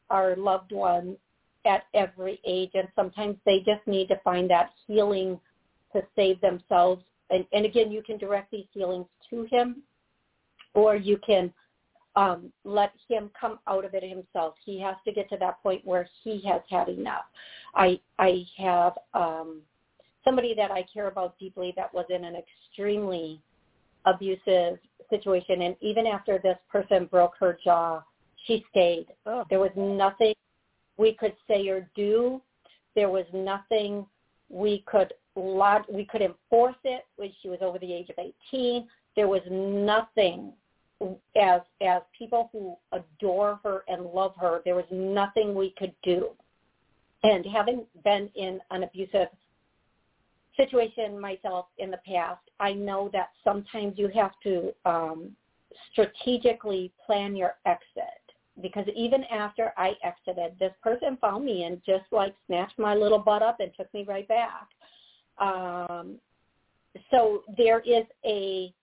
our 0.10 0.38
loved 0.38 0.72
ones 0.72 1.18
at 1.66 1.84
every 1.94 2.40
age 2.46 2.72
and 2.74 2.88
sometimes 2.96 3.36
they 3.46 3.60
just 3.60 3.86
need 3.86 4.08
to 4.08 4.20
find 4.24 4.50
that 4.50 4.70
healing 4.88 5.40
to 5.92 6.02
save 6.16 6.40
themselves. 6.40 7.04
And, 7.32 7.46
and 7.52 7.66
again, 7.66 7.92
you 7.92 8.02
can 8.02 8.18
direct 8.18 8.52
these 8.52 8.66
feelings 8.74 9.08
to 9.30 9.46
him, 9.52 9.82
or 10.74 10.96
you 10.96 11.18
can 11.26 11.52
um, 12.16 12.52
let 12.64 12.92
him 13.10 13.30
come 13.40 13.60
out 13.68 13.86
of 13.86 13.94
it 13.94 14.04
himself. 14.04 14.56
He 14.64 14.80
has 14.82 14.96
to 15.06 15.12
get 15.12 15.30
to 15.30 15.38
that 15.38 15.62
point 15.62 15.86
where 15.86 16.08
he 16.24 16.42
has 16.48 16.62
had 16.70 16.90
enough. 16.90 17.26
I 17.74 18.00
I 18.20 18.46
have 18.58 18.94
um, 19.14 19.62
somebody 20.24 20.54
that 20.56 20.72
I 20.72 20.86
care 20.94 21.08
about 21.08 21.38
deeply 21.40 21.74
that 21.76 21.94
was 21.94 22.06
in 22.10 22.24
an 22.24 22.36
extremely 22.36 23.42
abusive 24.06 24.80
situation, 25.10 25.64
and 25.64 25.76
even 25.82 26.08
after 26.08 26.40
this 26.40 26.58
person 26.72 27.06
broke 27.06 27.34
her 27.40 27.58
jaw, 27.64 28.02
she 28.46 28.66
stayed. 28.70 29.08
Oh. 29.26 29.44
There 29.50 29.60
was 29.60 29.72
nothing 29.76 30.34
we 30.98 31.14
could 31.14 31.36
say 31.48 31.68
or 31.68 31.90
do. 31.96 32.42
There 32.96 33.10
was 33.10 33.26
nothing 33.34 34.06
we 34.50 34.84
could 34.86 35.14
log- 35.36 35.90
we 35.90 36.06
could 36.06 36.22
enforce 36.22 36.76
it 36.84 37.06
when 37.18 37.32
she 37.42 37.50
was 37.50 37.60
over 37.62 37.78
the 37.78 37.92
age 37.92 38.10
of 38.10 38.16
18. 38.54 38.88
There 39.16 39.28
was 39.28 39.42
nothing 39.50 40.54
as 41.36 41.62
as 41.82 42.02
people 42.18 42.50
who 42.52 42.76
adore 42.92 43.60
her 43.64 43.84
and 43.88 44.06
love 44.06 44.34
her, 44.40 44.62
there 44.64 44.76
was 44.76 44.86
nothing 44.92 45.54
we 45.54 45.74
could 45.78 45.94
do. 46.04 46.30
And 47.24 47.46
having 47.46 47.86
been 48.04 48.30
in 48.36 48.60
an 48.72 48.84
abusive 48.84 49.28
situation 50.56 51.20
myself 51.20 51.68
in 51.80 51.92
the 51.92 52.00
past, 52.08 52.42
I 52.60 52.74
know 52.74 53.10
that 53.14 53.30
sometimes 53.44 53.98
you 53.98 54.10
have 54.16 54.32
to 54.44 54.74
um, 54.86 55.32
strategically 55.92 56.92
plan 57.06 57.36
your 57.36 57.56
exit 57.66 58.22
because 58.62 58.86
even 58.96 59.24
after 59.26 59.74
I 59.76 59.94
exited, 60.04 60.58
this 60.60 60.72
person 60.82 61.18
found 61.20 61.44
me 61.44 61.64
and 61.64 61.82
just 61.86 62.06
like 62.12 62.34
snatched 62.48 62.80
my 62.80 62.96
little 62.96 63.20
butt 63.20 63.42
up 63.42 63.60
and 63.60 63.72
took 63.76 63.94
me 63.94 64.06
right 64.08 64.28
back. 64.28 64.68
Um, 65.40 66.16
so 67.12 67.44
there 67.58 67.82
is 67.82 68.06
a 68.26 68.74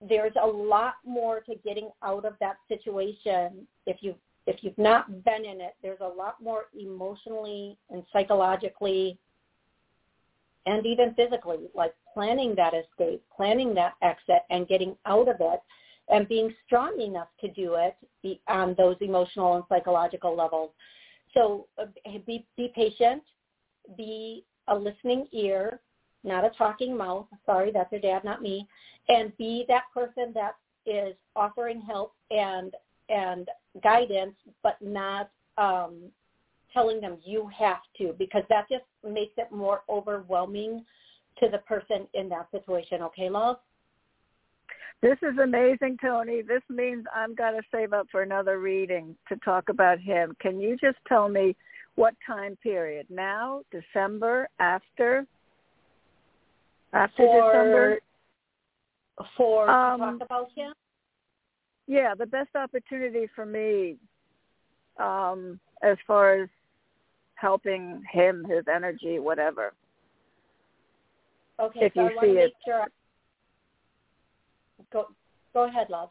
there's 0.00 0.32
a 0.42 0.46
lot 0.46 0.94
more 1.04 1.40
to 1.40 1.54
getting 1.64 1.90
out 2.02 2.24
of 2.24 2.34
that 2.40 2.56
situation. 2.68 3.66
If 3.86 3.98
you 4.00 4.14
if 4.46 4.64
you've 4.64 4.78
not 4.78 5.24
been 5.24 5.44
in 5.44 5.60
it 5.60 5.74
there's 5.82 6.00
a 6.00 6.08
lot 6.08 6.36
more 6.42 6.64
emotionally 6.78 7.76
and 7.90 8.02
psychologically 8.12 9.18
and 10.66 10.84
even 10.86 11.14
physically 11.14 11.68
like 11.74 11.94
planning 12.12 12.54
that 12.56 12.72
escape 12.74 13.22
planning 13.34 13.74
that 13.74 13.92
exit 14.02 14.42
and 14.50 14.66
getting 14.66 14.96
out 15.06 15.28
of 15.28 15.36
it 15.40 15.60
and 16.08 16.28
being 16.28 16.52
strong 16.66 17.00
enough 17.00 17.28
to 17.40 17.48
do 17.48 17.74
it 17.74 18.40
on 18.48 18.74
those 18.76 18.96
emotional 19.00 19.56
and 19.56 19.64
psychological 19.68 20.36
levels. 20.36 20.70
So 21.34 21.68
uh, 21.78 21.86
be 22.26 22.44
be 22.56 22.72
patient, 22.74 23.22
be 23.96 24.44
a 24.68 24.74
listening 24.74 25.28
ear, 25.32 25.80
not 26.24 26.44
a 26.44 26.50
talking 26.50 26.96
mouth. 26.96 27.26
Sorry, 27.46 27.70
that's 27.72 27.90
your 27.92 28.00
dad, 28.00 28.24
not 28.24 28.42
me. 28.42 28.66
And 29.08 29.36
be 29.38 29.64
that 29.68 29.84
person 29.92 30.32
that 30.34 30.56
is 30.86 31.14
offering 31.36 31.80
help 31.80 32.14
and 32.30 32.74
and 33.08 33.48
guidance, 33.82 34.36
but 34.62 34.76
not 34.80 35.30
um, 35.58 36.10
telling 36.72 37.00
them 37.00 37.18
you 37.24 37.50
have 37.56 37.80
to, 37.98 38.14
because 38.18 38.44
that 38.48 38.68
just 38.68 38.84
makes 39.04 39.32
it 39.36 39.50
more 39.50 39.82
overwhelming 39.88 40.84
to 41.40 41.48
the 41.48 41.58
person 41.58 42.06
in 42.14 42.28
that 42.28 42.48
situation. 42.52 43.02
Okay, 43.02 43.28
love. 43.28 43.56
This 45.02 45.16
is 45.22 45.38
amazing, 45.42 45.96
Toni. 46.00 46.42
This 46.42 46.62
means 46.68 47.04
I'm 47.14 47.34
going 47.34 47.54
to 47.54 47.62
save 47.72 47.92
up 47.92 48.06
for 48.12 48.22
another 48.22 48.58
reading 48.60 49.16
to 49.28 49.36
talk 49.36 49.70
about 49.70 49.98
him. 49.98 50.36
Can 50.40 50.60
you 50.60 50.76
just 50.76 50.98
tell 51.08 51.28
me 51.28 51.56
what 51.94 52.14
time 52.26 52.56
period? 52.62 53.06
Now, 53.08 53.62
December, 53.72 54.48
after? 54.58 55.26
After 56.92 57.24
for, 57.24 57.52
December? 57.52 57.98
For 59.36 59.70
Um, 59.70 60.00
talk 60.00 60.22
about 60.22 60.48
him? 60.56 60.72
Yeah, 61.86 62.14
the 62.14 62.26
best 62.26 62.54
opportunity 62.54 63.28
for 63.34 63.44
me 63.44 63.96
um, 64.98 65.58
as 65.82 65.96
far 66.06 66.34
as 66.42 66.48
helping 67.34 68.02
him, 68.10 68.44
his 68.44 68.64
energy, 68.72 69.18
whatever. 69.18 69.72
Okay, 71.58 71.86
if 71.86 71.94
so 71.94 72.00
you 72.02 72.06
I 72.06 72.24
see 72.24 72.38
it. 72.38 72.52
sure. 72.64 72.86
Go, 74.92 75.08
go 75.52 75.64
ahead, 75.64 75.90
love. 75.90 76.10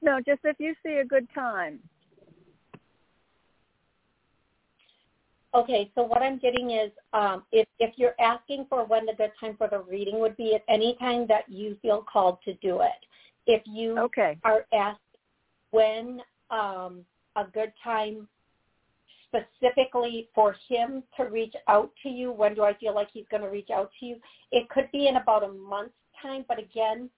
No, 0.00 0.20
just 0.24 0.40
if 0.44 0.56
you 0.60 0.74
see 0.84 0.98
a 0.98 1.04
good 1.04 1.26
time. 1.34 1.80
Okay, 5.54 5.90
so 5.94 6.02
what 6.02 6.22
I'm 6.22 6.38
getting 6.38 6.72
is 6.72 6.90
um, 7.14 7.42
if, 7.52 7.66
if 7.78 7.94
you're 7.96 8.14
asking 8.20 8.66
for 8.68 8.84
when 8.84 9.06
the 9.06 9.14
good 9.14 9.32
time 9.40 9.56
for 9.56 9.68
the 9.68 9.80
reading 9.80 10.20
would 10.20 10.36
be 10.36 10.54
at 10.54 10.62
any 10.68 10.94
time 10.96 11.26
that 11.28 11.48
you 11.48 11.76
feel 11.80 12.04
called 12.10 12.38
to 12.44 12.52
do 12.54 12.80
it. 12.80 12.92
If 13.46 13.62
you 13.64 13.98
Okay. 13.98 14.36
are 14.44 14.66
asked 14.74 15.00
when 15.70 16.20
um, 16.50 17.04
a 17.36 17.44
good 17.44 17.72
time 17.82 18.28
specifically 19.26 20.28
for 20.34 20.54
him 20.68 21.02
to 21.16 21.24
reach 21.24 21.54
out 21.66 21.90
to 22.02 22.08
you, 22.10 22.30
when 22.30 22.54
do 22.54 22.62
I 22.62 22.74
feel 22.74 22.94
like 22.94 23.08
he's 23.12 23.26
going 23.30 23.42
to 23.42 23.48
reach 23.48 23.70
out 23.70 23.90
to 24.00 24.06
you? 24.06 24.16
It 24.52 24.68
could 24.68 24.90
be 24.92 25.08
in 25.08 25.16
about 25.16 25.44
a 25.44 25.48
month's 25.48 25.94
time, 26.20 26.44
but 26.46 26.58
again, 26.58 27.08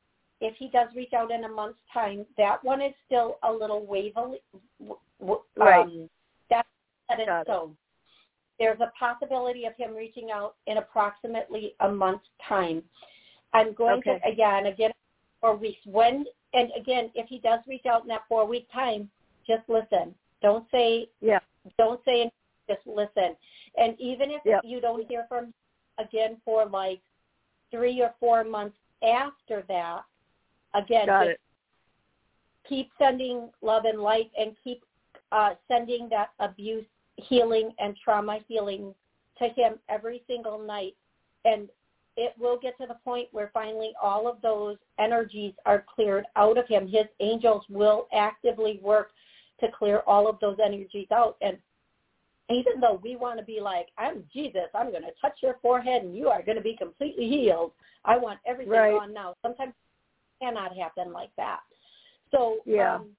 if 0.40 0.54
he 0.56 0.68
does 0.68 0.88
reach 0.94 1.12
out 1.12 1.30
in 1.30 1.44
a 1.44 1.48
month's 1.48 1.78
time, 1.92 2.24
that 2.38 2.62
one 2.64 2.80
is 2.80 2.94
still 3.06 3.38
a 3.42 3.52
little 3.52 3.84
wavery. 3.86 4.40
w- 4.80 4.98
w- 5.20 5.42
Right. 5.56 5.84
Um, 5.84 6.10
that's 6.48 6.68
set 7.10 7.20
in 7.20 7.26
stone. 7.44 7.76
There's 8.60 8.78
a 8.80 8.92
possibility 8.96 9.64
of 9.64 9.74
him 9.76 9.94
reaching 9.96 10.30
out 10.30 10.54
in 10.66 10.76
approximately 10.76 11.74
a 11.80 11.88
month's 11.90 12.28
time. 12.46 12.84
I'm 13.54 13.72
going 13.72 13.98
Okay. 13.98 14.20
to 14.20 14.28
again, 14.28 14.66
again, 14.66 14.92
four 15.40 15.56
weeks. 15.56 15.80
When 15.86 16.26
and 16.52 16.70
again, 16.76 17.10
if 17.14 17.26
he 17.28 17.38
does 17.38 17.60
reach 17.66 17.86
out 17.86 18.02
in 18.02 18.08
that 18.08 18.28
four 18.28 18.44
week 18.44 18.68
time, 18.72 19.10
just 19.46 19.68
listen. 19.68 20.14
Don't 20.42 20.70
say 20.70 21.08
Yeah. 21.20 21.40
don't 21.78 22.04
say 22.04 22.20
anything, 22.20 22.32
just 22.68 22.86
listen. 22.86 23.34
And 23.76 23.98
even 23.98 24.30
if 24.30 24.42
Yep. 24.44 24.60
you 24.64 24.80
don't 24.80 25.08
hear 25.08 25.24
from 25.28 25.46
him 25.46 25.54
again 25.98 26.40
for 26.44 26.66
like 26.66 27.02
three 27.70 28.02
or 28.02 28.14
four 28.20 28.44
months 28.44 28.76
after 29.02 29.62
that, 29.62 30.04
again, 30.74 31.06
Got 31.06 31.26
just 31.26 31.30
it. 31.30 31.40
keep 32.64 32.90
sending 32.98 33.50
love 33.62 33.86
and 33.86 34.02
light 34.02 34.30
and 34.38 34.54
keep 34.62 34.84
uh, 35.32 35.54
sending 35.66 36.08
that 36.10 36.30
abuse 36.40 36.86
healing 37.28 37.72
and 37.78 37.96
trauma 38.02 38.40
healing 38.48 38.94
to 39.38 39.48
him 39.48 39.74
every 39.88 40.22
single 40.26 40.58
night. 40.58 40.94
And 41.44 41.68
it 42.16 42.34
will 42.38 42.58
get 42.58 42.76
to 42.78 42.86
the 42.86 42.98
point 43.04 43.28
where 43.32 43.50
finally 43.54 43.92
all 44.02 44.28
of 44.28 44.42
those 44.42 44.76
energies 44.98 45.54
are 45.64 45.84
cleared 45.94 46.24
out 46.36 46.58
of 46.58 46.66
him. 46.68 46.86
His 46.86 47.06
angels 47.20 47.64
will 47.68 48.08
actively 48.12 48.80
work 48.82 49.10
to 49.60 49.68
clear 49.76 50.02
all 50.06 50.28
of 50.28 50.38
those 50.40 50.58
energies 50.64 51.08
out. 51.12 51.36
And 51.40 51.56
even 52.50 52.80
though 52.80 53.00
we 53.02 53.16
want 53.16 53.38
to 53.38 53.44
be 53.44 53.60
like, 53.60 53.88
I'm 53.96 54.24
Jesus, 54.32 54.66
I'm 54.74 54.90
going 54.90 55.02
to 55.02 55.12
touch 55.20 55.38
your 55.42 55.56
forehead 55.62 56.02
and 56.02 56.16
you 56.16 56.28
are 56.28 56.42
going 56.42 56.56
to 56.56 56.62
be 56.62 56.76
completely 56.76 57.28
healed. 57.28 57.72
I 58.04 58.18
want 58.18 58.40
everything 58.46 58.72
Right. 58.72 58.92
gone 58.98 59.14
now. 59.14 59.34
Sometimes 59.40 59.72
it 59.72 60.44
cannot 60.44 60.76
happen 60.76 61.12
like 61.12 61.30
that. 61.36 61.60
So 62.32 62.58
Yeah. 62.64 62.96
um, 62.96 63.16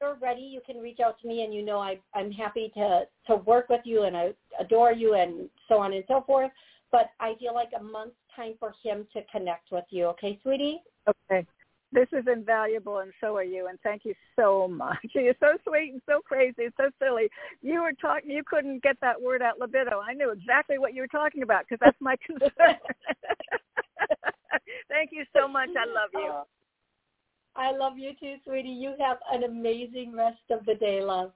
you're 0.00 0.16
ready, 0.20 0.42
you 0.42 0.60
can 0.64 0.78
reach 0.78 1.00
out 1.00 1.20
to 1.20 1.28
me 1.28 1.42
and 1.42 1.52
you 1.52 1.64
know 1.64 1.78
I, 1.78 1.98
I'm 2.14 2.30
happy 2.30 2.70
to, 2.74 3.04
to 3.26 3.36
work 3.36 3.68
with 3.68 3.80
you 3.84 4.04
and 4.04 4.16
I 4.16 4.32
adore 4.60 4.92
you 4.92 5.14
and 5.14 5.48
so 5.68 5.78
on 5.78 5.92
and 5.92 6.04
so 6.08 6.22
forth. 6.26 6.50
But 6.90 7.10
I 7.20 7.34
feel 7.38 7.54
like 7.54 7.70
a 7.78 7.82
month's 7.82 8.16
time 8.34 8.54
for 8.58 8.74
him 8.82 9.06
to 9.12 9.20
connect 9.30 9.70
with 9.70 9.84
you. 9.90 10.06
Okay, 10.06 10.38
sweetie? 10.42 10.80
Okay. 11.06 11.46
This 11.90 12.08
is 12.12 12.24
invaluable, 12.30 12.98
and 12.98 13.12
so 13.20 13.34
are 13.36 13.44
you. 13.44 13.68
And 13.68 13.78
thank 13.80 14.04
you 14.04 14.14
so 14.36 14.68
much. 14.68 14.98
You're 15.14 15.34
so 15.40 15.56
sweet 15.66 15.92
and 15.92 16.02
so 16.06 16.20
crazy, 16.20 16.64
and 16.64 16.72
so 16.76 16.90
silly. 17.02 17.28
You 17.62 17.82
were 17.82 17.94
talking. 17.94 18.30
You 18.30 18.42
couldn't 18.44 18.82
get 18.82 18.96
that 19.00 19.20
word 19.20 19.40
out, 19.40 19.58
libido. 19.58 20.00
I 20.00 20.12
knew 20.12 20.30
exactly 20.30 20.78
what 20.78 20.94
you 20.94 21.00
were 21.00 21.08
talking 21.08 21.42
about 21.42 21.64
because 21.66 21.78
that's 21.82 21.96
my 22.00 22.16
concern. 22.26 22.50
thank 24.88 25.12
you 25.12 25.24
so 25.34 25.48
much. 25.48 25.70
I 25.70 25.86
love 25.86 26.10
you. 26.12 26.57
I 27.56 27.72
love 27.72 27.98
you 27.98 28.12
too, 28.20 28.36
sweetie. 28.44 28.68
You 28.68 28.94
have 29.00 29.18
an 29.32 29.44
amazing 29.44 30.14
rest 30.14 30.38
of 30.50 30.64
the 30.66 30.74
day, 30.74 31.02
love. 31.02 31.32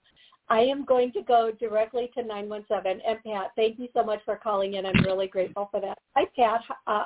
I 0.48 0.60
am 0.60 0.84
going 0.84 1.12
to 1.12 1.22
go 1.22 1.50
directly 1.58 2.10
to 2.14 2.22
917. 2.22 3.00
And 3.06 3.18
Pat, 3.24 3.52
thank 3.56 3.78
you 3.78 3.88
so 3.94 4.04
much 4.04 4.20
for 4.24 4.36
calling 4.36 4.74
in. 4.74 4.84
I'm 4.84 5.02
really 5.04 5.26
grateful 5.26 5.68
for 5.70 5.80
that. 5.80 5.98
Hi, 6.14 6.24
Pat. 6.36 6.60
Uh, 6.86 7.04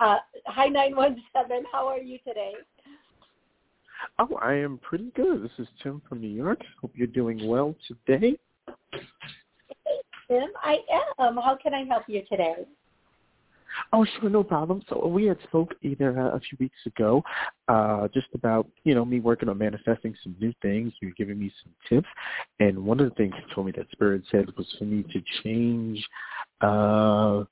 uh, 0.00 0.16
hi, 0.46 0.66
917. 0.66 1.64
How 1.72 1.88
are 1.88 1.98
you 1.98 2.18
today? 2.26 2.52
Oh, 4.18 4.38
I 4.40 4.54
am 4.54 4.78
pretty 4.78 5.10
good. 5.16 5.42
This 5.42 5.50
is 5.58 5.66
Tim 5.82 6.00
from 6.08 6.20
New 6.20 6.28
York. 6.28 6.60
Hope 6.80 6.92
you're 6.94 7.08
doing 7.08 7.48
well 7.48 7.74
today. 7.86 8.38
Hey, 8.66 10.00
Tim, 10.28 10.50
I 10.62 10.78
am. 11.18 11.36
How 11.36 11.58
can 11.60 11.74
I 11.74 11.84
help 11.84 12.04
you 12.06 12.22
today? 12.28 12.64
Oh, 13.92 14.04
sure, 14.20 14.28
no 14.28 14.42
problem. 14.42 14.82
So 14.88 15.06
we 15.06 15.24
had 15.24 15.38
spoke 15.44 15.74
either 15.82 16.18
uh, 16.18 16.36
a 16.36 16.40
few 16.40 16.58
weeks 16.60 16.78
ago, 16.84 17.22
uh, 17.68 18.08
just 18.08 18.26
about 18.34 18.68
you 18.84 18.94
know 18.94 19.04
me 19.04 19.20
working 19.20 19.48
on 19.48 19.56
manifesting 19.56 20.14
some 20.22 20.36
new 20.38 20.52
things. 20.60 20.92
You 21.00 21.08
were 21.08 21.14
giving 21.16 21.38
me 21.38 21.50
some 21.62 21.72
tips, 21.88 22.08
and 22.60 22.84
one 22.84 23.00
of 23.00 23.08
the 23.08 23.14
things 23.14 23.34
you 23.36 23.54
told 23.54 23.66
me 23.66 23.72
that 23.76 23.90
Spirit 23.92 24.22
said 24.30 24.46
was 24.56 24.66
for 24.78 24.84
me 24.84 25.04
to 25.04 25.22
change, 25.42 26.06
uh, 26.60 27.44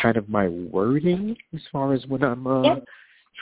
kind 0.00 0.16
of 0.16 0.28
my 0.28 0.48
wording 0.48 1.36
as 1.54 1.62
far 1.72 1.94
as 1.94 2.06
when 2.06 2.24
I'm 2.24 2.46
uh, 2.46 2.62
Yep. 2.62 2.84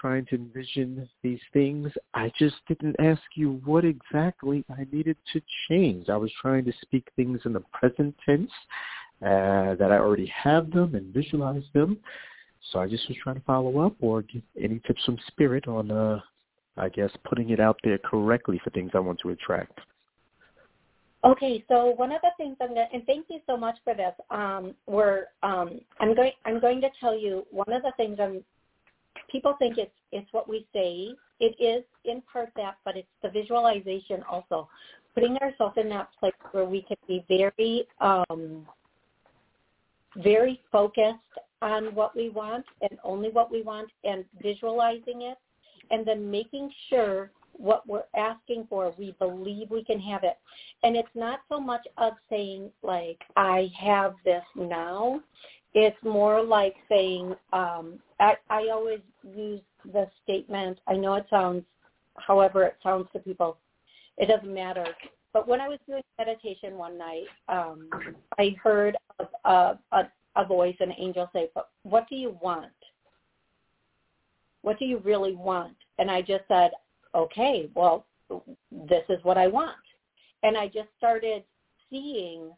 trying 0.00 0.26
to 0.26 0.36
envision 0.36 1.08
these 1.22 1.40
things. 1.52 1.90
I 2.14 2.30
just 2.38 2.56
didn't 2.68 2.96
ask 3.00 3.22
you 3.34 3.60
what 3.64 3.84
exactly 3.84 4.64
I 4.70 4.86
needed 4.92 5.16
to 5.32 5.40
change. 5.68 6.08
I 6.08 6.16
was 6.16 6.30
trying 6.40 6.64
to 6.66 6.72
speak 6.82 7.08
things 7.16 7.40
in 7.44 7.52
the 7.52 7.64
present 7.72 8.14
tense, 8.24 8.52
uh, 9.22 9.74
that 9.74 9.88
I 9.90 9.98
already 9.98 10.26
have 10.26 10.70
them 10.70 10.94
and 10.94 11.12
visualize 11.12 11.64
them. 11.74 11.98
So 12.72 12.80
I 12.80 12.88
just 12.88 13.08
was 13.08 13.16
trying 13.22 13.36
to 13.36 13.42
follow 13.42 13.78
up 13.86 13.94
or 14.00 14.22
get 14.22 14.42
any 14.60 14.80
tips 14.86 15.04
from 15.04 15.18
Spirit 15.28 15.68
on, 15.68 15.90
uh, 15.90 16.20
I 16.76 16.88
guess, 16.88 17.10
putting 17.24 17.50
it 17.50 17.60
out 17.60 17.78
there 17.82 17.98
correctly 17.98 18.60
for 18.62 18.70
things 18.70 18.90
I 18.94 18.98
want 18.98 19.20
to 19.20 19.30
attract. 19.30 19.78
Okay, 21.24 21.64
so 21.66 21.94
one 21.96 22.12
of 22.12 22.20
the 22.22 22.30
things 22.36 22.56
I'm 22.60 22.74
going 22.74 22.86
to, 22.88 22.94
and 22.94 23.04
thank 23.04 23.26
you 23.28 23.40
so 23.46 23.56
much 23.56 23.76
for 23.82 23.94
this. 23.94 24.12
Um, 24.30 24.74
we're, 24.86 25.26
um, 25.42 25.80
I'm 25.98 26.14
going, 26.14 26.32
I'm 26.44 26.60
going 26.60 26.80
to 26.82 26.90
tell 27.00 27.18
you 27.18 27.44
one 27.50 27.72
of 27.72 27.82
the 27.82 27.92
things 27.96 28.18
I'm. 28.20 28.44
People 29.30 29.56
think 29.58 29.78
it's 29.78 29.90
it's 30.12 30.32
what 30.32 30.48
we 30.48 30.64
say. 30.72 31.10
It 31.40 31.56
is 31.60 31.84
in 32.04 32.22
part 32.32 32.50
that, 32.56 32.76
but 32.84 32.96
it's 32.96 33.08
the 33.22 33.30
visualization 33.30 34.22
also, 34.30 34.68
putting 35.14 35.36
ourselves 35.38 35.74
in 35.76 35.88
that 35.88 36.08
place 36.18 36.32
where 36.52 36.64
we 36.64 36.82
can 36.82 36.96
be 37.06 37.24
very, 37.28 37.86
um, 38.00 38.66
very 40.18 40.60
focused 40.70 41.18
on 41.62 41.94
what 41.94 42.14
we 42.14 42.28
want 42.28 42.64
and 42.82 42.98
only 43.02 43.30
what 43.30 43.50
we 43.50 43.62
want, 43.62 43.90
and 44.04 44.24
visualizing 44.42 45.22
it, 45.22 45.38
and 45.90 46.06
then 46.06 46.30
making 46.30 46.70
sure 46.88 47.30
what 47.52 47.86
we're 47.88 48.04
asking 48.16 48.66
for, 48.70 48.94
we 48.98 49.14
believe 49.18 49.70
we 49.70 49.82
can 49.82 50.00
have 50.00 50.22
it. 50.22 50.38
And 50.84 50.96
it's 50.96 51.08
not 51.14 51.40
so 51.48 51.60
much 51.60 51.86
of 51.96 52.12
saying 52.30 52.70
like, 52.82 53.20
I 53.36 53.70
have 53.76 54.14
this 54.24 54.44
now. 54.54 55.20
It's 55.74 55.96
more 56.04 56.42
like 56.42 56.76
saying, 56.88 57.34
um, 57.52 57.98
I, 58.20 58.34
I 58.48 58.68
always 58.72 59.00
use 59.22 59.60
the 59.92 60.08
statement, 60.22 60.78
I 60.86 60.94
know 60.94 61.14
it 61.14 61.26
sounds, 61.28 61.64
however 62.16 62.64
it 62.64 62.76
sounds 62.82 63.08
to 63.12 63.18
people, 63.18 63.58
it 64.16 64.26
doesn't 64.26 64.52
matter. 64.52 64.86
But 65.32 65.46
when 65.46 65.60
I 65.60 65.68
was 65.68 65.78
doing 65.86 66.02
meditation 66.18 66.76
one 66.76 66.98
night, 66.98 67.26
um, 67.48 67.88
I 68.38 68.56
heard 68.62 68.96
a, 69.18 69.48
a, 69.48 69.78
a, 69.92 70.10
a 70.36 70.44
voice, 70.44 70.76
an 70.80 70.92
angel 70.98 71.28
say, 71.32 71.50
but 71.54 71.68
what 71.82 72.08
do 72.08 72.16
you 72.16 72.38
want? 72.40 72.72
What 74.62 74.78
do 74.78 74.84
you 74.84 74.98
really 74.98 75.34
want? 75.34 75.76
And 75.98 76.10
I 76.10 76.22
just 76.22 76.44
said, 76.48 76.70
okay, 77.14 77.70
well, 77.74 78.06
this 78.70 79.04
is 79.08 79.18
what 79.22 79.38
I 79.38 79.46
want. 79.46 79.76
And 80.42 80.56
I 80.56 80.66
just 80.66 80.88
started 80.96 81.42
seeing 81.90 82.50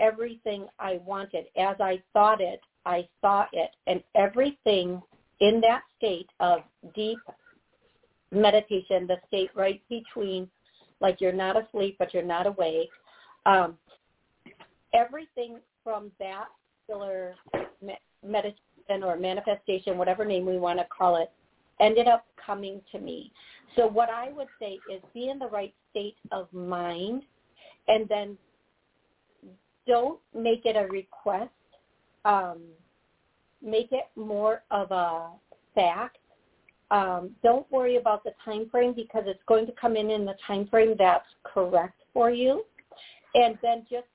everything 0.00 0.66
I 0.78 1.00
wanted. 1.04 1.46
As 1.56 1.76
I 1.80 2.02
thought 2.12 2.40
it, 2.40 2.60
I 2.86 3.08
saw 3.20 3.46
it. 3.52 3.70
And 3.86 4.02
everything 4.14 5.00
in 5.40 5.60
that 5.60 5.82
state 5.96 6.28
of 6.40 6.60
deep 6.94 7.18
meditation, 8.30 9.06
the 9.06 9.16
state 9.28 9.50
right 9.54 9.80
between, 9.88 10.48
like 11.04 11.20
you're 11.20 11.32
not 11.32 11.54
asleep, 11.62 11.96
but 11.98 12.14
you're 12.14 12.22
not 12.22 12.46
awake, 12.46 12.88
um, 13.44 13.76
everything 14.94 15.58
from 15.84 16.10
that 16.18 16.46
particular 16.86 17.34
meditation 18.26 19.02
or 19.02 19.14
manifestation, 19.18 19.98
whatever 19.98 20.24
name 20.24 20.46
we 20.46 20.56
want 20.56 20.78
to 20.78 20.86
call 20.86 21.16
it, 21.16 21.30
ended 21.78 22.08
up 22.08 22.24
coming 22.44 22.80
to 22.90 22.98
me. 22.98 23.30
So 23.76 23.86
what 23.86 24.08
I 24.08 24.30
would 24.32 24.48
say 24.58 24.78
is 24.90 25.02
be 25.12 25.28
in 25.28 25.38
the 25.38 25.48
right 25.48 25.74
state 25.90 26.16
of 26.32 26.50
mind 26.54 27.22
and 27.86 28.08
then 28.08 28.38
don't 29.86 30.18
make 30.34 30.64
it 30.64 30.74
a 30.74 30.86
request. 30.90 31.50
Um, 32.24 32.62
make 33.62 33.92
it 33.92 34.06
more 34.16 34.62
of 34.70 34.90
a 34.90 35.32
fact. 35.74 36.16
Um, 36.94 37.30
don't 37.42 37.68
worry 37.72 37.96
about 37.96 38.22
the 38.22 38.30
time 38.44 38.68
frame 38.70 38.92
because 38.94 39.24
it's 39.26 39.42
going 39.48 39.66
to 39.66 39.72
come 39.72 39.96
in 39.96 40.10
in 40.10 40.24
the 40.24 40.36
time 40.46 40.68
frame 40.68 40.94
that's 40.96 41.26
correct 41.42 42.00
for 42.12 42.30
you. 42.30 42.62
And 43.34 43.58
then 43.62 43.84
just 43.90 44.06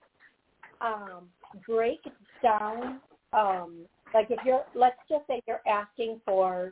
um, 0.79 1.27
break 1.67 1.99
down, 2.41 3.01
um, 3.33 3.85
like 4.13 4.27
if 4.29 4.39
you're, 4.45 4.63
let's 4.75 4.95
just 5.09 5.27
say 5.27 5.41
you're 5.45 5.59
asking 5.67 6.21
for 6.25 6.71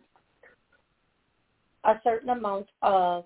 a 1.84 2.00
certain 2.06 2.30
amount 2.30 2.68
of 2.82 3.26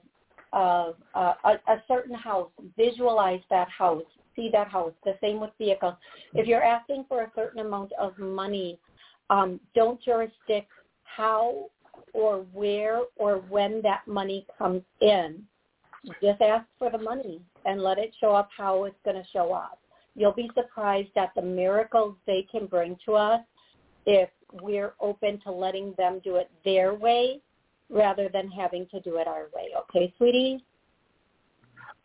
of 0.54 0.96
uh, 1.16 1.34
a, 1.46 1.50
a 1.72 1.84
certain 1.88 2.16
house, 2.16 2.50
visualize 2.76 3.40
that 3.50 3.70
house, 3.70 4.04
see 4.36 4.50
that 4.52 4.68
house. 4.68 4.92
The 5.06 5.14
same 5.22 5.40
with 5.40 5.52
vehicles. 5.58 5.94
If 6.34 6.46
you're 6.46 6.64
asking 6.64 7.06
for 7.08 7.22
a 7.22 7.32
certain 7.36 7.66
amount 7.66 7.94
of 7.94 8.18
money, 8.18 8.78
um, 9.30 9.62
don't 9.76 10.02
jurisdict 10.02 10.68
how 11.04 11.70
or 12.14 12.46
where 12.54 13.02
or 13.16 13.38
when 13.50 13.82
that 13.82 14.08
money 14.08 14.46
comes 14.58 14.82
in. 15.02 15.44
Just 16.22 16.42
ask 16.42 16.66
for 16.80 16.90
the 16.90 16.98
money 16.98 17.42
and 17.66 17.82
let 17.82 17.98
it 17.98 18.14
show 18.20 18.34
up 18.34 18.50
how 18.56 18.86
it's 18.86 18.96
going 19.06 19.16
to 19.16 19.28
show 19.32 19.54
up. 19.54 19.80
You'll 20.16 20.34
be 20.34 20.50
surprised 20.56 21.16
at 21.16 21.32
the 21.36 21.42
miracles 21.42 22.16
they 22.26 22.46
can 22.52 22.66
bring 22.66 22.98
to 23.06 23.14
us 23.14 23.42
if 24.06 24.30
we're 24.52 24.94
open 25.00 25.40
to 25.42 25.52
letting 25.52 25.94
them 25.98 26.20
do 26.24 26.36
it 26.36 26.50
their 26.66 26.94
way 26.94 27.40
rather 27.90 28.30
than 28.30 28.50
having 28.50 28.88
to 28.88 29.00
do 29.02 29.18
it 29.18 29.28
our 29.28 29.48
way. 29.56 29.70
Okay, 29.78 30.14
sweetie? 30.18 30.66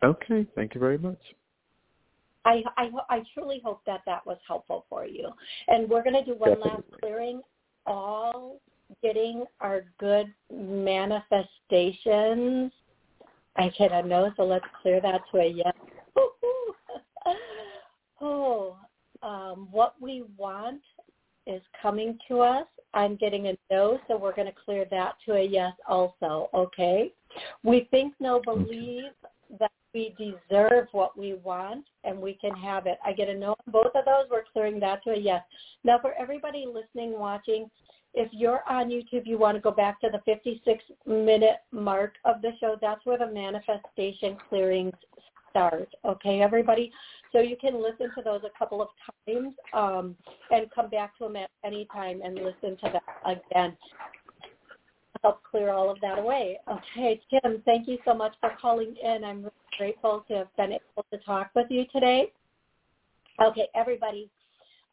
Okay, 0.05 0.47
thank 0.55 0.75
you 0.75 0.81
very 0.81 0.99
much. 0.99 1.19
I, 2.45 2.63
I, 2.77 2.91
I 3.09 3.23
truly 3.35 3.61
hope 3.65 3.81
that 3.87 4.03
that 4.07 4.25
was 4.25 4.39
helpful 4.47 4.85
for 4.89 5.05
you. 5.05 5.31
And 5.67 5.89
we're 5.89 6.05
going 6.05 6.15
to 6.15 6.25
do 6.25 6.39
one 6.39 6.51
Definitely. 6.51 6.71
last 6.71 7.01
clearing, 7.01 7.41
all 7.87 8.61
getting 9.03 9.45
our 9.61 9.85
good 9.99 10.33
manifestations. 10.53 12.73
I 13.57 13.71
cannot 13.77 14.07
know, 14.07 14.33
so 14.37 14.45
let's 14.45 14.65
clear 14.83 15.01
that 15.01 15.23
to 15.33 15.39
a 15.39 15.47
yes. 15.47 15.73
oh, 18.21 18.77
um, 19.23 19.69
what 19.71 19.95
we 20.01 20.25
want 20.37 20.83
is 21.47 21.63
coming 21.81 22.19
to 22.29 22.41
us. 22.41 22.67
I'm 22.95 23.17
getting 23.17 23.49
a 23.49 23.57
no, 23.71 23.99
so 24.09 24.17
we're 24.17 24.35
going 24.35 24.49
to 24.49 24.55
clear 24.65 24.87
that 24.91 25.15
to 25.27 25.35
a 25.35 25.43
yes 25.43 25.73
also, 25.89 26.49
okay? 26.55 27.13
We 27.63 27.89
think, 27.91 28.15
no, 28.21 28.41
believe 28.41 29.05
that 29.59 29.71
we 29.95 30.15
deserve 30.19 30.89
what 30.93 31.17
we 31.17 31.35
want 31.35 31.85
and 32.05 32.19
we 32.19 32.35
can 32.35 32.55
have 32.57 32.87
it. 32.87 32.99
I 33.05 33.13
get 33.13 33.29
a 33.29 33.35
no 33.35 33.51
on 33.51 33.73
both 33.73 33.95
of 33.95 34.05
those. 34.05 34.27
We're 34.31 34.45
clearing 34.53 34.81
that 34.81 35.05
to 35.05 35.11
a 35.11 35.19
yes. 35.19 35.43
Now, 35.85 35.99
for 35.99 36.15
everybody 36.19 36.67
listening, 36.67 37.19
watching, 37.19 37.71
if 38.17 38.31
you're 38.33 38.63
on 38.69 38.89
YouTube, 38.89 39.27
you 39.27 39.39
want 39.39 39.57
to 39.57 39.61
go 39.61 39.71
back 39.71 40.01
to 40.01 40.09
the 40.11 40.21
56 40.25 40.83
minute 41.07 41.59
mark 41.71 42.15
of 42.25 42.41
the 42.41 42.51
show. 42.59 42.77
That's 42.81 43.05
where 43.05 43.19
the 43.19 43.31
manifestation 43.31 44.39
clearings 44.49 44.95
start. 45.51 45.89
Okay, 46.05 46.41
everybody? 46.41 46.91
So 47.31 47.41
you 47.41 47.57
can 47.61 47.81
listen 47.81 48.11
to 48.17 48.23
those 48.25 48.41
a 48.45 48.59
couple 48.59 48.81
of 48.81 48.89
times 49.29 49.53
um, 49.75 50.17
and 50.51 50.71
come 50.75 50.89
back 50.89 51.17
to 51.19 51.25
them 51.25 51.37
at 51.37 51.51
any 51.63 51.87
time 51.93 52.23
and 52.25 52.37
listen 52.37 52.79
to 52.85 52.93
that 52.95 53.03
again. 53.27 53.77
Help 55.23 55.43
clear 55.51 55.71
all 55.71 55.91
of 55.91 56.01
that 56.01 56.19
away. 56.19 56.59
Okay, 56.71 57.21
Tim, 57.31 57.63
thank 57.67 57.87
you 57.87 57.99
so 58.07 58.15
much 58.15 58.33
for 58.41 58.53
calling 58.61 58.97
in. 59.03 59.25
I'm 59.25 59.39
really 59.39 59.51
grateful 59.77 60.25
to 60.29 60.35
have 60.35 60.57
been 60.57 60.73
able 60.73 61.05
to 61.13 61.19
talk 61.19 61.51
with 61.55 61.67
you 61.69 61.85
today. 61.93 62.33
Okay, 63.43 63.69
everybody, 63.75 64.31